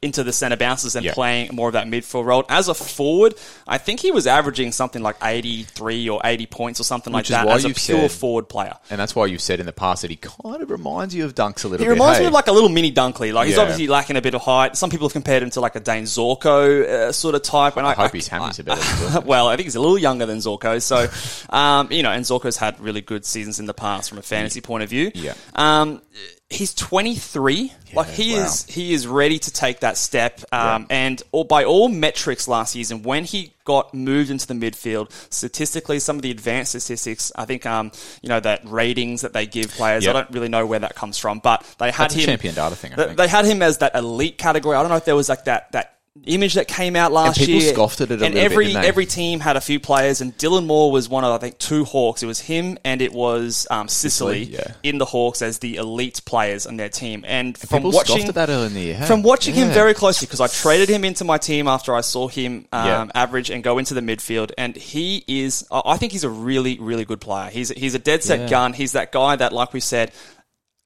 into 0.00 0.22
the 0.22 0.32
centre 0.32 0.56
bounces 0.56 0.94
and 0.94 1.04
Yeah. 1.04 1.12
playing 1.12 1.50
more 1.52 1.68
of 1.68 1.72
that 1.72 1.86
midfield 1.88 2.24
role 2.24 2.44
as 2.48 2.68
a 2.68 2.74
forward, 2.74 3.34
I 3.66 3.78
think 3.78 3.98
he 4.00 4.12
was 4.12 4.26
averaging 4.26 4.70
something 4.72 5.02
like 5.02 5.16
eighty 5.22 5.64
three 5.64 6.08
or 6.08 6.20
eighty 6.24 6.46
points 6.46 6.78
or 6.80 6.84
something 6.84 7.12
Which 7.12 7.30
like 7.30 7.44
that 7.46 7.52
as 7.52 7.64
a 7.64 7.68
pure 7.70 8.08
said- 8.08 8.12
forward 8.12 8.48
player. 8.48 8.74
And 8.90 9.00
that's 9.00 9.16
why 9.16 9.26
you've 9.26 9.40
said 9.42 9.58
in 9.58 9.66
the 9.66 9.72
past 9.72 10.02
that 10.02 10.10
he 10.10 10.16
kind 10.16 10.62
of 10.62 10.70
reminds 10.70 11.14
you 11.16 11.24
of 11.24 11.34
Dunks 11.34 11.64
a 11.64 11.68
little 11.68 11.78
He 11.78 11.78
bit. 11.78 11.84
He 11.84 11.88
reminds 11.90 12.18
hey? 12.18 12.24
me 12.24 12.28
of 12.28 12.32
like 12.32 12.46
a 12.46 12.52
little 12.52 12.68
mini 12.68 12.92
Dunkley. 12.92 13.32
Like 13.32 13.48
he's 13.48 13.56
Yeah. 13.56 13.62
obviously 13.62 13.88
lacking 13.88 14.16
a 14.16 14.22
bit 14.22 14.34
of 14.34 14.42
height. 14.42 14.76
Some 14.76 14.88
people 14.88 15.08
have 15.08 15.12
compared 15.12 15.42
him 15.42 15.50
to 15.50 15.60
like 15.60 15.74
a 15.74 15.80
Dayne 15.80 16.04
Zorko 16.04 16.84
uh, 16.88 17.12
sort 17.12 17.34
of 17.34 17.42
type. 17.42 17.76
And 17.76 17.86
I, 17.86 17.90
I 17.90 17.94
hope 17.94 18.12
his 18.12 18.28
hammies 18.28 18.60
are 18.60 18.62
better 18.62 19.20
well, 19.26 19.48
I 19.48 19.56
think 19.56 19.66
he's 19.66 19.74
a 19.76 19.80
little 19.80 19.98
younger 19.98 20.26
than 20.26 20.38
Zorko. 20.38 20.80
So, 20.80 21.08
um, 21.54 21.90
you 21.90 22.02
know, 22.04 22.12
and 22.12 22.24
Zorko's 22.24 22.56
had 22.56 22.78
really 22.80 23.00
good 23.00 23.24
seasons 23.24 23.58
in 23.58 23.66
the 23.66 23.74
past 23.74 24.08
from 24.08 24.18
a 24.18 24.22
fantasy 24.22 24.60
point 24.60 24.84
of 24.84 24.90
view. 24.90 25.10
Yeah. 25.14 25.34
Um, 25.54 26.00
he's 26.48 26.74
23. 26.74 27.72
like 27.94 28.08
he 28.08 28.34
wow. 28.34 28.44
is, 28.44 28.64
he 28.66 28.92
is 28.92 29.06
ready 29.06 29.38
to 29.38 29.52
take 29.52 29.80
that 29.80 29.96
step. 29.96 30.40
Um, 30.52 30.86
and 30.90 31.22
all, 31.32 31.44
by 31.44 31.64
all 31.64 31.88
metrics 31.88 32.46
last 32.46 32.72
season, 32.72 33.02
when 33.02 33.24
he 33.24 33.52
got 33.64 33.92
moved 33.92 34.30
into 34.30 34.46
the 34.46 34.54
midfield, 34.54 35.10
statistically, 35.32 35.98
some 35.98 36.16
of 36.16 36.22
the 36.22 36.30
advanced 36.30 36.70
statistics, 36.70 37.32
I 37.34 37.46
think, 37.46 37.66
um, 37.66 37.90
you 38.22 38.28
know, 38.28 38.38
that 38.40 38.60
ratings 38.64 39.22
that 39.22 39.32
they 39.32 39.46
give 39.46 39.70
players, 39.70 40.04
Yep. 40.04 40.14
I 40.14 40.20
don't 40.20 40.30
really 40.30 40.48
know 40.48 40.66
where 40.66 40.78
that 40.78 40.94
comes 40.94 41.18
from, 41.18 41.40
but 41.40 41.64
they 41.78 41.90
had 41.90 42.10
That's 42.10 42.14
him 42.14 42.26
champion 42.26 42.54
data 42.54 42.76
thing, 42.76 42.92
I 42.92 42.96
they- 42.96 43.04
think. 43.06 43.18
They 43.18 43.28
had 43.28 43.44
him 43.44 43.62
as 43.62 43.78
that 43.78 43.94
elite 43.96 44.38
category. 44.38 44.76
I 44.76 44.82
don't 44.82 44.90
know 44.90 44.96
if 44.96 45.04
there 45.04 45.16
was 45.16 45.28
like 45.28 45.44
that 45.46 45.72
that 45.72 45.95
image 46.24 46.54
that 46.54 46.66
came 46.68 46.96
out 46.96 47.12
last 47.12 47.38
people 47.38 47.60
year. 47.60 47.72
scoffed 47.72 48.00
at 48.00 48.10
it 48.10 48.22
a 48.22 48.24
and 48.24 48.34
little 48.34 48.48
bit, 48.58 48.70
every 48.74 48.76
every 48.76 49.06
team 49.06 49.40
had 49.40 49.56
a 49.56 49.60
few 49.60 49.78
players, 49.78 50.20
and 50.20 50.36
Dylan 50.38 50.66
Moore 50.66 50.90
was 50.90 51.08
one 51.08 51.24
of 51.24 51.32
I 51.32 51.38
think 51.38 51.58
two 51.58 51.84
Hawks. 51.84 52.22
It 52.22 52.26
was 52.26 52.40
him 52.40 52.78
and 52.84 53.02
it 53.02 53.12
was 53.12 53.66
um, 53.70 53.88
Sicily, 53.88 54.44
Sicily, 54.46 54.56
yeah. 54.58 54.74
in 54.82 54.98
the 54.98 55.04
Hawks 55.04 55.42
as 55.42 55.58
the 55.58 55.76
elite 55.76 56.22
players 56.24 56.66
on 56.66 56.76
their 56.76 56.88
team. 56.88 57.24
And 57.26 57.56
from 57.56 57.78
People 57.82 57.92
watching 57.92 58.26
that 58.30 58.48
early 58.48 58.66
in 58.66 58.74
the 58.74 58.80
year. 58.80 58.94
hey? 58.94 59.06
from 59.06 59.22
watching 59.22 59.54
him 59.54 59.68
very 59.68 59.94
closely 59.94 60.26
because 60.26 60.40
I 60.40 60.46
traded 60.48 60.88
him 60.88 61.04
into 61.04 61.24
my 61.24 61.38
team 61.38 61.68
after 61.68 61.94
I 61.94 62.00
saw 62.00 62.28
him 62.28 62.66
um, 62.72 62.86
Yeah. 62.86 63.06
average 63.14 63.50
and 63.50 63.62
go 63.62 63.78
into 63.78 63.94
the 63.94 64.00
midfield, 64.00 64.52
and 64.58 64.76
he 64.76 65.24
is. 65.26 65.66
I 65.70 65.96
think 65.96 66.12
he's 66.12 66.24
a 66.24 66.30
really, 66.30 66.78
really 66.78 67.04
good 67.04 67.20
player. 67.20 67.50
He's 67.50 67.68
he's 67.70 67.94
a 67.94 67.98
dead 68.00 68.22
set 68.22 68.40
Yeah. 68.40 68.48
gun. 68.48 68.72
He's 68.72 68.92
that 68.92 69.12
guy 69.12 69.36
that, 69.36 69.52
like 69.52 69.72
we 69.72 69.80
said. 69.80 70.12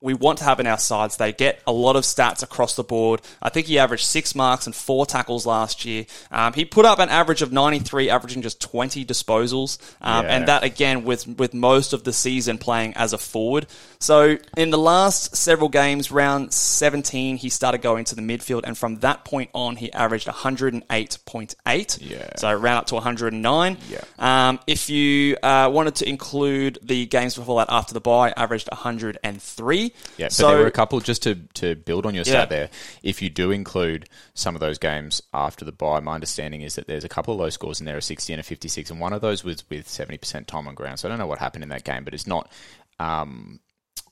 We 0.02 0.14
want 0.14 0.38
to 0.38 0.44
have 0.44 0.60
in 0.60 0.66
our 0.66 0.78
sides. 0.78 1.18
They 1.18 1.32
get 1.32 1.60
a 1.66 1.72
lot 1.72 1.94
of 1.96 2.04
stats 2.04 2.42
across 2.42 2.74
the 2.74 2.82
board. 2.82 3.20
I 3.42 3.50
think 3.50 3.66
he 3.66 3.78
averaged 3.78 4.04
six 4.04 4.34
marks 4.34 4.66
and 4.66 4.74
four 4.74 5.04
tackles 5.04 5.44
last 5.44 5.84
year. 5.84 6.06
Um, 6.30 6.54
he 6.54 6.64
put 6.64 6.86
up 6.86 6.98
an 7.00 7.10
average 7.10 7.42
of 7.42 7.52
93, 7.52 8.08
averaging 8.08 8.40
just 8.42 8.60
20 8.62 9.04
disposals. 9.04 9.78
Um, 10.00 10.24
Yeah. 10.24 10.36
And 10.36 10.48
that, 10.48 10.64
again, 10.64 11.04
with, 11.04 11.26
with 11.26 11.52
most 11.52 11.92
of 11.92 12.04
the 12.04 12.12
season 12.12 12.56
playing 12.56 12.94
as 12.94 13.12
a 13.12 13.18
forward. 13.18 13.66
So 13.98 14.38
in 14.56 14.70
the 14.70 14.78
last 14.78 15.36
several 15.36 15.68
games, 15.68 16.10
round 16.10 16.52
17, 16.54 17.36
he 17.36 17.50
started 17.50 17.82
going 17.82 18.04
to 18.06 18.14
the 18.14 18.22
midfield. 18.22 18.62
And 18.64 18.78
from 18.78 18.96
that 19.00 19.24
point 19.26 19.50
on, 19.52 19.76
he 19.76 19.92
averaged 19.92 20.28
108.8. 20.28 21.98
Yeah. 22.00 22.30
So 22.36 22.52
round 22.54 22.78
up 22.78 22.86
to 22.86 22.94
109. 22.94 23.76
Yeah. 23.90 24.00
Um, 24.18 24.60
if 24.66 24.88
you 24.88 25.36
uh, 25.42 25.70
wanted 25.72 25.96
to 25.96 26.08
include 26.08 26.78
the 26.82 27.06
games 27.06 27.36
before 27.36 27.58
that 27.60 27.68
after 27.70 27.92
the 27.94 28.00
bye, 28.00 28.32
averaged 28.36 28.68
103. 28.70 29.89
Yeah, 30.16 30.26
but 30.26 30.32
so 30.32 30.48
there 30.48 30.58
were 30.58 30.66
a 30.66 30.70
couple 30.70 31.00
just 31.00 31.22
to, 31.24 31.34
to 31.54 31.74
build 31.76 32.06
on 32.06 32.14
your 32.14 32.24
Yeah. 32.24 32.32
stat 32.32 32.48
there. 32.50 32.70
If 33.02 33.20
you 33.22 33.30
do 33.30 33.50
include 33.50 34.08
some 34.34 34.54
of 34.54 34.60
those 34.60 34.78
games 34.78 35.22
after 35.32 35.64
the 35.64 35.72
bye, 35.72 36.00
my 36.00 36.14
understanding 36.14 36.62
is 36.62 36.74
that 36.76 36.86
there's 36.86 37.04
a 37.04 37.08
couple 37.08 37.34
of 37.34 37.40
low 37.40 37.50
scores 37.50 37.80
in 37.80 37.86
there, 37.86 37.96
a 37.98 38.02
60 38.02 38.32
and 38.32 38.40
a 38.40 38.42
56, 38.42 38.90
and 38.90 39.00
one 39.00 39.12
of 39.12 39.20
those 39.20 39.44
was 39.44 39.68
with 39.70 39.86
70% 39.88 40.46
time 40.46 40.68
on 40.68 40.74
ground. 40.74 40.98
So 41.00 41.08
I 41.08 41.10
don't 41.10 41.18
know 41.18 41.26
what 41.26 41.38
happened 41.38 41.62
in 41.62 41.70
that 41.70 41.84
game, 41.84 42.04
but 42.04 42.14
it's 42.14 42.26
not 42.26 42.50
um, 42.98 43.60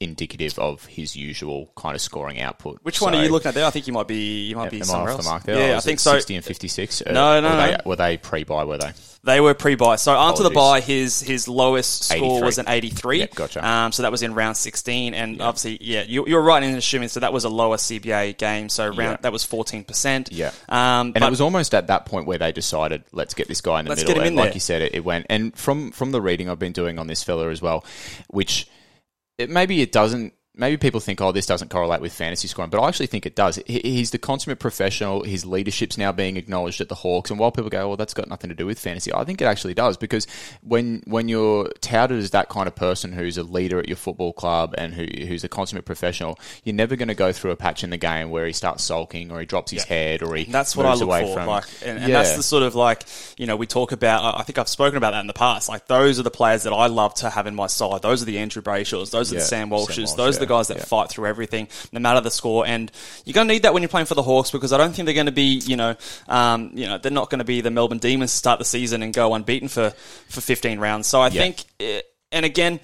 indicative 0.01 0.59
of 0.59 0.85
his 0.87 1.17
usual 1.17 1.71
kind 1.77 1.95
of 1.97 2.01
scoring 2.01 2.41
output. 2.41 2.79
which 2.83 3.01
one 3.01 3.13
So- 3.13 3.19
are 3.19 3.23
you 3.25 3.31
looking 3.31 3.49
at 3.49 3.55
there? 3.55 3.65
I 3.67 3.71
think 3.71 3.87
you 3.89 3.93
might 3.93 4.07
be 4.07 4.45
you 4.47 4.55
might 4.57 4.71
be 4.71 4.83
somewhere 4.83 5.11
off 5.11 5.17
else. 5.17 5.25
the 5.27 5.31
mark 5.31 5.43
there? 5.45 5.71
Yeah, 5.71 5.77
I 5.77 5.81
think 5.81 5.99
so. 5.99 6.13
60 6.13 6.37
and 6.37 6.45
56? 6.45 7.03
Uh, 7.03 7.13
No, 7.13 7.41
no, 7.41 7.49
were 7.51 7.57
no. 7.57 7.67
They, 7.67 7.77
were 7.85 7.97
they 7.97 8.17
pre-buy, 8.17 8.65
were 8.65 8.79
they? 8.79 8.93
They 9.25 9.41
were 9.41 9.53
pre-buy. 9.55 9.97
So 9.97 10.15
after 10.15 10.45
the 10.45 10.51
buy, 10.51 10.81
his 10.81 11.21
his 11.21 11.49
lowest 11.49 12.05
score 12.05 12.41
was 12.43 12.59
an 12.59 12.67
83. 12.69 13.19
Yep, 13.19 13.35
gotcha. 13.35 13.69
Um, 13.69 13.91
so 13.91 14.03
that 14.03 14.13
was 14.13 14.23
in 14.23 14.33
round 14.35 14.57
16, 14.57 15.13
and 15.13 15.43
obviously, 15.43 15.77
yeah, 15.81 16.03
you, 16.03 16.25
you're 16.29 16.41
right 16.41 16.63
in 16.63 16.77
assuming. 16.77 17.09
So 17.09 17.19
that 17.21 17.33
was 17.33 17.43
a 17.45 17.49
lower 17.49 17.77
CBA 17.77 18.39
game. 18.39 18.69
So 18.69 18.85
round 18.87 18.99
Yeah. 18.99 19.17
that 19.23 19.33
was 19.33 19.43
14 19.43 19.83
percent. 19.83 20.31
Yeah. 20.31 20.53
Um, 20.69 21.07
And 21.09 21.15
but 21.15 21.23
it 21.25 21.31
was 21.31 21.41
almost 21.41 21.75
at 21.75 21.89
that 21.89 22.07
point 22.07 22.27
where 22.29 22.39
they 22.39 22.53
decided, 22.53 23.03
let's 23.11 23.35
get 23.35 23.49
this 23.49 23.61
guy 23.61 23.81
in 23.81 23.87
the 23.87 23.89
Let's 23.91 24.03
middle. 24.03 24.15
get 24.15 24.21
him 24.23 24.27
and 24.29 24.39
in 24.39 24.45
like 24.45 24.55
you 24.55 24.61
said, 24.61 24.83
it, 24.83 24.95
it 24.95 25.05
went. 25.05 25.27
And 25.29 25.55
from 25.59 25.91
from 25.91 26.13
the 26.13 26.23
reading 26.23 26.49
I've 26.49 26.61
been 26.61 26.73
doing 26.73 27.01
on 27.01 27.09
this 27.09 27.25
fella 27.25 27.51
as 27.51 27.61
well, 27.61 27.85
which 28.29 28.69
maybe 29.47 29.81
it 29.83 29.93
doesn't. 29.93 30.35
Maybe 30.59 30.77
people 30.77 30.99
think, 31.01 31.21
oh, 31.21 31.31
this 31.33 31.47
doesn't 31.47 31.71
correlate 31.71 32.01
with 32.01 32.13
fantasy 32.13 32.49
scoring, 32.49 32.69
but 32.71 32.81
I 32.83 32.89
actually 32.89 33.07
think 33.07 33.25
it 33.25 33.37
does. 33.37 33.57
He's 33.67 34.11
the 34.11 34.19
consummate 34.19 34.59
professional. 34.59 35.23
His 35.23 35.47
leadership's 35.47 35.97
now 35.97 36.11
being 36.11 36.37
acknowledged 36.37 36.81
at 36.81 36.89
the 36.89 36.97
Hawks, 36.97 37.31
and 37.31 37.39
while 37.39 37.53
people 37.53 37.71
go, 37.71 37.87
well, 37.89 37.97
that's 37.97 38.13
got 38.13 38.29
nothing 38.29 38.49
to 38.51 38.57
do 38.57 38.67
with 38.67 38.79
fantasy, 38.79 39.13
I 39.15 39.23
think 39.25 39.41
it 39.41 39.45
actually 39.45 39.75
does 39.75 39.97
because 39.97 40.27
when 40.63 41.03
when 41.07 41.29
you're 41.29 41.69
touted 41.81 42.19
as 42.19 42.31
that 42.33 42.49
kind 42.49 42.67
of 42.67 42.75
person 42.75 43.13
who's 43.13 43.39
a 43.39 43.45
leader 43.45 43.79
at 43.79 43.87
your 43.87 43.97
football 43.97 44.33
club 44.33 44.75
and 44.77 44.93
who 44.95 45.05
who's 45.27 45.45
a 45.45 45.49
consummate 45.49 45.85
professional, 45.85 46.39
you're 46.65 46.75
never 46.75 46.97
going 46.97 47.09
to 47.09 47.15
go 47.15 47.31
through 47.33 47.53
a 47.53 47.57
patch 47.57 47.85
in 47.85 47.91
the 47.91 47.97
game 47.97 48.31
where 48.31 48.45
he 48.47 48.53
starts 48.53 48.83
sulking 48.83 49.31
or 49.31 49.39
he 49.39 49.47
drops 49.47 49.71
his 49.71 49.85
head 49.85 50.23
or 50.23 50.35
he 50.35 50.45
That's 50.45 50.75
what 50.77 50.85
I 50.87 50.95
look 50.95 51.09
for. 51.09 51.35
from. 51.35 51.47
Like, 51.47 51.65
and, 51.85 51.99
and 51.99 52.13
that's 52.13 52.37
the 52.37 52.43
sort 52.43 52.65
of 52.65 52.75
like 52.75 53.05
you 53.37 53.47
know 53.47 53.55
we 53.57 53.67
talk 53.67 53.93
about. 53.93 54.35
I- 54.37 54.49
think 54.49 54.57
I've 54.59 54.69
spoken 54.69 54.97
about 54.97 55.11
that 55.11 55.21
in 55.21 55.27
the 55.27 55.35
past. 55.35 55.69
Like 55.69 55.87
those 55.89 56.19
are 56.19 56.23
the 56.23 56.31
players 56.31 56.63
that 56.63 56.73
I 56.73 56.87
love 56.87 57.13
to 57.17 57.29
have 57.29 57.47
in 57.47 57.55
my 57.55 57.67
side. 57.67 58.01
Those 58.01 58.23
are 58.23 58.25
the 58.25 58.39
Andrew 58.39 58.63
Brayshaws. 58.63 59.11
Those 59.11 59.31
are 59.31 59.35
Yeah, 59.35 59.41
the 59.41 59.45
Sam 59.45 59.69
Sam 59.69 59.71
Walshes. 59.71 59.99
Walsh, 59.99 60.13
those 60.15 60.37
are 60.37 60.41
the 60.41 60.45
yeah, 60.47 60.48
guys 60.49 60.69
that 60.69 60.79
yeah. 60.79 60.85
fight 60.85 61.11
through 61.11 61.27
everything, 61.27 61.69
no 61.93 62.01
matter 62.01 62.21
the 62.21 62.31
score. 62.31 62.67
And 62.67 62.91
you're 63.25 63.35
going 63.35 63.47
to 63.47 63.55
need 63.55 63.63
that 63.63 63.73
when 63.75 63.83
you're 63.83 63.89
playing 63.89 64.07
for 64.07 64.15
the 64.17 64.23
Hawks 64.23 64.51
because 64.51 64.73
I 64.73 64.79
don't 64.79 64.93
think 64.93 65.07
they're 65.07 65.15
going 65.15 65.27
to 65.27 65.33
be 65.33 65.61
you 65.65 65.77
know 65.77 65.95
um, 66.29 66.71
you 66.75 66.87
know 66.87 66.99
they're 66.99 67.13
not 67.13 67.31
going 67.31 67.39
to 67.39 67.45
be 67.45 67.61
the 67.61 67.71
Melbourne 67.71 67.99
Demons 67.99 68.33
to 68.33 68.37
start 68.37 68.59
the 68.59 68.65
season 68.65 69.03
and 69.03 69.15
go 69.15 69.35
unbeaten 69.35 69.69
for 69.69 69.91
for 70.29 70.41
15 70.41 70.81
rounds. 70.81 71.07
So 71.07 71.21
I 71.21 71.29
Yeah. 71.29 71.43
think, 71.43 71.65
eh, 71.79 72.01
and 72.33 72.45
again. 72.45 72.81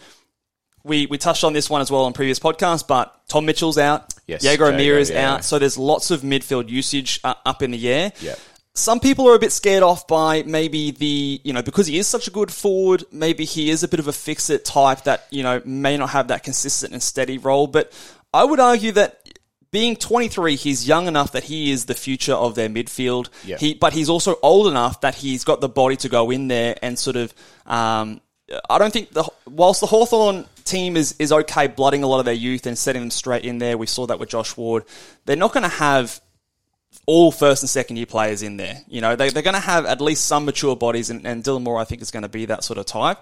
We, 0.87 1.07
we 1.07 1.17
touched 1.17 1.45
on 1.45 1.55
this 1.55 1.71
one 1.71 1.81
as 1.81 1.91
well 1.91 2.05
on 2.05 2.13
previous 2.13 2.39
podcasts, 2.39 2.87
but 2.87 3.27
Tom 3.27 3.47
Mitchell's 3.47 3.79
out. 3.79 4.13
Yes, 4.27 4.45
Jaeger, 4.45 4.67
O'Meara 4.67 5.01
is 5.01 5.09
yeah. 5.09 5.33
out. 5.33 5.45
So 5.45 5.59
there's 5.59 5.79
lots 5.79 6.11
of 6.11 6.21
midfield 6.21 6.69
usage 6.69 7.21
uh, 7.25 7.33
up 7.47 7.63
in 7.63 7.71
the 7.71 7.89
air. 7.89 8.13
Yeah. 8.21 8.35
Some 8.77 8.99
people 8.99 9.29
are 9.29 9.35
a 9.35 9.39
bit 9.39 9.53
scared 9.53 9.85
off 9.85 10.09
by 10.09 10.43
maybe 10.43 10.91
the, 10.91 11.41
you 11.45 11.53
know, 11.53 11.63
because 11.63 11.87
he 11.87 11.99
is 11.99 12.09
such 12.09 12.27
a 12.27 12.31
good 12.33 12.51
forward, 12.53 13.05
maybe 13.13 13.45
he 13.45 13.71
is 13.71 13.85
a 13.85 13.89
bit 13.89 14.01
of 14.01 14.09
a 14.09 14.13
fix 14.13 14.51
it 14.51 14.65
type 14.65 15.05
that, 15.05 15.27
you 15.31 15.45
know, 15.45 15.63
may 15.65 15.97
not 15.97 16.11
have 16.11 16.29
that 16.29 16.43
consistent 16.43 16.93
and 16.93 17.03
steady 17.03 17.39
role. 17.39 17.69
But 17.69 17.93
I 18.33 18.45
would 18.45 18.59
argue 18.59 18.91
that 18.93 19.29
being 19.71 19.95
23, 19.95 20.57
he's 20.57 20.89
young 20.89 21.07
enough 21.07 21.33
that 21.33 21.45
he 21.45 21.71
is 21.71 21.85
the 21.85 21.95
future 21.95 22.33
of 22.33 22.57
their 22.57 22.69
midfield. 22.69 23.29
Yeah. 23.45 23.59
He, 23.59 23.75
but 23.75 23.93
he's 23.93 24.09
also 24.09 24.37
old 24.43 24.67
enough 24.67 25.03
that 25.03 25.15
he's 25.15 25.45
got 25.45 25.61
the 25.61 25.69
body 25.69 25.97
to 25.99 26.09
go 26.09 26.33
in 26.33 26.49
there 26.49 26.77
and 26.83 26.99
sort 26.99 27.15
of, 27.15 27.33
um, 27.67 28.21
I 28.69 28.79
don't 28.79 28.93
think 28.93 29.13
the 29.13 29.25
whilst 29.47 29.81
the 29.81 29.87
Hawthorn 29.87 30.47
team 30.65 30.97
is 30.97 31.15
is 31.19 31.33
okay 31.33 31.67
blooding 31.67 32.03
a 32.03 32.07
lot 32.07 32.19
of 32.19 32.25
their 32.25 32.35
youth 32.35 32.67
and 32.67 32.77
setting 32.77 33.03
them 33.03 33.11
straight 33.11 33.45
in 33.45 33.59
there. 33.59 33.79
We 33.79 33.87
saw 33.87 34.07
that 34.07 34.19
with 34.19 34.29
Josh 34.29 34.57
Ward. 34.57 34.85
They're 35.25 35.37
not 35.37 35.53
going 35.53 35.63
to 35.63 35.69
have 35.77 36.21
all 37.07 37.31
first 37.31 37.63
and 37.63 37.69
second 37.71 37.97
year 37.97 38.07
players 38.07 38.43
in 38.43 38.57
there. 38.57 38.83
You 38.89 39.01
know, 39.01 39.15
they, 39.17 39.29
they're 39.31 39.43
going 39.43 39.55
to 39.55 39.61
have 39.61 39.85
at 39.87 40.01
least 40.01 40.27
some 40.27 40.45
mature 40.45 40.75
bodies, 40.77 41.11
and, 41.11 41.27
and 41.27 41.45
Dylan 41.45 41.63
Moore, 41.63 41.79
I 41.79 41.85
think, 41.85 42.01
is 42.03 42.11
going 42.11 42.23
to 42.23 42.29
be 42.29 42.47
that 42.47 42.65
sort 42.65 42.79
of 42.79 42.87
type. 42.87 43.19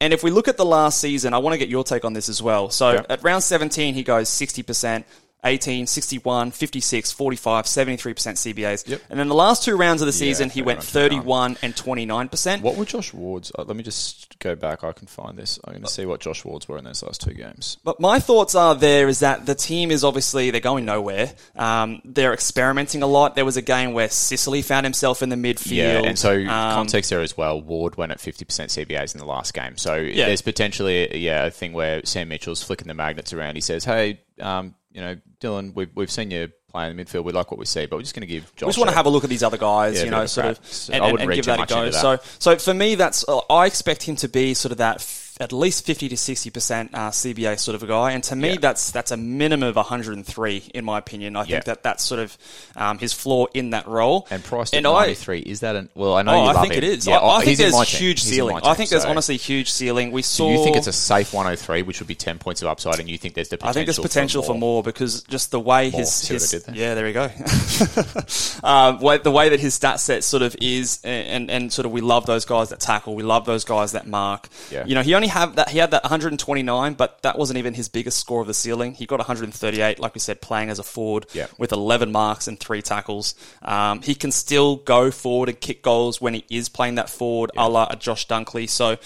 And 0.00 0.12
if 0.12 0.22
we 0.22 0.30
look 0.30 0.48
at 0.48 0.56
the 0.56 0.64
last 0.64 1.00
season, 1.00 1.34
I 1.34 1.38
want 1.38 1.54
to 1.54 1.58
get 1.58 1.68
your 1.68 1.84
take 1.84 2.04
on 2.04 2.12
this 2.12 2.28
as 2.28 2.42
well. 2.42 2.70
So 2.70 2.92
Yeah. 2.92 3.02
at 3.08 3.22
round 3.22 3.42
17, 3.42 3.94
he 3.94 4.02
goes 4.02 4.28
60%. 4.28 5.04
18, 5.46 5.86
61, 5.86 6.50
56, 6.50 7.12
45, 7.12 7.64
73% 7.64 8.54
CBAs. 8.54 8.88
Yep. 8.88 9.00
And 9.10 9.18
then 9.18 9.28
the 9.28 9.34
last 9.34 9.64
two 9.64 9.76
rounds 9.76 10.02
of 10.02 10.06
the 10.06 10.12
season, 10.12 10.50
he 10.50 10.62
went 10.62 10.82
31, 10.82 11.56
31 11.56 11.58
and 11.62 11.74
29%. 11.74 12.60
What 12.62 12.76
were 12.76 12.84
Josh 12.84 13.12
Ward's? 13.14 13.52
Uh, 13.58 13.64
let 13.64 13.76
me 13.76 13.82
just 13.82 14.38
go 14.38 14.54
back. 14.56 14.84
I 14.84 14.92
can 14.92 15.06
find 15.06 15.36
this. 15.38 15.58
I'm 15.64 15.72
going 15.72 15.84
to 15.84 15.90
see 15.90 16.04
what 16.06 16.20
Josh 16.20 16.44
Ward's 16.44 16.68
were 16.68 16.78
in 16.78 16.84
those 16.84 17.02
last 17.02 17.20
two 17.22 17.32
games. 17.34 17.78
But 17.84 18.00
my 18.00 18.18
thoughts 18.18 18.54
are 18.54 18.74
there 18.74 19.08
is 19.08 19.20
that 19.20 19.46
the 19.46 19.54
team 19.54 19.90
is 19.90 20.04
obviously 20.04 20.50
they're 20.50 20.60
going 20.60 20.84
nowhere. 20.84 21.32
Um, 21.54 22.02
they're 22.04 22.32
experimenting 22.32 23.02
a 23.02 23.06
lot. 23.06 23.34
There 23.36 23.44
was 23.44 23.56
a 23.56 23.62
game 23.62 23.92
where 23.92 24.08
Sicily 24.08 24.62
found 24.62 24.84
himself 24.84 25.22
in 25.22 25.28
the 25.28 25.36
midfield. 25.36 25.76
Yeah, 25.76 26.02
and 26.04 26.18
so 26.18 26.32
Um, 26.32 26.46
context 26.74 27.10
there 27.10 27.20
as 27.20 27.36
well. 27.36 27.60
Ward 27.60 27.96
went 27.96 28.12
at 28.12 28.18
50% 28.18 28.44
CBAs 28.70 29.14
in 29.14 29.18
the 29.20 29.26
last 29.26 29.54
game. 29.54 29.76
So 29.76 29.94
there's 30.02 30.42
potentially 30.42 31.16
yeah 31.18 31.44
a 31.46 31.50
thing 31.50 31.72
where 31.72 32.04
Sam 32.04 32.28
Mitchell's 32.28 32.62
flicking 32.62 32.88
the 32.88 32.94
magnets 32.94 33.32
around. 33.32 33.54
He 33.54 33.60
says, 33.60 33.84
"Hey, 33.84 34.20
um, 34.40 34.74
you 34.92 35.00
know, 35.00 35.16
Dylan, 35.40 35.74
we've, 35.74 35.90
we've 35.94 36.10
seen 36.10 36.30
you 36.30 36.50
play 36.68 36.90
in 36.90 36.96
the 36.96 37.04
midfield. 37.04 37.24
We 37.24 37.32
like 37.32 37.50
what 37.50 37.58
we 37.58 37.66
see, 37.66 37.86
but 37.86 37.96
we're 37.96 38.02
just 38.02 38.14
going 38.14 38.22
to 38.22 38.26
give 38.26 38.44
Josh. 38.56 38.66
We 38.66 38.68
just 38.68 38.78
want 38.78 38.90
to 38.90 38.96
have 38.96 39.06
a 39.06 39.10
look 39.10 39.24
at 39.24 39.30
these 39.30 39.42
other 39.42 39.58
guys, 39.58 39.98
Yeah, 39.98 40.04
you 40.04 40.10
know, 40.10 40.22
of 40.22 40.30
sort 40.30 40.46
of. 40.46 40.90
And, 40.92 41.02
I 41.02 41.06
wouldn't 41.06 41.20
and 41.20 41.28
read 41.28 41.36
give 41.36 41.44
too 41.44 41.50
that 41.52 41.70
a 41.70 41.74
go. 41.74 41.84
that. 41.90 41.94
So, 41.94 42.18
so 42.38 42.56
for 42.56 42.74
me, 42.74 42.94
that's 42.94 43.26
uh, 43.28 43.38
I 43.50 43.66
expect 43.66 44.02
him 44.02 44.16
to 44.16 44.28
be 44.28 44.54
sort 44.54 44.72
of 44.72 44.78
that 44.78 45.00
at 45.38 45.52
least 45.52 45.84
fifty 45.84 46.08
to 46.08 46.16
sixty 46.16 46.50
percent 46.50 46.90
uh, 46.94 47.10
CBA 47.10 47.58
sort 47.58 47.74
of 47.74 47.82
a 47.82 47.86
guy, 47.86 48.12
and 48.12 48.24
to 48.24 48.36
me, 48.36 48.50
Yeah. 48.50 48.56
that's 48.60 48.90
that's 48.90 49.10
a 49.10 49.16
minimum 49.16 49.68
of 49.68 49.76
one 49.76 49.84
hundred 49.84 50.14
and 50.16 50.26
three 50.26 50.62
in 50.74 50.84
my 50.84 50.98
opinion. 50.98 51.36
I 51.36 51.40
Yeah. 51.40 51.46
think 51.56 51.64
that 51.66 51.82
that's 51.82 52.02
sort 52.04 52.20
of 52.20 52.36
um, 52.74 52.98
his 52.98 53.12
floor 53.12 53.48
in 53.54 53.70
that 53.70 53.86
role. 53.86 54.26
and 54.30 54.42
priced 54.42 54.72
at 54.74 54.78
and 54.78 54.86
I- 54.86 55.00
93. 55.06 55.40
Is 55.40 55.60
that 55.60 55.76
an 55.76 55.88
well? 55.94 56.14
I 56.16 56.22
know 56.22 56.32
Oh, 56.32 56.44
you 56.44 56.50
I 56.50 56.60
think 56.62 56.72
him. 56.74 56.78
it 56.78 56.84
is. 56.84 57.06
Yeah, 57.06 57.18
I, 57.18 57.38
I 57.38 57.44
think 57.44 57.58
there's 57.58 57.72
my 57.74 57.84
team. 57.84 57.98
huge 58.00 58.22
ceiling. 58.22 58.58
my 58.62 58.70
I 58.70 58.74
think 58.74 58.90
there's 58.90 59.02
so- 59.02 59.08
honestly 59.10 59.36
huge 59.36 59.70
ceiling. 59.70 60.10
We 60.12 60.22
saw. 60.22 60.48
Do 60.48 60.54
you 60.54 60.64
think 60.64 60.76
it's 60.76 60.86
a 60.86 60.92
safe 60.92 61.32
103, 61.34 61.82
which 61.82 62.00
would 62.00 62.08
be 62.08 62.14
10 62.14 62.38
points 62.38 62.62
of 62.62 62.68
upside, 62.68 62.98
and 63.00 63.08
you 63.08 63.18
think 63.18 63.34
there's 63.34 63.48
the 63.48 63.56
potential? 63.58 63.70
I 63.70 63.72
think 63.74 63.86
there's 63.86 63.98
potential 63.98 64.42
for 64.42 64.54
more, 64.54 64.82
because 64.82 65.22
just 65.24 65.50
the 65.50 65.60
way 65.60 65.90
his, 65.90 66.30
I 66.30 66.32
his 66.34 66.50
did 66.50 66.62
there? 66.64 66.74
yeah, 66.74 66.94
there 66.94 67.04
we 67.04 67.12
go. 67.12 67.24
um, 68.64 68.98
the 69.22 69.30
way 69.30 69.48
that 69.50 69.60
his 69.60 69.74
stat 69.74 70.00
set 70.00 70.24
sort 70.24 70.42
of 70.42 70.56
is, 70.60 71.00
and 71.04 71.50
and 71.50 71.72
sort 71.72 71.86
of 71.86 71.92
we 71.92 72.00
love 72.00 72.26
those 72.26 72.44
guys 72.44 72.70
that 72.70 72.80
tackle, 72.80 73.14
we 73.14 73.22
love 73.22 73.44
those 73.44 73.64
guys 73.64 73.92
that 73.92 74.06
mark. 74.06 74.48
Yeah. 74.70 74.84
You 74.86 74.94
know, 74.94 75.02
he 75.02 75.14
only 75.14 75.25
have 75.28 75.56
that 75.56 75.68
he 75.70 75.78
had 75.78 75.90
that 75.92 76.02
129, 76.04 76.94
but 76.94 77.22
that 77.22 77.38
wasn't 77.38 77.58
even 77.58 77.74
his 77.74 77.88
biggest 77.88 78.18
score 78.18 78.40
of 78.40 78.46
the 78.46 78.54
ceiling. 78.54 78.94
He 78.94 79.06
got 79.06 79.18
138, 79.18 79.98
like 79.98 80.14
we 80.14 80.20
said, 80.20 80.40
playing 80.40 80.70
as 80.70 80.78
a 80.78 80.82
forward 80.82 81.26
Yeah. 81.32 81.46
with 81.58 81.72
11 81.72 82.12
marks 82.12 82.48
and 82.48 82.58
three 82.58 82.82
tackles. 82.82 83.34
Um, 83.62 84.02
he 84.02 84.14
can 84.14 84.32
still 84.32 84.76
go 84.76 85.10
forward 85.10 85.48
and 85.48 85.60
kick 85.60 85.82
goals 85.82 86.20
when 86.20 86.34
he 86.34 86.44
is 86.50 86.68
playing 86.68 86.96
that 86.96 87.08
forward, 87.10 87.50
a 87.56 87.68
la 87.68 87.86
a 87.90 87.96
Josh 87.96 88.26
Dunkley. 88.26 88.68
So 88.68 88.96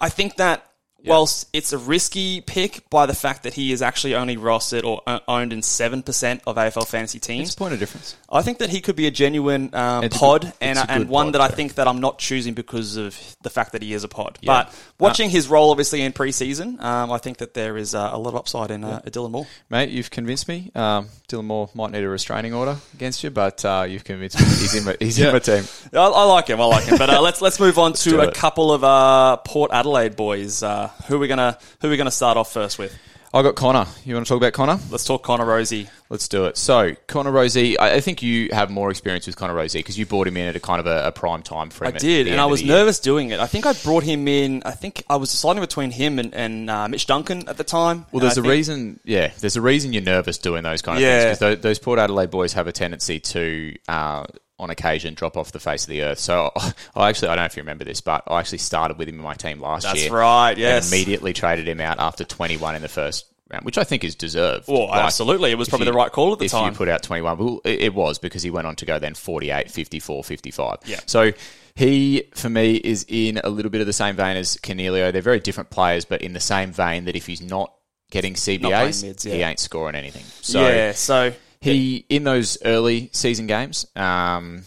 I 0.00 0.08
think 0.08 0.36
that 0.36 0.64
whilst 1.10 1.48
it's 1.52 1.72
a 1.72 1.78
risky 1.78 2.40
pick 2.40 2.88
by 2.90 3.06
the 3.06 3.14
fact 3.14 3.42
that 3.42 3.54
he 3.54 3.72
is 3.72 3.82
actually 3.82 4.14
only 4.14 4.36
rostered 4.36 4.84
or 4.84 5.02
uh, 5.06 5.20
owned 5.28 5.52
in 5.52 5.60
7% 5.60 6.40
of 6.46 6.56
AFL 6.56 6.86
fantasy 6.86 7.18
It's 7.18 7.26
teams, 7.26 7.54
a 7.54 7.56
point 7.56 7.74
of 7.74 7.78
difference. 7.80 8.16
I 8.30 8.42
think 8.42 8.58
that 8.58 8.70
he 8.70 8.80
could 8.80 8.96
be 8.96 9.06
a 9.06 9.10
genuine 9.10 9.74
um, 9.74 10.04
It's 10.04 10.16
a 10.16 10.18
pod 10.18 10.40
good- 10.42 10.52
and, 10.60 10.78
it's 10.78 10.88
a 10.88 10.90
and 10.92 11.08
one 11.08 11.26
pod, 11.26 11.34
that 11.34 11.40
I 11.42 11.48
think 11.48 11.74
that 11.74 11.86
I'm 11.86 12.00
not 12.00 12.18
choosing 12.18 12.54
because 12.54 12.96
of 12.96 13.16
the 13.42 13.50
fact 13.50 13.72
that 13.72 13.82
he 13.82 13.92
is 13.92 14.04
a 14.04 14.08
pod. 14.08 14.38
Yeah. 14.40 14.52
Uh, 14.52 14.64
But 14.64 14.74
watching 14.98 15.30
his 15.30 15.48
role 15.48 15.70
obviously 15.70 16.02
in 16.02 16.12
preseason, 16.12 16.80
um, 16.82 17.10
I 17.12 17.18
think 17.18 17.38
that 17.38 17.54
there 17.54 17.76
is 17.76 17.94
uh, 17.94 18.10
a 18.12 18.18
lot 18.18 18.30
of 18.30 18.36
upside 18.36 18.70
in 18.70 18.84
uh, 18.84 19.00
Dylan 19.06 19.30
Moore. 19.32 19.46
Mate, 19.70 19.90
you've 19.90 20.10
convinced 20.10 20.48
me. 20.48 20.70
Um, 20.74 21.08
Dylan 21.28 21.44
Moore 21.44 21.68
might 21.74 21.90
need 21.90 22.04
a 22.04 22.08
restraining 22.08 22.54
order 22.54 22.76
against 22.94 23.22
you, 23.24 23.30
but 23.30 23.64
uh, 23.64 23.86
you've 23.88 24.04
convinced 24.04 24.38
me. 24.38 24.44
He's 24.46 24.74
in 24.74 24.84
my, 24.84 24.96
he's 24.98 25.18
in 25.18 25.32
my 25.32 25.38
team. 25.38 25.64
I, 25.92 25.98
I 25.98 26.24
like 26.24 26.48
him. 26.48 26.60
I 26.60 26.64
like 26.64 26.84
him. 26.84 26.98
But 26.98 27.10
uh, 27.10 27.20
let's 27.20 27.40
let's 27.42 27.58
move 27.60 27.78
on 27.78 27.92
do 27.92 28.10
to 28.12 28.20
a 28.20 28.28
it. 28.28 28.34
couple 28.34 28.72
of 28.72 28.82
uh, 28.84 29.36
Port 29.38 29.70
Adelaide 29.72 30.16
boys. 30.16 30.62
Uh, 30.62 30.90
who 31.06 31.16
are 31.16 31.18
we 31.18 31.28
gonna 31.28 31.58
who 31.80 31.88
are 31.88 31.90
we 31.90 31.96
gonna 31.96 32.10
start 32.10 32.36
off 32.36 32.52
first 32.52 32.78
with? 32.78 32.96
I 33.32 33.42
got 33.42 33.56
Connor. 33.56 33.86
You 34.04 34.14
want 34.14 34.26
to 34.26 34.28
talk 34.30 34.36
about 34.36 34.52
Connor? 34.52 34.78
Let's 34.92 35.02
talk 35.04 35.24
Connor 35.24 35.44
Rozee. 35.44 35.88
Let's 36.08 36.28
do 36.28 36.44
it. 36.44 36.56
So, 36.56 36.94
Connor 37.08 37.32
Rozee, 37.32 37.74
I 37.80 37.94
I 37.96 38.00
think 38.00 38.22
you 38.22 38.50
have 38.52 38.70
more 38.70 38.92
experience 38.92 39.26
with 39.26 39.34
Connor 39.34 39.54
Rozee 39.54 39.80
because 39.80 39.98
you 39.98 40.06
brought 40.06 40.28
him 40.28 40.36
in 40.36 40.46
at 40.46 40.54
a 40.54 40.60
kind 40.60 40.78
of 40.78 40.86
a, 40.86 41.08
a 41.08 41.10
prime 41.10 41.42
time 41.42 41.70
for 41.70 41.84
I 41.84 41.90
him. 41.90 41.96
did, 41.96 42.28
and 42.28 42.40
I 42.40 42.46
was 42.46 42.62
nervous 42.62 43.00
doing 43.00 43.30
it. 43.30 43.40
I 43.40 43.46
think 43.48 43.66
I 43.66 43.72
brought 43.72 44.04
him 44.04 44.28
in. 44.28 44.62
I 44.64 44.70
think 44.70 45.02
I 45.10 45.16
was 45.16 45.32
deciding 45.32 45.60
between 45.62 45.90
him 45.90 46.20
and, 46.20 46.32
and 46.32 46.70
uh, 46.70 46.86
Mitch 46.86 47.06
Duncan 47.06 47.48
at 47.48 47.56
the 47.56 47.64
time. 47.64 48.06
Well, 48.12 48.20
there's 48.20 48.38
I 48.38 48.40
a 48.40 48.44
think- 48.44 48.52
reason. 48.52 49.00
Yeah, 49.04 49.32
there's 49.40 49.56
a 49.56 49.60
reason 49.62 49.92
you're 49.92 50.02
nervous 50.04 50.38
doing 50.38 50.62
those 50.62 50.80
kind 50.80 50.98
of 50.98 51.02
Yeah. 51.02 51.24
things 51.24 51.38
because 51.38 51.56
those, 51.56 51.62
those 51.62 51.78
Port 51.80 51.98
Adelaide 51.98 52.30
boys 52.30 52.52
have 52.52 52.68
a 52.68 52.72
tendency 52.72 53.18
to, 53.18 53.74
uh, 53.88 54.26
on 54.58 54.70
occasion, 54.70 55.14
drop 55.14 55.36
off 55.36 55.52
the 55.52 55.58
face 55.60 55.84
of 55.84 55.88
the 55.88 56.02
earth. 56.02 56.18
So, 56.18 56.50
I 56.94 57.08
actually, 57.08 57.28
I 57.28 57.34
don't 57.36 57.42
know 57.42 57.46
if 57.46 57.56
you 57.56 57.62
remember 57.62 57.84
this, 57.84 58.00
but 58.00 58.22
I 58.26 58.38
actually 58.40 58.58
started 58.58 58.98
with 58.98 59.08
him 59.08 59.16
in 59.16 59.22
my 59.22 59.34
team 59.34 59.60
last 59.60 59.82
That's 59.82 60.02
year. 60.04 60.12
right, 60.12 60.56
yes. 60.56 60.84
and 60.86 60.94
immediately 60.94 61.32
traded 61.32 61.66
him 61.66 61.80
out 61.80 61.98
after 61.98 62.24
21 62.24 62.76
in 62.76 62.82
the 62.82 62.88
first 62.88 63.26
round, 63.50 63.64
which 63.64 63.78
I 63.78 63.84
think 63.84 64.04
is 64.04 64.14
deserved. 64.14 64.68
Well, 64.68 64.86
Like, 64.88 65.02
absolutely, 65.04 65.50
it 65.50 65.58
was 65.58 65.68
probably 65.68 65.86
you- 65.86 65.92
the 65.92 65.98
right 65.98 66.12
call 66.12 66.32
at 66.32 66.38
the 66.38 66.44
if 66.46 66.52
time. 66.52 66.72
you 66.72 66.76
put 66.76 66.88
out 66.88 67.02
21, 67.02 67.36
well, 67.38 67.60
it, 67.64 67.92
was 67.94 68.18
because 68.18 68.42
he 68.42 68.50
went 68.50 68.66
on 68.66 68.76
to 68.76 68.86
go 68.86 68.98
then 68.98 69.14
48, 69.14 69.70
54, 69.70 70.22
55. 70.24 70.78
Yeah. 70.86 71.00
So 71.06 71.32
he, 71.74 72.22
for 72.34 72.48
me, 72.48 72.76
is 72.76 73.04
in 73.08 73.40
a 73.42 73.48
little 73.48 73.70
bit 73.70 73.80
of 73.80 73.86
the 73.88 73.92
same 73.92 74.14
vein 74.14 74.36
as 74.36 74.56
Coniglio. 74.58 75.10
They're 75.12 75.20
very 75.20 75.40
different 75.40 75.70
players, 75.70 76.04
but 76.04 76.22
in 76.22 76.32
the 76.32 76.40
same 76.40 76.70
vein 76.72 77.06
that 77.06 77.16
if 77.16 77.26
he's 77.26 77.42
not 77.42 77.72
getting 78.10 78.34
CBAs, 78.34 79.02
mids, 79.02 79.24
he 79.24 79.42
ain't 79.42 79.58
scoring 79.58 79.96
anything. 79.96 80.22
So 80.40 80.60
yeah, 80.68 80.92
so 80.92 81.32
he 81.64 82.04
in 82.10 82.24
those 82.24 82.58
early 82.62 83.08
season 83.12 83.46
games, 83.46 83.86
um, 83.96 84.64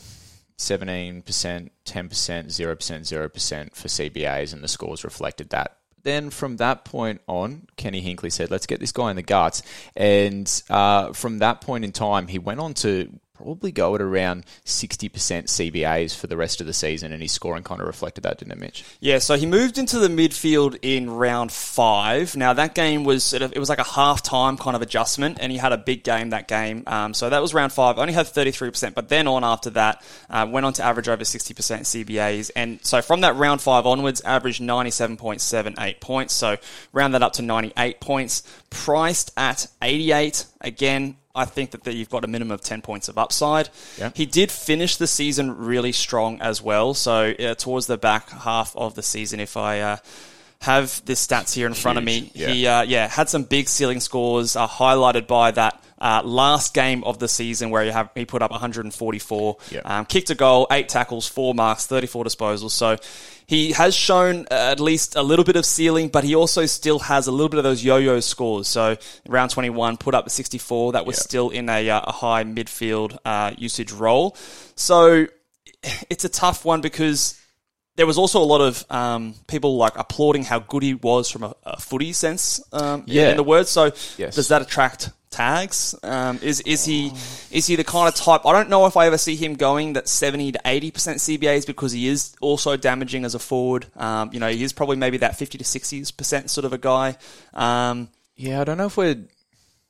seventeen 0.58 1.22
percent, 1.22 1.72
ten 1.86 2.10
percent, 2.10 2.52
zero 2.52 2.76
percent, 2.76 3.06
zero 3.06 3.30
percent 3.30 3.76
for 3.76 3.88
CBAs, 3.88 4.52
and 4.52 4.64
the 4.64 4.68
scores 4.68 5.04
reflected 5.04 5.52
that. 5.52 5.78
Then 6.02 6.32
from 6.32 6.58
that 6.58 6.86
point 6.86 7.22
on, 7.28 7.68
Kenny 7.76 8.02
Hinkley 8.02 8.32
said, 8.32 8.50
"Let's 8.50 8.66
get 8.66 8.80
this 8.80 8.92
guy 8.92 9.12
in 9.12 9.16
the 9.16 9.22
guts." 9.22 9.62
And 9.96 10.52
uh, 10.72 11.14
from 11.14 11.38
that 11.40 11.62
point 11.62 11.86
in 11.86 11.92
time, 11.92 12.28
he 12.28 12.40
went 12.40 12.60
on 12.60 12.74
to 12.76 13.12
probably 13.38 13.72
go 13.72 13.96
at 13.96 14.02
around 14.02 14.46
sixty 14.66 15.10
percent 15.10 15.48
CBAs 15.48 16.16
for 16.16 16.28
the 16.28 16.38
rest 16.38 16.60
of 16.60 16.68
the 16.68 16.74
season, 16.74 17.12
and 17.12 17.22
his 17.22 17.32
scoring 17.32 17.64
kind 17.64 17.80
of 17.80 17.88
reflected 17.88 18.24
that, 18.24 18.40
didn't 18.40 18.54
it, 18.54 18.60
Mitch? 18.60 18.84
Yeah, 19.00 19.20
so 19.20 19.36
he 19.36 19.46
moved 19.46 19.78
into 19.78 20.00
the 20.00 20.08
midfield 20.08 20.78
in 20.82 21.10
round 21.10 21.52
five. 21.52 22.36
Now 22.36 22.54
that 22.54 22.76
game 22.76 23.04
was 23.04 23.24
sort 23.24 23.42
of, 23.42 23.54
it 23.54 23.60
was 23.60 23.70
like 23.70 23.80
a 23.80 23.84
half 23.84 24.24
time 24.24 24.58
kind 24.58 24.76
of 24.76 24.82
adjustment, 24.82 25.38
and 25.40 25.52
he 25.52 25.58
had 25.58 25.72
a 25.72 25.78
big 25.78 26.04
game 26.04 26.32
that 26.32 26.48
game. 26.48 26.84
Um, 26.88 27.14
so 27.14 27.30
that 27.30 27.42
was 27.42 27.54
round 27.54 27.72
five. 27.72 27.98
Only 27.98 28.14
had 28.14 28.28
thirty 28.28 28.52
three 28.52 28.70
percent, 28.70 28.96
but 28.96 29.10
then 29.10 29.28
on 29.28 29.44
after 29.44 29.70
that, 29.72 30.04
uh, 30.30 30.48
went 30.50 30.66
on 30.66 30.74
to 30.74 30.84
average 30.84 31.08
over 31.08 31.24
sixty 31.24 31.54
percent 31.54 31.84
CBAs, 31.84 32.52
and 32.56 32.84
so 32.84 33.02
from 33.02 33.22
that 33.22 33.36
round 33.36 33.62
five 33.62 33.86
onwards, 33.86 34.22
averaged 34.22 34.62
ninety 34.62 34.92
seven 34.92 35.18
point 35.18 35.42
seven 35.42 35.76
eight 35.80 36.02
points. 36.02 36.34
So 36.34 36.58
round 36.92 37.14
that 37.14 37.24
up 37.24 37.34
to 37.34 37.42
ninety 37.42 37.74
eight 37.78 38.00
points, 38.00 38.44
priced 38.70 39.32
at 39.38 39.68
eighty 39.82 40.12
eight. 40.12 40.46
Again, 40.62 41.18
I 41.38 41.46
think 41.46 41.72
that, 41.72 41.84
that 41.86 41.94
you've 41.94 42.10
got 42.10 42.24
a 42.24 42.28
minimum 42.28 42.52
of 42.52 42.62
10 42.62 42.82
points 42.82 43.08
of 43.08 43.18
upside. 43.18 43.70
Yeah. 43.98 44.12
He 44.16 44.26
did 44.26 44.52
finish 44.52 44.98
the 44.98 45.08
season 45.08 45.58
really 45.58 45.92
strong 45.92 46.42
as 46.42 46.62
well. 46.62 46.94
So 46.94 47.32
uh, 47.32 47.56
towards 47.56 47.88
the 47.88 47.98
back 47.98 48.30
half 48.30 48.76
of 48.76 48.96
the 48.96 49.04
season, 49.04 49.40
if 49.40 49.56
I 49.56 49.80
uh, 49.82 49.98
have 50.62 51.06
the 51.06 51.14
stats 51.14 51.54
here 51.54 51.68
in 51.68 51.74
front 51.76 51.98
of 51.98 52.04
me, 52.04 52.32
yeah. 52.34 52.48
he 52.50 52.68
uh, 52.68 52.82
yeah 52.82 53.08
had 53.08 53.30
some 53.30 53.44
big 53.44 53.70
ceiling 53.70 54.00
scores, 54.00 54.56
uh, 54.56 54.68
highlighted 54.68 55.28
by 55.28 55.52
that. 55.52 55.84
Uh, 56.00 56.22
last 56.24 56.76
game 56.76 57.04
of 57.06 57.18
the 57.18 57.28
season 57.28 57.72
where 57.72 57.84
he, 57.84 57.90
have, 57.90 58.12
he 58.14 58.24
put 58.24 58.44
up 58.44 58.52
144, 58.52 59.58
Yeah. 59.72 59.80
um, 59.84 60.06
kicked 60.06 60.30
a 60.30 60.36
goal, 60.36 60.68
eight 60.70 60.90
tackles, 60.90 61.28
four 61.28 61.56
marks, 61.56 61.88
34 61.88 62.24
disposals. 62.24 62.70
So 62.70 62.98
he 63.48 63.72
has 63.72 63.96
shown 63.96 64.46
uh, 64.52 64.54
at 64.72 64.80
least 64.82 65.16
a 65.16 65.22
little 65.24 65.46
bit 65.46 65.56
of 65.56 65.66
ceiling, 65.66 66.10
but 66.10 66.26
he 66.26 66.36
also 66.36 66.66
still 66.66 67.00
has 67.00 67.28
a 67.28 67.32
little 67.32 67.48
bit 67.48 67.58
of 67.60 67.64
those 67.64 67.82
yo-yo 67.84 68.20
scores. 68.20 68.68
So 68.68 68.98
round 69.28 69.52
21, 69.52 69.96
put 69.98 70.14
up 70.14 70.28
a 70.28 70.30
64. 70.30 70.92
That 70.92 71.06
was 71.06 71.16
Yeah. 71.18 71.22
still 71.22 71.50
in 71.52 71.70
a, 71.70 71.90
uh, 71.90 72.02
a 72.08 72.12
high 72.12 72.44
midfield 72.44 73.18
uh, 73.24 73.52
usage 73.58 73.94
role. 73.94 74.36
So 74.76 75.28
it's 76.10 76.26
a 76.26 76.30
tough 76.30 76.66
one 76.66 76.82
because 76.82 77.40
there 77.96 78.06
was 78.06 78.18
also 78.18 78.42
a 78.42 78.46
lot 78.46 78.60
of 78.60 78.86
um, 78.92 79.34
people 79.48 79.78
like 79.78 79.94
applauding 79.98 80.44
how 80.44 80.60
good 80.60 80.84
he 80.84 80.94
was 80.96 81.32
from 81.32 81.44
a, 81.44 81.56
a 81.64 81.80
footy 81.80 82.12
sense 82.12 82.62
um, 82.74 83.04
Yeah. 83.08 83.30
in 83.30 83.38
the 83.38 83.44
word. 83.44 83.68
So 83.68 83.92
Yes. 84.18 84.36
does 84.36 84.50
that 84.50 84.62
attract 84.62 85.10
tags? 85.38 85.96
Um, 86.04 86.40
is 86.42 86.62
is 86.62 86.84
he 86.86 87.12
is 87.52 87.68
he 87.68 87.76
the 87.76 87.84
kind 87.84 88.08
of 88.08 88.16
type? 88.16 88.46
I 88.46 88.52
don't 88.54 88.70
know 88.70 88.86
if 88.88 88.98
I 88.98 89.06
ever 89.08 89.18
see 89.18 89.36
him 89.36 89.54
going 89.56 89.94
that 89.94 90.08
seventy 90.10 90.52
to 90.52 90.60
eighty 90.66 90.92
percent 90.92 91.20
CBAs 91.20 91.66
because 91.66 91.92
he 91.92 92.08
is 92.08 92.36
also 92.42 92.76
damaging 92.78 93.26
as 93.26 93.36
a 93.36 93.40
forward. 93.40 93.86
Um, 93.96 94.32
you 94.34 94.40
know, 94.40 94.50
he 94.50 94.64
is 94.64 94.74
probably 94.74 94.98
maybe 94.98 95.18
that 95.18 95.38
fifty 95.38 95.58
to 95.58 95.64
sixty 95.64 96.04
percent 96.18 96.50
sort 96.50 96.66
of 96.66 96.74
a 96.74 96.78
guy. 96.78 97.18
Um, 97.54 98.10
Yeah, 98.36 98.62
I 98.62 98.64
don't 98.66 98.78
know 98.78 98.86
if 98.86 98.98
we're 98.98 99.18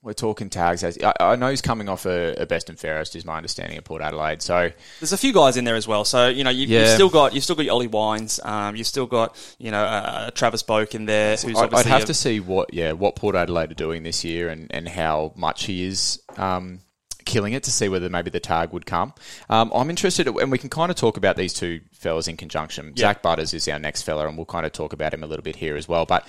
we're 0.04 0.14
talking 0.14 0.50
tags. 0.50 0.84
As 0.84 0.98
I, 1.04 1.14
I 1.20 1.36
know 1.36 1.50
he's 1.50 1.62
coming 1.62 1.90
off 1.90 2.06
a, 2.06 2.34
a 2.38 2.46
best 2.46 2.70
and 2.70 2.80
fairest, 2.80 3.16
is 3.16 3.26
my 3.26 3.36
understanding 3.38 3.78
of 3.78 3.84
Port 3.84 4.02
Adelaide. 4.02 4.42
So 4.42 4.72
There's 5.00 5.12
a 5.14 5.18
few 5.18 5.34
guys 5.34 5.58
in 5.58 5.66
there 5.66 5.76
as 5.76 5.88
well. 5.88 6.06
So 6.06 6.28
you 6.30 6.44
know, 6.44 6.50
you, 6.50 6.68
Yeah. 6.68 6.82
you've 6.82 6.90
still 6.90 7.10
got 7.10 7.34
you've 7.34 7.44
still 7.44 7.56
got 7.56 7.66
your 7.66 7.74
Ollie 7.74 7.88
Wines. 7.88 8.40
Um, 8.44 8.76
you've 8.76 8.88
still 8.88 9.08
got 9.08 9.36
you 9.58 9.72
know 9.72 9.84
uh, 9.84 10.30
Travis 10.32 10.64
Boak 10.64 10.96
in 10.96 11.06
there. 11.06 11.36
Who's 11.36 11.58
I- 11.58 11.68
I'd 11.74 11.86
have 11.86 12.04
a- 12.04 12.08
to 12.08 12.14
see 12.14 12.40
what 12.40 12.74
yeah 12.74 12.92
what 12.94 13.16
Port 13.16 13.36
Adelaide 13.36 13.72
are 13.72 13.76
doing 13.76 14.04
this 14.04 14.24
year 14.24 14.50
and, 14.50 14.68
and 14.72 14.88
how 14.88 15.34
much 15.36 15.66
he 15.66 15.84
is 15.84 16.22
um, 16.38 16.80
killing 17.26 17.52
it 17.54 17.64
to 17.64 17.72
see 17.72 17.90
whether 17.90 18.08
maybe 18.10 18.30
the 18.30 18.40
tag 18.40 18.72
would 18.72 18.86
come. 18.86 19.14
Um, 19.50 19.72
I'm 19.76 19.90
interested, 19.90 20.28
and 20.28 20.50
we 20.52 20.58
can 20.58 20.70
kind 20.70 20.90
of 20.92 20.96
talk 20.96 21.18
about 21.18 21.36
these 21.36 21.54
two 21.54 21.82
fellas 21.92 22.28
in 22.30 22.38
conjunction. 22.38 22.96
Zach 22.96 23.22
Butters 23.22 23.54
is 23.54 23.68
our 23.68 23.80
next 23.80 24.04
fella, 24.04 24.28
and 24.28 24.38
we'll 24.38 24.46
kind 24.46 24.66
of 24.66 24.72
talk 24.72 24.94
about 24.94 25.14
him 25.14 25.24
a 25.24 25.28
little 25.28 25.44
bit 25.44 25.58
here 25.58 25.76
as 25.76 25.88
well. 25.90 26.06
But 26.06 26.26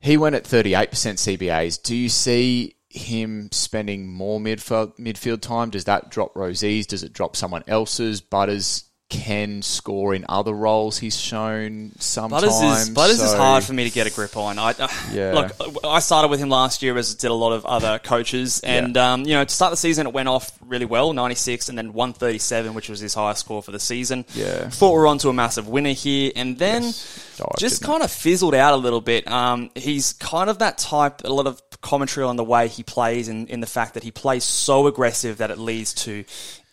he 0.00 0.16
went 0.16 0.34
at 0.34 0.44
38% 0.44 0.88
CBAs. 0.88 1.82
Do 1.82 1.94
you 1.94 2.08
see 2.08 2.76
him 2.88 3.48
spending 3.52 4.08
more 4.08 4.40
midfield 4.40 4.98
midfield 4.98 5.40
time? 5.40 5.70
Does 5.70 5.84
that 5.84 6.10
drop 6.10 6.34
Rozee's? 6.34 6.86
Does 6.86 7.02
it 7.02 7.12
drop 7.12 7.36
someone 7.36 7.62
else's? 7.66 8.20
Butters 8.20 8.89
can 9.10 9.60
score 9.60 10.14
in 10.14 10.24
other 10.28 10.52
roles. 10.54 10.96
He's 10.98 11.18
shown 11.20 11.92
sometimes. 11.98 12.44
Butters 12.44 12.88
is 12.88 12.90
Butters 12.90 13.20
is 13.20 13.32
hard 13.34 13.64
for 13.64 13.72
me 13.72 13.84
to 13.84 13.90
get 13.90 14.06
a 14.06 14.10
grip 14.10 14.36
on. 14.36 14.58
I, 14.58 14.70
uh, 14.78 14.88
Yeah. 15.12 15.32
look, 15.58 15.84
I 15.84 15.98
started 15.98 16.28
with 16.28 16.40
him 16.40 16.48
last 16.48 16.80
year, 16.82 16.96
as 16.96 17.14
did 17.16 17.30
a 17.30 17.34
lot 17.34 17.52
of 17.52 17.66
other 17.66 17.98
coaches, 17.98 18.60
and 18.60 18.96
um, 18.96 19.24
you 19.24 19.34
know, 19.34 19.44
to 19.44 19.52
start 19.54 19.72
the 19.72 19.76
season, 19.76 20.06
it 20.06 20.12
went 20.12 20.28
off 20.28 20.50
really 20.64 20.86
well, 20.86 21.12
ninety 21.12 21.34
six, 21.34 21.68
and 21.68 21.76
then 21.76 21.92
one 21.92 22.12
thirty 22.12 22.38
seven, 22.38 22.72
which 22.72 22.88
was 22.88 23.00
his 23.00 23.12
highest 23.12 23.40
score 23.40 23.62
for 23.62 23.72
the 23.72 23.80
season. 23.80 24.24
Yeah. 24.34 24.68
thought 24.68 24.92
we 24.92 24.98
were 25.00 25.06
onto 25.08 25.28
a 25.28 25.32
massive 25.32 25.68
winner 25.68 25.92
here, 25.92 26.30
and 26.36 26.56
then 26.58 26.82
Dived, 26.82 27.58
just 27.58 27.80
didn't 27.80 27.90
kind 27.90 28.02
of 28.04 28.10
fizzled 28.12 28.54
out 28.54 28.74
a 28.74 28.76
little 28.76 29.00
bit. 29.00 29.28
Um, 29.30 29.70
he's 29.74 30.12
kind 30.14 30.48
of 30.48 30.60
that 30.60 30.78
type. 30.78 31.22
A 31.24 31.32
lot 31.32 31.46
of 31.46 31.60
commentary 31.80 32.26
on 32.26 32.36
the 32.36 32.44
way 32.44 32.68
he 32.68 32.82
plays, 32.82 33.28
and 33.28 33.48
in 33.48 33.60
the 33.60 33.66
fact 33.66 33.94
that 33.94 34.02
he 34.02 34.10
plays 34.10 34.44
so 34.44 34.86
aggressive 34.86 35.38
that 35.38 35.50
it 35.50 35.58
leads 35.58 35.94
to 35.94 36.24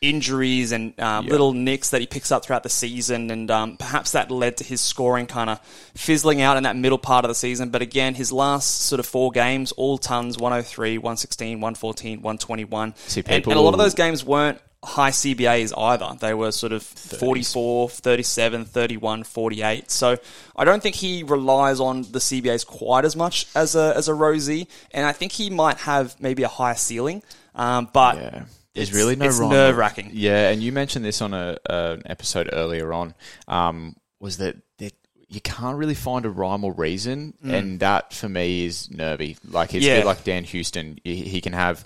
injuries 0.02 0.72
and 0.72 1.00
um, 1.00 1.26
Yeah. 1.26 1.32
little 1.32 1.54
nicks 1.54 1.90
that 1.90 2.02
he 2.02 2.08
picks 2.08 2.32
up 2.32 2.46
throughout 2.46 2.64
the 2.64 2.70
season, 2.70 3.32
and 3.32 3.50
um, 3.50 3.78
perhaps 3.78 4.12
that 4.12 4.30
led 4.30 4.58
to 4.58 4.64
his 4.64 4.80
scoring 4.82 5.26
kind 5.26 5.50
of 5.50 5.60
fizzling 5.96 6.42
out 6.42 6.58
in 6.58 6.64
that 6.64 6.76
middle 6.76 6.98
part 7.00 7.26
of 7.26 7.30
the 7.30 7.36
season. 7.36 7.70
But 7.70 7.82
again, 7.82 8.14
his 8.16 8.32
last 8.32 8.82
sort 8.82 9.00
of 9.00 9.06
four 9.06 9.32
games, 9.32 9.72
all 9.72 9.98
tons 9.98 10.38
103, 10.38 10.98
116, 10.98 11.60
114, 11.62 12.22
121. 12.22 12.96
See, 13.08 13.24
and, 13.26 13.44
and 13.46 13.54
a 13.54 13.60
lot 13.62 13.74
of 13.74 13.80
those 13.80 13.96
games 13.96 14.24
weren't 14.24 14.60
high 14.88 15.12
CBAs 15.12 15.74
either. 15.78 16.18
They 16.20 16.34
were 16.34 16.52
sort 16.52 16.72
of 16.72 16.82
44, 16.82 17.90
37, 17.90 18.66
31, 18.66 19.24
48. 19.24 19.92
So 19.92 20.18
I 20.56 20.66
don't 20.66 20.82
think 20.82 20.96
he 20.96 21.24
relies 21.24 21.80
on 21.80 22.04
the 22.04 22.20
CBAs 22.20 22.66
quite 22.66 23.06
as 23.06 23.16
much 23.16 23.48
as 23.56 23.76
a, 23.76 23.94
as 23.96 24.08
a 24.08 24.14
Rozee, 24.14 24.68
and 24.92 25.06
I 25.06 25.12
think 25.12 25.32
he 25.34 25.50
might 25.50 25.78
have 25.80 26.16
maybe 26.20 26.44
a 26.44 26.48
higher 26.48 26.76
ceiling. 26.76 27.22
Um, 27.56 27.90
but 27.92 28.16
Yeah. 28.18 28.44
There's 28.74 28.90
it's- 28.90 28.94
really 28.96 29.16
no 29.16 29.26
it's 29.26 29.40
nerve-wracking. 29.40 30.12
Yeah, 30.14 30.50
and 30.50 30.62
you 30.62 30.72
mentioned 30.72 31.04
this 31.04 31.22
on 31.22 31.34
a, 31.34 31.58
an 31.68 32.04
episode 32.06 32.50
earlier 32.54 32.94
on. 32.94 33.16
Um, 33.48 33.96
was 34.20 34.38
that 34.38 34.56
that 34.78 34.94
you 35.28 35.42
can't 35.42 35.78
really 35.78 35.96
find 35.96 36.26
a 36.26 36.30
rhyme 36.30 36.64
or 36.64 36.72
reason, 36.74 37.34
and 37.44 37.80
that 37.80 38.14
for 38.14 38.30
me 38.30 38.66
is 38.66 38.92
nervy. 38.92 39.36
Like 39.50 39.74
it's 39.74 39.84
a 39.86 39.90
Mm. 39.90 39.96
Bit 39.98 40.06
like 40.06 40.24
Dan 40.24 40.44
Houston. 40.44 41.00
He, 41.04 41.16
he 41.24 41.42
can 41.42 41.54
have. 41.54 41.84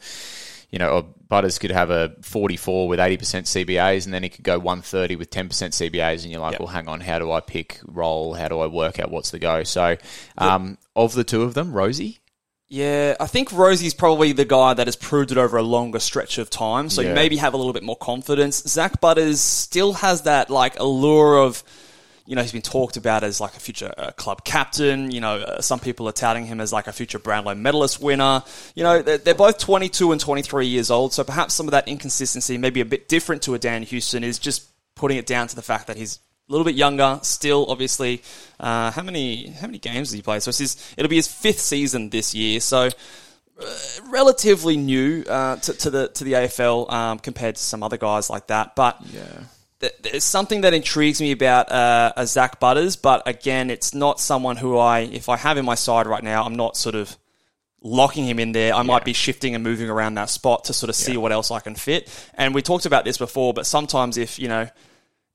You 0.71 0.79
know, 0.79 0.89
or 0.89 1.03
Butters 1.27 1.59
could 1.59 1.71
have 1.71 1.89
a 1.89 2.15
44 2.21 2.87
with 2.87 2.99
80% 2.99 3.17
CBAs, 3.45 4.05
and 4.05 4.13
then 4.13 4.23
he 4.23 4.29
could 4.29 4.43
go 4.43 4.57
130 4.57 5.15
with 5.17 5.29
10% 5.29 5.49
CBAs, 5.49 6.23
and 6.23 6.31
you're 6.31 6.41
like, 6.41 6.53
Yep. 6.53 6.59
well, 6.61 6.69
hang 6.69 6.87
on, 6.87 7.01
how 7.01 7.19
do 7.19 7.31
I 7.31 7.39
pick 7.41 7.79
role? 7.85 8.33
How 8.33 8.47
do 8.47 8.59
I 8.59 8.67
work 8.67 8.99
out 8.99 9.11
what's 9.11 9.31
the 9.31 9.39
go? 9.39 9.63
So, 9.63 9.97
um, 10.37 10.77
of 10.95 11.13
the 11.13 11.23
two 11.23 11.43
of 11.43 11.53
them, 11.53 11.73
Rozee, 11.73 12.19
Yeah, 12.67 13.15
I 13.19 13.27
think 13.27 13.49
Rozee's 13.49 13.93
probably 13.93 14.31
the 14.31 14.45
guy 14.45 14.73
that 14.73 14.87
has 14.87 14.95
proved 14.95 15.31
it 15.33 15.37
over 15.37 15.57
a 15.57 15.61
longer 15.63 15.99
stretch 15.99 16.37
of 16.37 16.49
time, 16.49 16.89
so 16.89 17.01
you 17.01 17.13
maybe 17.13 17.35
have 17.35 17.53
a 17.53 17.57
little 17.57 17.73
bit 17.73 17.83
more 17.83 17.97
confidence. 17.97 18.63
Zach 18.65 19.01
Butters 19.01 19.41
still 19.41 19.91
has 19.93 20.21
that 20.21 20.49
like 20.49 20.79
allure 20.79 21.37
of, 21.37 21.63
you 22.25 22.35
know, 22.35 22.41
he's 22.41 22.51
been 22.51 22.61
talked 22.61 22.97
about 22.97 23.23
as 23.23 23.41
like 23.41 23.55
a 23.55 23.59
future 23.59 23.93
uh, 23.97 24.11
club 24.11 24.43
captain. 24.43 25.11
You 25.11 25.21
know, 25.21 25.37
uh, 25.37 25.61
some 25.61 25.79
people 25.79 26.07
are 26.07 26.13
touting 26.13 26.45
him 26.45 26.61
as 26.61 26.71
like 26.71 26.87
a 26.87 26.93
future 26.93 27.19
Brownlow 27.19 27.55
medalist 27.55 28.01
winner. 28.01 28.43
You 28.75 28.83
know, 28.83 29.01
they're, 29.01 29.17
they're 29.17 29.35
both 29.35 29.57
22 29.57 30.11
and 30.11 30.21
23 30.21 30.67
years 30.67 30.91
old, 30.91 31.13
so 31.13 31.23
perhaps 31.23 31.53
some 31.53 31.67
of 31.67 31.71
that 31.71 31.87
inconsistency, 31.87 32.57
maybe 32.57 32.81
a 32.81 32.85
bit 32.85 33.07
different 33.07 33.41
to 33.43 33.53
a 33.53 33.59
Dan 33.59 33.83
Houston, 33.83 34.23
is 34.23 34.39
just 34.39 34.69
putting 34.95 35.17
it 35.17 35.25
down 35.25 35.47
to 35.47 35.55
the 35.55 35.61
fact 35.61 35.87
that 35.87 35.97
he's 35.97 36.19
a 36.47 36.51
little 36.51 36.65
bit 36.65 36.75
younger, 36.75 37.19
still 37.23 37.65
obviously. 37.69 38.21
Uh, 38.59 38.91
how 38.91 39.01
many 39.01 39.47
how 39.51 39.67
many 39.67 39.79
games 39.79 40.09
has 40.09 40.11
he 40.11 40.21
played? 40.21 40.43
So 40.43 40.51
his, 40.51 40.93
it'll 40.97 41.09
be 41.09 41.15
his 41.15 41.27
fifth 41.27 41.59
season 41.59 42.09
this 42.09 42.35
year. 42.35 42.59
So 42.59 42.89
uh, 43.59 43.77
relatively 44.09 44.77
new 44.77 45.23
uh, 45.27 45.55
to, 45.57 45.73
to 45.73 45.89
the 45.89 46.07
to 46.09 46.23
the 46.23 46.33
AFL 46.33 46.91
um, 46.91 47.19
compared 47.19 47.55
to 47.55 47.61
some 47.61 47.83
other 47.83 47.97
guys 47.97 48.29
like 48.29 48.47
that. 48.47 48.75
But 48.75 48.97
yeah, 49.11 49.43
there's 50.01 50.23
something 50.23 50.61
that 50.61 50.73
intrigues 50.73 51.19
me 51.21 51.31
about 51.31 51.71
uh, 51.71 52.13
a 52.15 52.27
Zach 52.27 52.59
Butters. 52.59 52.95
But 52.95 53.27
again, 53.27 53.69
it's 53.69 53.93
not 53.93 54.19
someone 54.19 54.57
who 54.57 54.77
I, 54.77 54.99
if 54.99 55.29
I 55.29 55.37
have 55.37 55.57
in 55.57 55.65
my 55.65 55.75
side 55.75 56.07
right 56.07 56.23
now, 56.23 56.43
I'm 56.43 56.55
not 56.55 56.77
sort 56.77 56.95
of 56.95 57.17
locking 57.83 58.25
him 58.27 58.37
in 58.39 58.51
there. 58.51 58.73
I 58.75 58.83
might 58.83 59.03
be 59.03 59.13
shifting 59.13 59.55
and 59.55 59.63
moving 59.63 59.89
around 59.89 60.13
that 60.15 60.29
spot 60.29 60.65
to 60.65 60.73
sort 60.73 60.89
of 60.89 60.95
see 60.95 61.13
Yeah. 61.13 61.17
what 61.19 61.31
else 61.31 61.49
I 61.51 61.59
can 61.59 61.75
fit. 61.75 62.09
And 62.35 62.53
we 62.53 62.61
talked 62.61 62.85
about 62.85 63.05
this 63.05 63.17
before, 63.17 63.53
but 63.53 63.65
sometimes 63.65 64.17
if 64.17 64.37
you 64.37 64.47
know 64.47 64.69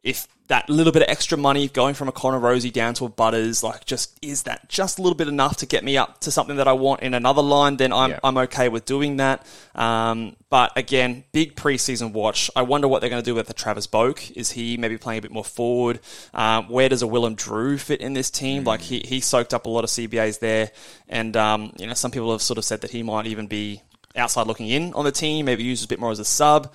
if 0.07 0.29
that 0.47 0.71
little 0.71 0.93
bit 0.93 1.03
of 1.03 1.09
extra 1.09 1.37
money 1.37 1.67
going 1.67 1.93
from 1.93 2.07
a 2.07 2.13
Connor 2.13 2.39
Rozee 2.39 2.73
down 2.73 2.95
to 2.95 3.07
a 3.07 3.09
Butters, 3.09 3.65
like 3.65 3.85
just 3.85 4.17
is 4.23 4.45
that 4.45 4.69
just 4.69 5.01
a 5.01 5.03
little 5.03 5.17
bit 5.17 5.27
enough 5.27 5.57
to 5.57 5.67
get 5.67 5.83
me 5.83 5.97
up 5.97 6.21
to 6.21 6.31
something 6.31 6.59
that 6.59 6.69
I 6.69 6.73
want 6.75 7.03
in 7.03 7.13
another 7.13 7.43
line, 7.43 7.77
then 7.77 7.93
I'm, 7.93 8.11
Yeah. 8.11 8.21
I'm 8.23 8.39
okay 8.39 8.69
with 8.69 8.85
doing 8.85 9.17
that. 9.17 9.45
Um, 9.75 10.37
but 10.49 10.71
again, 10.77 11.25
big 11.33 11.57
preseason 11.57 12.13
watch. 12.13 12.49
I 12.55 12.63
wonder 12.63 12.87
what 12.87 13.01
they're 13.01 13.11
going 13.11 13.23
to 13.23 13.29
do 13.29 13.35
with 13.35 13.49
the 13.49 13.55
Travis 13.55 13.89
Boak. 13.89 14.31
Is 14.37 14.53
he 14.53 14.77
maybe 14.77 14.97
playing 14.97 15.19
a 15.19 15.23
bit 15.23 15.33
more 15.33 15.45
forward? 15.45 15.99
Um, 16.33 16.69
where 16.69 16.89
does 16.89 17.03
a 17.03 17.09
Willem 17.09 17.35
Drew 17.35 17.77
fit 17.77 18.01
in 18.01 18.13
this 18.13 18.31
team? 18.31 18.63
Like 18.63 18.83
he, 18.83 19.01
he 19.01 19.19
soaked 19.19 19.53
up 19.53 19.67
a 19.67 19.69
lot 19.69 19.83
of 19.83 19.91
CBAs 19.91 20.39
there. 20.39 20.71
And, 21.09 21.37
um, 21.37 21.73
you 21.79 21.89
know, 21.89 21.95
some 21.95 22.13
people 22.13 22.31
have 22.31 22.43
sort 22.43 22.59
of 22.59 22.65
said 22.65 22.83
that 22.83 22.93
he 22.93 23.03
might 23.03 23.27
even 23.27 23.49
be 23.49 23.83
outside 24.15 24.47
looking 24.47 24.69
in 24.69 24.95
on 24.95 25.05
the 25.05 25.13
team, 25.13 25.47
maybe 25.47 25.65
used 25.65 25.85
a 25.85 25.89
bit 25.89 25.99
more 25.99 26.13
as 26.13 26.21
a 26.21 26.25
sub. 26.25 26.73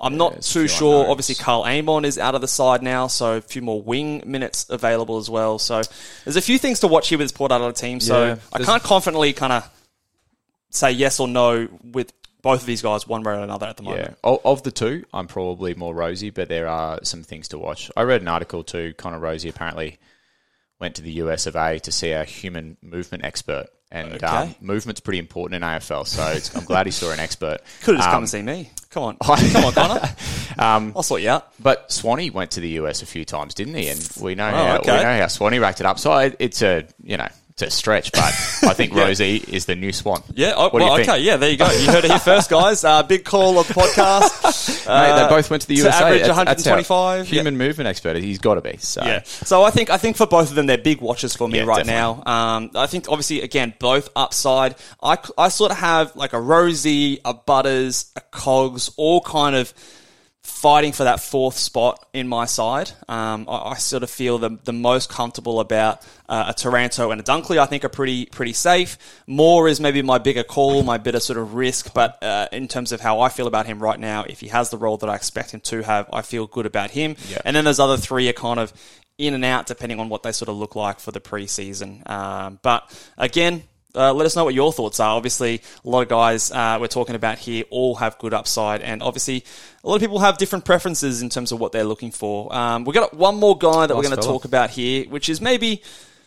I'm 0.00 0.16
not 0.16 0.42
too 0.42 0.68
sure. 0.68 1.00
unknowns. 1.00 1.10
Obviously, 1.10 1.34
Karl 1.36 1.64
Amon 1.64 2.04
is 2.04 2.18
out 2.18 2.34
of 2.34 2.40
the 2.40 2.48
side 2.48 2.82
now, 2.82 3.06
so 3.06 3.38
a 3.38 3.40
few 3.40 3.62
more 3.62 3.80
wing 3.80 4.22
minutes 4.26 4.66
available 4.68 5.16
as 5.16 5.30
well. 5.30 5.58
So 5.58 5.82
there's 6.24 6.36
a 6.36 6.42
few 6.42 6.58
things 6.58 6.80
to 6.80 6.86
watch 6.86 7.08
here 7.08 7.18
with 7.18 7.24
this 7.24 7.32
Port 7.32 7.52
Adelaide 7.52 7.76
team. 7.76 8.00
So 8.00 8.26
Yeah, 8.26 8.36
I 8.52 8.62
can't 8.62 8.82
confidently 8.82 9.32
kind 9.32 9.52
of 9.52 9.70
say 10.70 10.90
yes 10.90 11.18
or 11.20 11.28
no 11.28 11.68
with 11.82 12.12
both 12.42 12.60
of 12.60 12.66
these 12.66 12.82
guys 12.82 13.08
one 13.08 13.22
way 13.22 13.32
or 13.32 13.40
another 13.40 13.66
at 13.66 13.76
the 13.76 13.82
moment. 13.82 14.16
Yeah, 14.22 14.36
of 14.44 14.62
the 14.62 14.70
two, 14.70 15.04
I'm 15.12 15.26
probably 15.26 15.74
more 15.74 15.94
Rozee, 15.94 16.32
but 16.32 16.48
there 16.48 16.68
are 16.68 17.00
some 17.02 17.22
things 17.22 17.48
to 17.48 17.58
watch. 17.58 17.90
I 17.96 18.02
read 18.02 18.20
an 18.20 18.28
article 18.28 18.62
too. 18.62 18.94
Connor 18.96 19.18
Rozee 19.18 19.48
apparently 19.48 19.98
went 20.78 20.94
to 20.96 21.02
the 21.02 21.12
US 21.12 21.46
of 21.46 21.56
A 21.56 21.78
to 21.80 21.90
see 21.90 22.12
a 22.12 22.24
human 22.24 22.76
movement 22.82 23.24
expert, 23.24 23.66
and 23.92 24.22
um, 24.24 24.54
movement's 24.60 25.00
pretty 25.00 25.18
important 25.18 25.62
in 25.62 25.68
AFL. 25.68 26.06
So 26.06 26.26
it's, 26.32 26.54
I'm 26.56 26.64
glad 26.64 26.86
he 26.86 26.92
saw 26.92 27.12
an 27.12 27.20
expert. 27.20 27.58
Could 27.82 27.94
have 27.96 27.98
just 27.98 28.06
come 28.08 28.16
Um, 28.16 28.22
and 28.22 28.28
seen 28.30 28.44
me. 28.44 28.70
Come 28.90 29.02
on, 29.02 29.16
come 29.18 29.64
on, 29.64 29.72
Connor. 29.72 30.08
Um, 30.58 30.94
I'll 30.96 31.02
sort 31.02 31.20
you 31.20 31.28
out. 31.28 31.52
But 31.60 31.92
Swanee 31.92 32.30
went 32.30 32.52
to 32.52 32.60
the 32.60 32.68
US 32.80 33.02
a 33.02 33.06
few 33.06 33.26
times, 33.26 33.52
didn't 33.52 33.74
he? 33.74 33.88
And 33.88 34.10
we 34.20 34.34
know 34.34 34.48
Oh, 34.48 34.52
how 34.52 34.76
okay. 34.78 34.96
we 34.96 35.02
know 35.02 35.18
how 35.18 35.26
Swanee 35.26 35.58
racked 35.58 35.80
it 35.80 35.86
up. 35.86 35.98
So 35.98 36.32
it's 36.38 36.62
a 36.62 36.86
you 37.04 37.18
know 37.18 37.28
it's 37.58 37.74
a 37.74 37.74
stretch, 37.74 38.12
but 38.12 38.20
I 38.22 38.74
think 38.74 38.92
Rozee 38.92 39.48
is 39.48 39.64
the 39.64 39.74
new 39.74 39.90
Swan. 39.90 40.22
Yeah. 40.34 40.52
Oh, 40.56 40.64
What 40.64 40.72
do 40.72 40.78
well, 40.84 40.90
you 40.90 40.96
think? 41.04 41.08
okay. 41.08 41.22
Yeah. 41.22 41.38
There 41.38 41.48
you 41.50 41.56
go. 41.56 41.70
You 41.70 41.86
heard 41.90 42.04
it 42.04 42.10
here 42.10 42.18
first, 42.18 42.50
guys. 42.50 42.84
Uh, 42.84 43.02
big 43.02 43.24
call 43.24 43.58
of 43.58 43.66
the 43.66 43.72
podcast. 43.72 44.86
Mate, 44.86 45.22
they 45.22 45.28
both 45.34 45.48
went 45.48 45.62
to 45.62 45.68
the 45.68 45.76
to 45.76 45.82
USA. 45.84 46.04
average 46.04 46.20
That's- 46.20 46.36
that's 46.36 46.64
how 46.66 46.72
125. 46.74 47.28
Human 47.28 47.56
movement 47.56 47.88
expert. 47.88 48.16
He's 48.16 48.38
got 48.38 48.56
to 48.56 48.60
be. 48.60 48.76
So. 48.76 49.02
Yeah. 49.02 49.22
So 49.24 49.62
I 49.62 49.70
think 49.70 49.88
I 49.88 49.96
think 49.96 50.18
for 50.18 50.26
both 50.26 50.50
of 50.50 50.54
them, 50.54 50.66
they're 50.66 50.76
big 50.76 51.00
watches 51.00 51.34
for 51.34 51.48
me 51.48 51.58
Yeah, 51.60 51.64
right 51.64 51.86
definitely. 51.86 52.24
now. 52.26 52.56
Um, 52.56 52.70
I 52.74 52.86
think 52.88 53.08
obviously 53.08 53.40
again 53.40 53.72
both 53.78 54.10
upside. 54.14 54.74
I, 55.02 55.16
I 55.38 55.48
sort 55.48 55.70
of 55.70 55.78
have 55.78 56.14
like 56.14 56.34
a 56.34 56.38
Rozee, 56.38 57.20
a 57.24 57.32
Butters, 57.32 58.12
a 58.16 58.20
Cogs, 58.20 58.90
all 58.98 59.22
kind 59.22 59.56
of 59.56 59.72
fighting 60.46 60.92
for 60.92 61.04
that 61.04 61.18
fourth 61.18 61.56
spot 61.56 62.06
in 62.12 62.28
my 62.28 62.44
side. 62.44 62.90
Um, 63.08 63.46
I, 63.48 63.70
I 63.70 63.74
sort 63.74 64.04
of 64.04 64.10
feel 64.10 64.38
the, 64.38 64.58
the 64.62 64.72
most 64.72 65.10
comfortable 65.10 65.58
about 65.58 66.06
uh, 66.28 66.46
a 66.48 66.54
Taranto 66.54 67.10
and 67.10 67.20
a 67.20 67.24
Dunkley. 67.24 67.58
I 67.58 67.66
think 67.66 67.84
are 67.84 67.88
pretty 67.88 68.26
pretty 68.26 68.52
safe. 68.52 68.96
Moore 69.26 69.68
is 69.68 69.80
maybe 69.80 70.02
my 70.02 70.18
bigger 70.18 70.44
call, 70.44 70.84
my 70.84 70.98
bit 70.98 71.16
of 71.16 71.22
sort 71.22 71.38
of 71.38 71.54
risk. 71.54 71.92
But 71.92 72.22
uh, 72.22 72.48
in 72.52 72.68
terms 72.68 72.92
of 72.92 73.00
how 73.00 73.20
I 73.20 73.28
feel 73.28 73.48
about 73.48 73.66
him 73.66 73.82
right 73.82 73.98
now, 73.98 74.24
if 74.24 74.38
he 74.40 74.48
has 74.48 74.70
the 74.70 74.78
role 74.78 74.96
that 74.98 75.10
I 75.10 75.16
expect 75.16 75.52
him 75.52 75.60
to 75.60 75.82
have, 75.82 76.08
I 76.12 76.22
feel 76.22 76.46
good 76.46 76.64
about 76.64 76.92
him. 76.92 77.16
Yeah. 77.28 77.38
And 77.44 77.56
then 77.56 77.64
those 77.64 77.80
other 77.80 77.96
three 77.96 78.28
are 78.28 78.32
kind 78.32 78.60
of 78.60 78.72
in 79.18 79.34
and 79.34 79.44
out 79.44 79.66
depending 79.66 79.98
on 79.98 80.08
what 80.08 80.22
they 80.22 80.30
sort 80.30 80.48
of 80.48 80.56
look 80.56 80.76
like 80.76 81.00
for 81.00 81.10
the 81.10 81.20
preseason. 81.20 82.08
Um, 82.08 82.60
but 82.62 82.88
again. 83.18 83.64
Uh, 83.96 84.12
let 84.12 84.26
us 84.26 84.36
know 84.36 84.44
what 84.44 84.54
your 84.54 84.72
thoughts 84.72 85.00
are. 85.00 85.16
Obviously, 85.16 85.62
a 85.84 85.88
lot 85.88 86.02
of 86.02 86.08
guys 86.08 86.50
uh, 86.52 86.78
we're 86.80 86.86
talking 86.86 87.14
about 87.14 87.38
here 87.38 87.64
all 87.70 87.94
have 87.96 88.18
good 88.18 88.34
upside, 88.34 88.82
and 88.82 89.02
obviously, 89.02 89.44
a 89.82 89.88
lot 89.88 89.94
of 89.96 90.00
people 90.00 90.18
have 90.18 90.38
different 90.38 90.64
preferences 90.64 91.22
in 91.22 91.28
terms 91.30 91.52
of 91.52 91.58
what 91.60 91.72
they're 91.72 91.84
looking 91.84 92.10
for. 92.10 92.54
Um, 92.54 92.84
we've 92.84 92.94
got 92.94 93.14
one 93.14 93.36
more 93.36 93.56
guy 93.56 93.86
that 93.86 93.96
we're 93.96 94.02
going 94.02 94.16
to 94.16 94.22
talk 94.22 94.44
about 94.44 94.70
here, 94.70 95.04
which 95.08 95.28
is 95.28 95.40
maybe 95.40 95.82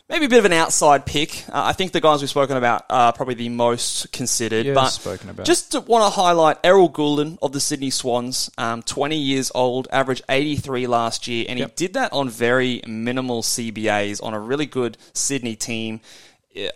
maybe 0.10 0.26
a 0.26 0.30
bit 0.30 0.40
of 0.40 0.46
an 0.46 0.54
outside 0.54 1.06
pick. 1.06 1.48
Uh, 1.50 1.66
I 1.66 1.74
think 1.74 1.92
the 1.92 2.02
guys 2.02 2.22
we've 2.22 2.30
spoken 2.30 2.58
about 2.58 2.86
are 2.90 3.14
probably 3.14 3.36
the 3.36 3.50
most 3.50 4.12
considered. 4.12 4.66
Yeah, 4.66 4.74
but 4.74 4.90
spoken 4.90 5.30
about. 5.30 5.46
just 5.46 5.74
want 5.88 6.04
to 6.04 6.10
highlight 6.10 6.58
Errol 6.64 6.90
Gulden 6.90 7.38
of 7.42 7.52
the 7.52 7.60
Sydney 7.60 7.92
Swans, 7.92 8.50
um, 8.58 8.82
20 8.82 9.16
years 9.16 9.52
old, 9.54 9.88
averaged 9.92 10.24
83 10.28 10.88
last 10.88 11.28
year, 11.28 11.46
and 11.48 11.60
Yep. 11.60 11.70
he 11.70 11.76
did 11.76 11.94
that 11.94 12.12
on 12.12 12.30
very 12.30 12.82
minimal 12.88 13.44
CBAs 13.44 14.22
on 14.24 14.34
a 14.34 14.40
really 14.40 14.66
good 14.66 14.98
Sydney 15.14 15.56
team. 15.56 16.02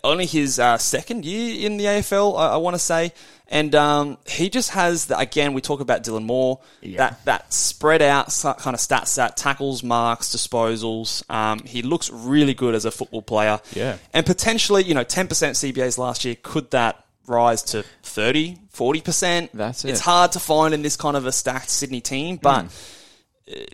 Only 0.02 0.26
his 0.26 0.58
uh, 0.58 0.78
second 0.78 1.24
year 1.24 1.66
in 1.66 1.76
the 1.76 1.84
AFL, 1.84 2.38
I, 2.38 2.50
I 2.54 2.56
want 2.56 2.74
to 2.74 2.78
say, 2.78 3.12
and 3.48 3.74
um, 3.74 4.18
he 4.26 4.48
just 4.48 4.70
has 4.70 5.06
the, 5.06 5.18
again. 5.18 5.52
We 5.52 5.60
talk 5.60 5.80
about 5.80 6.02
Dylan 6.04 6.24
Moore, 6.24 6.60
Yeah. 6.80 6.98
that 6.98 7.24
that 7.24 7.52
spread 7.52 8.00
out 8.00 8.32
kind 8.58 8.74
of 8.74 8.80
stat 8.80 9.08
set, 9.08 9.36
tackles, 9.36 9.82
marks, 9.82 10.28
disposals. 10.34 11.28
Um, 11.30 11.58
he 11.60 11.82
looks 11.82 12.08
really 12.10 12.54
good 12.54 12.74
as 12.74 12.84
a 12.84 12.90
football 12.90 13.20
player, 13.22 13.60
Yeah. 13.74 13.96
and 14.14 14.24
potentially, 14.24 14.84
you 14.84 14.94
know, 14.94 15.04
10% 15.04 15.28
CBAs 15.28 15.98
last 15.98 16.24
year. 16.24 16.36
Could 16.42 16.70
that 16.70 17.04
rise 17.26 17.62
to 17.62 17.82
30, 18.02 18.58
40%. 18.74 19.48
That's 19.54 19.84
it. 19.84 19.90
It's 19.90 20.00
hard 20.00 20.32
to 20.32 20.38
find 20.40 20.72
in 20.74 20.82
this 20.82 20.96
kind 20.96 21.16
of 21.16 21.24
a 21.26 21.32
stacked 21.32 21.70
Sydney 21.70 22.00
team, 22.02 22.36
but 22.36 22.66
uh, 22.66 22.68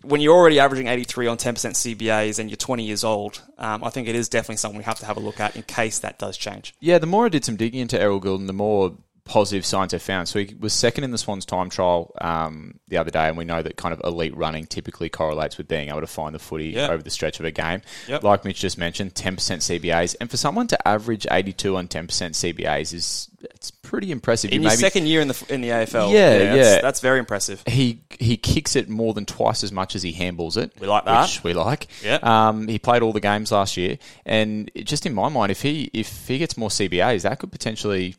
when 0.03 0.21
you're 0.21 0.35
already 0.35 0.59
averaging 0.59 0.89
83 0.89 1.29
on 1.29 1.37
10% 1.37 1.55
CBAs 1.55 2.39
and 2.39 2.51
you're 2.51 2.57
20 2.57 2.85
years 2.85 3.05
old, 3.05 3.43
um, 3.59 3.85
I 3.85 3.91
think 3.91 4.09
it 4.09 4.17
is 4.17 4.29
definitely 4.29 4.57
something 4.57 4.79
we 4.79 4.85
have 4.85 4.99
to 4.99 5.07
have 5.07 5.17
a 5.17 5.21
look 5.21 5.39
at 5.39 5.55
in 5.55 5.63
case 5.63 6.01
that 6.01 6.19
does 6.19 6.37
change. 6.37 6.75
Yeah, 6.81 6.99
the 6.99 7.07
more 7.07 7.27
I 7.27 7.29
did 7.29 7.45
some 7.45 7.57
digging 7.57 7.81
into 7.81 8.01
Errol 8.01 8.21
Gulden, 8.21 8.47
the 8.49 8.53
more 8.53 8.97
positive 9.31 9.65
signs 9.65 9.95
I 9.95 9.99
found. 9.99 10.27
So 10.29 10.41
he 10.41 10.55
was 10.59 10.73
second 10.73 11.05
in 11.05 11.13
the 11.13 11.19
Swans 11.19 11.45
time 11.47 11.71
trial 11.71 12.13
um, 12.21 12.75
the 12.89 12.97
other 12.97 13.13
day, 13.13 13.29
and 13.29 13.37
we 13.39 13.45
know 13.45 13.63
that 13.63 13.77
kind 13.77 13.95
of 13.95 14.01
elite 14.03 14.37
running 14.37 14.67
typically 14.67 15.09
correlates 15.09 15.57
with 15.57 15.69
being 15.69 15.89
able 15.89 16.01
to 16.01 16.07
find 16.09 16.35
the 16.35 16.41
footy 16.41 16.71
Yeah. 16.71 16.89
over 16.89 17.03
the 17.03 17.11
stretch 17.11 17.39
of 17.39 17.47
a 17.47 17.53
game. 17.53 17.83
Yep. 18.09 18.25
Like 18.25 18.45
Mitch 18.45 18.59
just 18.61 18.77
mentioned, 18.77 19.15
10% 19.15 19.37
CBAs. 19.63 20.17
And 20.21 20.29
for 20.29 20.37
someone 20.37 20.67
to 20.67 20.89
average 20.89 21.27
82 21.31 21.77
on 21.77 21.87
10% 21.87 22.07
CBAs 22.35 22.93
is 22.93 23.29
it's 23.43 23.71
pretty 23.71 24.11
impressive. 24.11 24.51
In 24.53 24.63
You 24.63 24.69
your 24.69 24.77
second 24.77 25.07
year 25.07 25.21
in 25.23 25.29
the 25.29 25.45
in 25.49 25.61
the 25.63 25.69
AFL, 25.69 26.13
Yeah, 26.13 26.39
that's, 26.39 26.57
yeah. 26.57 26.81
that's 26.83 27.01
very 27.01 27.19
impressive. 27.19 27.63
he 27.67 28.01
he 28.19 28.37
kicks 28.37 28.77
it 28.77 28.89
more 28.91 29.15
than 29.15 29.25
twice 29.25 29.65
as 29.65 29.73
much 29.73 29.95
as 29.95 30.03
he 30.03 30.13
handles 30.13 30.57
it. 30.59 30.73
We 30.79 30.87
like 30.87 31.05
that. 31.07 31.23
Which 31.23 31.43
we 31.45 31.55
like. 31.55 31.87
Yeah. 32.05 32.19
Um, 32.23 32.69
he 32.69 32.79
played 32.79 33.01
all 33.03 33.13
the 33.15 33.21
games 33.21 33.51
last 33.53 33.77
year, 33.79 33.97
and 34.27 34.71
it- 34.75 34.85
just 34.85 35.07
in 35.07 35.15
my 35.15 35.29
mind, 35.31 35.51
if 35.53 35.63
he 35.63 35.89
if 35.95 36.27
he 36.29 36.37
gets 36.39 36.57
more 36.59 36.69
CBAs, 36.69 37.23
that 37.23 37.39
could 37.39 37.51
potentially 37.53 38.15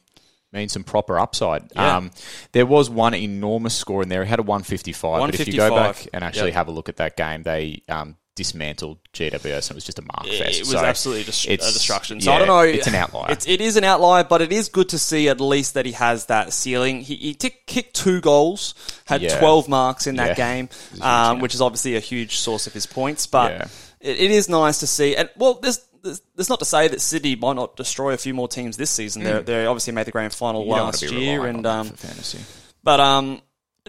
mean 0.51 0.69
some 0.69 0.83
proper 0.83 1.19
upside. 1.19 1.71
Yeah. 1.75 1.97
Um, 1.97 2.11
there 2.51 2.65
was 2.65 2.89
one 2.89 3.13
enormous 3.13 3.75
score 3.75 4.03
in 4.03 4.09
there. 4.09 4.23
He 4.23 4.29
had 4.29 4.39
a 4.39 4.43
155, 4.43 5.19
but 5.19 5.39
if 5.39 5.47
you 5.47 5.53
go 5.53 5.75
back 5.75 6.07
and 6.13 6.23
actually 6.23 6.49
yep. 6.49 6.55
have 6.55 6.67
a 6.67 6.71
look 6.71 6.89
at 6.89 6.97
that 6.97 7.15
game, 7.15 7.43
they 7.43 7.83
um, 7.87 8.17
dismantled 8.35 8.97
GWS, 9.13 9.43
and 9.43 9.71
it 9.71 9.75
was 9.75 9.83
just 9.83 9.99
a 9.99 10.01
mark 10.01 10.25
fest. 10.25 10.59
It 10.59 10.61
was 10.61 10.71
So 10.71 10.79
absolutely 10.79 11.25
just 11.25 11.45
a 11.47 11.53
it's- 11.53 11.73
destruction. 11.73 12.21
So 12.21 12.31
yeah, 12.31 12.35
I 12.35 12.39
don't 12.39 12.47
know. 12.47 12.59
It's 12.61 12.87
an 12.87 12.95
outlier. 12.95 13.31
It's, 13.31 13.47
it 13.47 13.61
is 13.61 13.75
an 13.75 13.83
outlier, 13.83 14.23
but 14.23 14.41
it 14.41 14.51
is 14.51 14.69
good 14.69 14.89
to 14.89 14.99
see 14.99 15.29
at 15.29 15.41
least 15.41 15.73
that 15.73 15.85
he 15.85 15.91
has 15.93 16.27
that 16.27 16.53
ceiling. 16.53 17.01
He, 17.01 17.15
he 17.15 17.33
tick, 17.33 17.67
kicked 17.67 17.95
two 17.95 18.21
goals, 18.21 18.73
had 19.05 19.21
Yeah. 19.21 19.37
12 19.37 19.67
marks 19.69 20.07
in 20.07 20.15
that 20.15 20.37
game, 20.37 20.69
um, 21.01 21.39
which 21.39 21.53
is 21.53 21.61
obviously 21.61 21.95
a 21.95 21.99
huge 21.99 22.37
source 22.37 22.67
of 22.67 22.73
his 22.73 22.85
points. 22.85 23.27
But 23.27 23.69
it, 23.99 24.19
it 24.19 24.31
is 24.31 24.49
nice 24.49 24.79
to 24.79 24.87
see. 24.87 25.15
And 25.15 25.29
well, 25.35 25.55
there's, 25.55 25.85
there's 26.03 26.49
not 26.49 26.59
to 26.59 26.65
say 26.65 26.87
that 26.87 27.01
Sydney 27.01 27.35
might 27.35 27.55
not 27.55 27.75
destroy 27.75 28.13
a 28.13 28.17
few 28.17 28.33
more 28.33 28.47
teams 28.47 28.77
this 28.77 28.89
season. 28.89 29.23
They 29.23 29.41
they 29.41 29.65
obviously 29.65 29.93
made 29.93 30.07
the 30.07 30.11
grand 30.11 30.33
final. 30.33 30.63
You 30.63 30.71
last 30.71 31.01
year, 31.03 31.45
and 31.45 31.65
um, 31.65 31.87
fantasy. 31.89 32.39
but 32.83 32.99
um, 32.99 33.41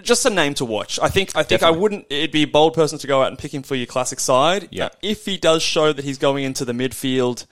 just 0.03 0.25
a 0.27 0.31
name 0.31 0.55
to 0.55 0.65
watch. 0.65 0.99
I 1.01 1.09
think 1.09 1.37
I 1.37 1.43
think 1.43 1.63
I 1.63 1.71
wouldn't. 1.71 2.07
It'd 2.11 2.31
be 2.33 2.43
a 2.43 2.47
bold 2.47 2.75
person 2.75 2.99
to 2.99 3.07
go 3.07 3.23
out 3.23 3.29
and 3.29 3.39
pick 3.39 3.53
him 3.53 3.63
for 3.63 3.75
your 3.75 3.87
classic 3.87 4.21
side. 4.21 4.69
Yeah. 4.71 4.89
If 5.03 5.25
he 5.27 5.37
does 5.37 5.63
show 5.63 5.93
that 5.93 6.05
he's 6.05 6.19
going 6.19 6.45
into 6.45 6.65
the 6.65 6.73
midfield, 6.73 7.47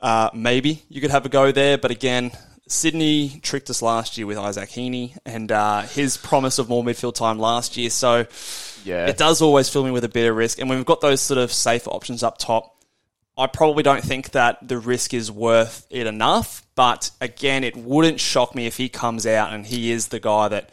uh, 0.00 0.30
maybe 0.34 0.82
you 0.88 1.00
could 1.00 1.10
have 1.10 1.26
a 1.26 1.28
go 1.28 1.50
there. 1.52 1.78
But 1.78 1.90
again, 1.90 2.30
Sydney 2.68 3.40
tricked 3.42 3.70
us 3.70 3.82
last 3.82 4.16
year 4.18 4.26
with 4.26 4.38
Isaac 4.38 4.68
Heeney 4.70 5.14
and 5.26 5.50
uh, 5.52 5.82
his 5.82 6.16
promise 6.16 6.58
of 6.58 6.68
more 6.68 6.82
midfield 6.84 7.14
time 7.14 7.38
last 7.38 7.76
year. 7.76 7.90
So 7.90 8.26
Yeah. 8.84 9.06
it 9.06 9.18
does 9.18 9.42
always 9.42 9.68
fill 9.68 9.84
me 9.84 9.90
with 9.90 10.04
a 10.04 10.08
bit 10.08 10.28
of 10.30 10.36
risk. 10.36 10.58
And 10.60 10.68
when 10.68 10.78
we've 10.78 10.86
got 10.86 11.00
those 11.00 11.20
sort 11.20 11.38
of 11.38 11.52
safer 11.52 11.90
options 11.90 12.22
up 12.22 12.38
top, 12.38 12.70
I 13.36 13.46
probably 13.48 13.82
don't 13.82 14.04
think 14.04 14.30
that 14.32 14.66
the 14.66 14.78
risk 14.78 15.12
is 15.14 15.30
worth 15.30 15.86
it 15.90 16.06
enough. 16.06 16.62
But 16.76 17.10
again, 17.20 17.64
it 17.64 17.76
wouldn't 17.76 18.20
shock 18.20 18.54
me 18.54 18.66
if 18.66 18.76
he 18.76 18.88
comes 18.88 19.26
out 19.26 19.52
and 19.52 19.64
he 19.66 19.90
is 19.92 20.08
the 20.08 20.20
guy 20.20 20.48
that 20.48 20.70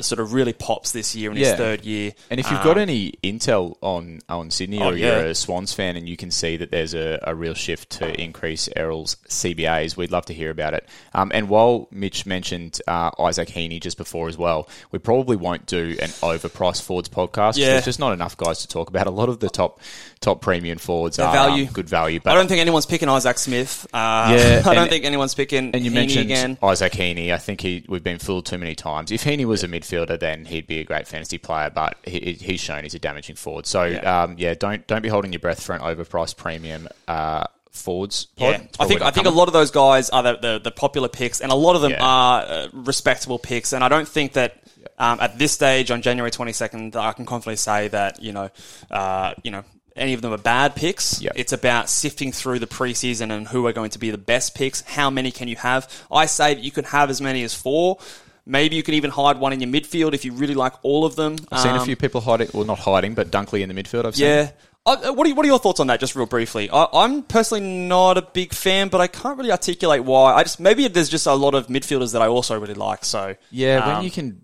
sort 0.00 0.20
of 0.20 0.32
really 0.32 0.54
pops 0.54 0.92
this 0.92 1.14
year 1.14 1.30
in 1.30 1.36
his 1.36 1.52
third 1.52 1.84
year. 1.84 2.12
And 2.30 2.40
if 2.40 2.50
you've 2.50 2.60
Um, 2.60 2.64
got 2.64 2.78
any 2.78 3.12
intel 3.22 3.74
on 3.82 4.20
on 4.26 4.50
Sydney 4.50 4.80
Oh, 4.80 4.88
or 4.88 4.96
yeah. 4.96 5.18
you're 5.18 5.26
a 5.26 5.34
Swans 5.34 5.74
fan 5.74 5.96
and 5.96 6.08
you 6.08 6.16
can 6.16 6.30
see 6.30 6.56
that 6.56 6.70
there's 6.70 6.94
a, 6.94 7.18
a 7.24 7.34
real 7.34 7.52
shift 7.52 7.90
to 7.98 8.18
increase 8.18 8.70
Errol's 8.74 9.16
CBAs, 9.28 9.94
we'd 9.98 10.10
love 10.10 10.24
to 10.26 10.34
hear 10.34 10.48
about 10.48 10.72
it. 10.72 10.88
Um, 11.12 11.30
and 11.34 11.50
while 11.50 11.88
Mitch 11.90 12.24
mentioned 12.24 12.80
uh, 12.88 13.10
Isaac 13.18 13.50
Heeney 13.50 13.80
just 13.80 13.98
before 13.98 14.28
as 14.30 14.38
well, 14.38 14.66
we 14.92 14.98
probably 14.98 15.36
won't 15.36 15.66
do 15.66 15.90
an 16.00 16.08
overpriced 16.22 16.80
Fords 16.82 17.10
podcast. 17.10 17.58
Yeah. 17.58 17.72
There's 17.72 17.84
just 17.84 18.00
not 18.00 18.14
enough 18.14 18.34
guys 18.38 18.60
to 18.60 18.68
talk 18.68 18.88
about. 18.88 19.06
A 19.06 19.10
lot 19.10 19.28
of 19.28 19.40
the 19.40 19.50
top 19.50 19.78
top 20.22 20.40
premium 20.40 20.78
forwards 20.78 21.18
They're 21.18 21.26
are 21.26 21.32
value. 21.32 21.66
good 21.66 21.88
value. 21.88 22.20
But 22.20 22.30
I 22.32 22.34
don't 22.36 22.48
think 22.48 22.60
anyone's 22.60 22.86
picking 22.86 23.08
Isaac 23.08 23.36
Smith. 23.38 23.86
Uh, 23.92 24.34
Yeah, 24.36 24.62
I 24.66 24.74
don't 24.74 24.88
think 24.88 25.04
anyone's 25.04 25.34
picking 25.34 25.72
And 25.74 25.84
you 25.84 25.90
Heeney 25.90 25.94
mentioned 25.94 26.24
again. 26.26 26.58
Isaac 26.62 26.94
Heeney. 26.94 27.32
I 27.32 27.38
think 27.38 27.60
he 27.60 27.84
we've 27.88 28.02
been 28.04 28.18
fooled 28.18 28.46
too 28.46 28.56
many 28.58 28.74
times. 28.74 29.12
If 29.12 29.24
Heeney 29.24 29.44
was 29.44 29.62
a 29.62 29.68
midfielder, 29.68 30.18
then 30.18 30.44
he'd 30.46 30.66
be 30.66 30.78
a 30.78 30.84
great 30.84 31.06
fantasy 31.06 31.36
player. 31.38 31.68
But 31.70 31.96
he, 32.04 32.32
he's 32.40 32.60
shown 32.60 32.84
he's 32.84 32.94
a 32.94 32.98
damaging 32.98 33.36
forward. 33.36 33.66
So 33.66 33.82
Yeah. 33.84 34.00
yeah, 34.02 34.22
um, 34.22 34.34
yeah 34.38 34.54
don't 34.54 34.86
don't 34.86 35.02
be 35.02 35.08
holding 35.10 35.32
your 35.32 35.40
breath 35.40 35.62
for 35.62 35.74
an 35.74 35.82
overpriced 35.82 36.36
premium 36.36 36.88
uh, 37.08 37.44
forwards. 37.70 38.26
Pod. 38.36 38.52
Yeah, 38.60 38.66
I 38.80 38.86
think 38.86 39.02
I 39.02 39.10
think 39.10 39.26
a 39.26 39.30
lot 39.30 39.48
of 39.48 39.52
those 39.54 39.70
guys 39.70 40.10
are 40.10 40.22
the, 40.22 40.36
the, 40.36 40.60
the 40.64 40.70
popular 40.70 41.08
picks, 41.08 41.40
and 41.40 41.50
a 41.50 41.54
lot 41.56 41.74
of 41.76 41.82
them 41.82 41.92
Yeah. 41.92 42.04
are 42.04 42.42
uh, 42.42 42.68
respectable 42.72 43.38
picks. 43.38 43.72
And 43.72 43.82
I 43.82 43.88
don't 43.88 44.06
think 44.06 44.34
that 44.34 44.58
um, 44.98 45.18
at 45.20 45.38
this 45.38 45.52
stage 45.52 45.90
on 45.90 46.02
January 46.02 46.30
twenty 46.30 46.52
second, 46.52 46.94
I 46.96 47.12
can 47.12 47.24
confidently 47.24 47.56
say 47.56 47.88
that 47.88 48.22
you 48.22 48.32
know, 48.32 48.50
uh, 48.90 49.34
you 49.42 49.50
know. 49.50 49.64
Any 49.96 50.14
of 50.14 50.22
them 50.22 50.32
are 50.32 50.38
bad 50.38 50.74
picks. 50.74 51.20
Yeah. 51.20 51.32
It's 51.34 51.52
about 51.52 51.88
sifting 51.90 52.32
through 52.32 52.60
the 52.60 52.66
preseason 52.66 53.30
and 53.30 53.46
who 53.46 53.66
are 53.66 53.72
going 53.72 53.90
to 53.90 53.98
be 53.98 54.10
the 54.10 54.18
best 54.18 54.54
picks. 54.54 54.80
How 54.82 55.10
many 55.10 55.30
can 55.30 55.48
you 55.48 55.56
have? 55.56 55.88
I 56.10 56.26
say 56.26 56.54
that 56.54 56.62
you 56.62 56.70
can 56.70 56.84
have 56.84 57.10
as 57.10 57.20
many 57.20 57.42
as 57.42 57.54
four. 57.54 57.98
Maybe 58.44 58.74
you 58.76 58.82
can 58.82 58.94
even 58.94 59.10
hide 59.10 59.38
one 59.38 59.52
in 59.52 59.60
your 59.60 59.70
midfield 59.70 60.14
if 60.14 60.24
you 60.24 60.32
really 60.32 60.54
like 60.54 60.72
all 60.82 61.04
of 61.04 61.14
them. 61.14 61.36
I've 61.50 61.60
seen 61.60 61.74
a 61.76 61.78
Um, 61.78 61.84
few 61.84 61.94
people 61.96 62.20
hiding, 62.20 62.48
well, 62.52 62.64
not 62.64 62.78
hiding, 62.80 63.14
but 63.14 63.30
Dunkley 63.30 63.60
in 63.60 63.68
the 63.68 63.74
midfield. 63.80 64.04
I've 64.06 64.16
seen. 64.16 64.26
yeah. 64.26 64.50
Uh, 64.84 65.12
what, 65.12 65.28
are, 65.28 65.34
what 65.36 65.44
are 65.44 65.48
your 65.48 65.60
thoughts 65.60 65.78
on 65.78 65.86
that, 65.86 66.00
just 66.00 66.16
real 66.16 66.26
briefly? 66.26 66.68
I, 66.68 66.88
I'm 66.92 67.22
personally 67.22 67.60
not 67.86 68.18
a 68.18 68.22
big 68.22 68.52
fan, 68.52 68.88
but 68.88 69.00
I 69.00 69.06
can't 69.06 69.38
really 69.38 69.52
articulate 69.52 70.02
why. 70.02 70.32
I 70.34 70.42
just 70.42 70.58
maybe 70.58 70.88
there's 70.88 71.08
just 71.08 71.26
a 71.28 71.34
lot 71.34 71.54
of 71.54 71.68
midfielders 71.68 72.14
that 72.14 72.22
I 72.22 72.26
also 72.26 72.58
really 72.58 72.74
like. 72.74 73.04
So 73.04 73.36
Yeah, 73.52 73.76
um, 73.76 73.94
when 73.96 74.04
you 74.04 74.10
can 74.10 74.42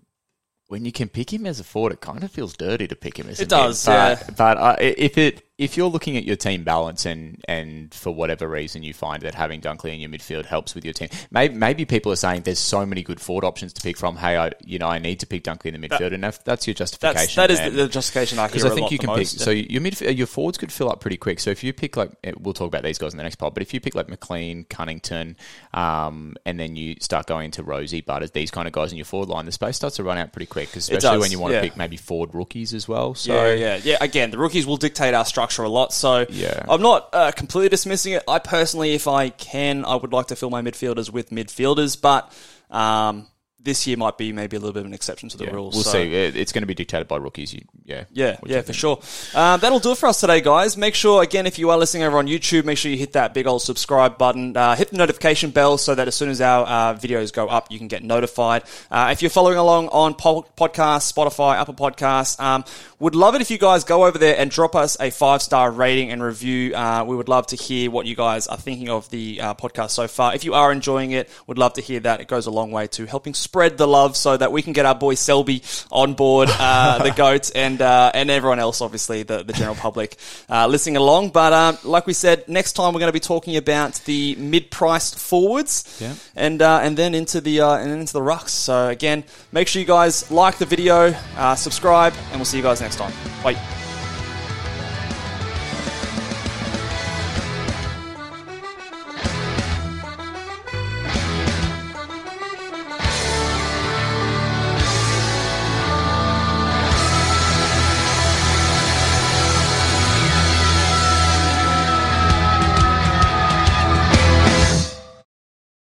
when 0.69 0.85
you 0.85 0.91
can 0.91 1.09
pick 1.09 1.33
him 1.33 1.45
as 1.45 1.59
a 1.59 1.63
forward, 1.63 1.93
it 1.93 1.99
kind 1.99 2.23
of 2.23 2.31
feels 2.31 2.55
dirty 2.55 2.87
to 2.87 2.95
pick 2.95 3.17
him 3.17 3.27
as 3.27 3.39
a 3.39 3.43
It 3.43 3.49
does, 3.49 3.85
mid. 3.85 3.93
But, 3.93 4.19
yeah. 4.19 4.35
but 4.37 4.57
uh, 4.57 4.75
if 4.79 5.17
it 5.17 5.48
if 5.59 5.75
you're 5.75 5.89
looking 5.89 6.15
at 6.15 6.23
your 6.23 6.37
team 6.37 6.63
balance 6.63 7.05
and 7.05 7.43
and 7.45 7.93
for 7.93 8.11
whatever 8.11 8.47
reason 8.47 8.81
you 8.81 8.93
find 8.93 9.21
that 9.23 9.35
having 9.35 9.59
Dunkley 9.59 9.93
in 9.93 9.99
your 9.99 10.09
midfield 10.09 10.45
helps 10.45 10.73
with 10.73 10.85
your 10.85 10.93
team, 10.93 11.09
maybe 11.31 11.53
maybe 11.53 11.83
people 11.83 12.13
are 12.13 12.15
saying 12.15 12.43
there's 12.43 12.59
so 12.59 12.85
many 12.85 13.03
good 13.03 13.19
forward 13.19 13.43
options 13.43 13.73
to 13.73 13.81
pick 13.81 13.97
from. 13.97 14.15
Hey, 14.15 14.37
I 14.37 14.51
you 14.65 14.79
know 14.79 14.87
I 14.87 14.99
need 14.99 15.19
to 15.19 15.27
pick 15.27 15.43
Dunkley 15.43 15.65
in 15.65 15.79
the 15.79 15.87
midfield, 15.87 16.13
and 16.13 16.23
if 16.23 16.41
that's 16.45 16.65
your 16.65 16.75
justification. 16.75 17.33
that's 17.35 17.35
that 17.35 17.51
is 17.51 17.59
the, 17.59 17.83
the 17.83 17.87
justification 17.89 18.39
I 18.39 18.43
hear 18.43 18.51
because 18.51 18.71
I 18.71 18.73
think 18.73 18.89
you 18.89 18.97
can 18.97 19.09
pick. 19.09 19.17
most. 19.17 19.39
So 19.41 19.51
your 19.51 19.81
midfield, 19.81 20.17
your 20.17 20.27
forwards 20.27 20.57
could 20.57 20.71
fill 20.71 20.89
up 20.89 21.01
pretty 21.01 21.17
quick. 21.17 21.41
So 21.41 21.51
if 21.51 21.61
you 21.61 21.73
pick 21.73 21.97
like, 21.97 22.11
eh, 22.23 22.31
we'll 22.39 22.53
talk 22.53 22.67
about 22.67 22.83
these 22.83 22.97
guys 22.97 23.13
in 23.13 23.17
the 23.17 23.23
next 23.23 23.35
pod. 23.35 23.53
But 23.53 23.61
if 23.61 23.73
you 23.73 23.81
pick 23.81 23.95
like 23.95 24.07
McLean, 24.07 24.63
Cunnington, 24.63 25.35
um, 25.73 26.37
and 26.45 26.57
then 26.57 26.77
you 26.77 26.95
start 27.01 27.27
going 27.27 27.45
into 27.45 27.63
Rozee, 27.63 28.05
Butters, 28.05 28.31
these 28.31 28.49
kind 28.49 28.65
of 28.65 28.71
guys 28.71 28.93
in 28.93 28.97
your 28.97 29.05
forward 29.05 29.27
line, 29.27 29.45
the 29.45 29.51
space 29.51 29.75
starts 29.75 29.97
to 29.97 30.03
run 30.03 30.17
out 30.17 30.31
pretty 30.31 30.45
quick, 30.45 30.73
especially 30.73 31.01
does, 31.01 31.19
when 31.19 31.31
you 31.31 31.39
want 31.39 31.53
yeah. 31.53 31.59
to 31.59 31.67
pick 31.67 31.75
maybe 31.75 31.97
forward 31.97 32.33
rookies 32.33 32.73
as 32.73 32.87
well. 32.87 33.13
So 33.13 33.33
yeah, 33.33 33.53
yeah, 33.53 33.79
yeah. 33.83 33.97
Again, 33.99 34.31
the 34.31 34.37
rookies 34.37 34.65
will 34.65 34.77
dictate 34.77 35.13
our 35.13 35.25
structure 35.25 35.48
a 35.57 35.69
lot. 35.69 35.93
So 35.93 36.25
Yeah. 36.29 36.65
I'm 36.69 36.81
not 36.81 37.09
uh, 37.13 37.31
completely 37.31 37.69
dismissing 37.69 38.13
it. 38.13 38.23
I 38.27 38.39
personally, 38.39 38.93
if 38.93 39.07
I 39.07 39.29
can, 39.29 39.85
I 39.85 39.95
would 39.95 40.13
like 40.13 40.27
to 40.27 40.35
fill 40.35 40.49
my 40.49 40.61
midfielders 40.61 41.11
with 41.11 41.29
midfielders, 41.31 41.99
but 41.99 42.31
um, 42.69 43.27
this 43.61 43.85
year 43.85 43.97
might 43.97 44.17
be 44.17 44.31
maybe 44.31 44.55
a 44.55 44.59
little 44.59 44.73
bit 44.73 44.81
of 44.81 44.85
an 44.85 44.93
exception 44.93 45.29
to 45.29 45.37
the 45.37 45.45
yeah, 45.45 45.51
rules. 45.51 45.75
we'll 45.75 45.83
so. 45.83 45.91
see. 45.91 46.13
It's 46.13 46.51
going 46.51 46.61
to 46.63 46.67
be 46.67 46.75
dictated 46.75 47.07
by 47.07 47.17
rookies. 47.17 47.53
You, 47.53 47.61
yeah, 47.85 48.05
Yeah, 48.11 48.37
What 48.39 48.49
yeah, 48.49 48.61
for 48.61 48.73
sure. 48.73 49.01
Uh, 49.33 49.57
that'll 49.57 49.79
do 49.79 49.91
it 49.91 49.97
for 49.97 50.07
us 50.07 50.19
today, 50.21 50.41
guys. 50.41 50.77
Make 50.77 50.95
sure, 50.95 51.21
again, 51.21 51.45
if 51.45 51.59
you 51.59 51.69
are 51.69 51.77
listening 51.77 52.03
over 52.03 52.17
on 52.17 52.27
YouTube, 52.27 52.65
make 52.65 52.77
sure 52.77 52.89
you 52.89 52.97
hit 52.97 53.13
that 53.13 53.33
big 53.33 53.47
old 53.47 53.61
subscribe 53.61 54.17
button. 54.17 54.55
Uh, 54.55 54.75
hit 54.75 54.91
the 54.91 54.97
notification 54.97 55.51
bell 55.51 55.77
so 55.77 55.93
that 55.93 56.07
as 56.07 56.15
soon 56.15 56.29
as 56.29 56.39
our 56.41 56.65
uh, 56.65 56.95
videos 56.95 57.33
go 57.33 57.47
up, 57.47 57.71
you 57.71 57.77
can 57.77 57.87
get 57.87 58.03
notified. 58.03 58.63
Uh, 58.89 59.09
if 59.11 59.21
you're 59.21 59.29
following 59.29 59.57
along 59.57 59.89
on 59.89 60.13
po- 60.13 60.45
podcast, 60.57 61.11
Spotify, 61.11 61.57
Apple 61.57 61.73
Podcasts, 61.73 62.39
um, 62.39 62.63
would 62.99 63.15
love 63.15 63.35
it 63.35 63.41
if 63.41 63.51
you 63.51 63.57
guys 63.57 63.83
go 63.83 64.05
over 64.05 64.17
there 64.17 64.35
and 64.37 64.51
drop 64.51 64.75
us 64.75 64.97
a 64.99 65.09
five 65.09 65.41
star 65.41 65.71
rating 65.71 66.11
and 66.11 66.21
review. 66.23 66.73
Uh, 66.75 67.03
we 67.07 67.15
would 67.15 67.29
love 67.29 67.47
to 67.47 67.55
hear 67.55 67.91
what 67.91 68.05
you 68.05 68.15
guys 68.15 68.47
are 68.47 68.57
thinking 68.57 68.89
of 68.89 69.09
the 69.09 69.41
uh, 69.41 69.53
podcast 69.53 69.91
so 69.91 70.07
far. 70.07 70.35
If 70.35 70.43
you 70.43 70.53
are 70.53 70.71
enjoying 70.71 71.11
it, 71.11 71.29
would 71.47 71.57
love 71.57 71.73
to 71.73 71.81
hear 71.81 71.99
that. 72.01 72.21
It 72.21 72.27
goes 72.27 72.45
a 72.45 72.51
long 72.51 72.71
way 72.71 72.87
to 72.87 73.05
helping 73.05 73.33
spread 73.49 73.77
the 73.79 73.87
love 73.87 74.15
so 74.15 74.37
that 74.37 74.51
we 74.51 74.61
can 74.61 74.73
get 74.73 74.85
our 74.85 74.93
boy 74.93 75.15
Selby 75.15 75.63
on 75.91 76.13
board, 76.13 76.49
uh, 76.51 77.01
the 77.07 77.09
goats, 77.11 77.49
and 77.49 77.81
uh, 77.81 78.11
and 78.13 78.29
everyone 78.29 78.59
else, 78.59 78.79
obviously 78.81 79.23
the 79.23 79.41
the 79.43 79.53
general 79.53 79.75
public 79.75 80.17
uh, 80.49 80.67
listening 80.67 80.97
along. 80.97 81.29
But 81.31 81.51
um, 81.53 81.77
like 81.83 82.05
we 82.05 82.13
said, 82.13 82.47
next 82.47 82.73
time 82.73 82.93
we're 82.93 82.99
going 82.99 83.09
to 83.15 83.19
be 83.21 83.27
talking 83.33 83.57
about 83.57 83.95
the 84.05 84.35
mid-priced 84.35 85.17
forwards, 85.17 85.97
Yeah. 85.99 86.13
and 86.35 86.61
uh, 86.61 86.85
and 86.85 86.95
then 86.95 87.15
into 87.15 87.41
the 87.41 87.61
uh, 87.61 87.77
and 87.81 87.91
into 87.91 88.13
the 88.13 88.21
rucks. 88.21 88.49
So 88.49 88.89
again, 88.89 89.23
make 89.51 89.67
sure 89.67 89.79
you 89.79 89.87
guys 89.87 90.29
like 90.29 90.57
the 90.59 90.65
video, 90.67 91.13
uh, 91.37 91.55
subscribe, 91.55 92.13
and 92.29 92.35
we'll 92.37 92.45
see 92.45 92.57
you 92.57 92.63
guys 92.63 92.81
next 92.81 92.97
time. 92.97 93.13
Bye. 93.43 93.88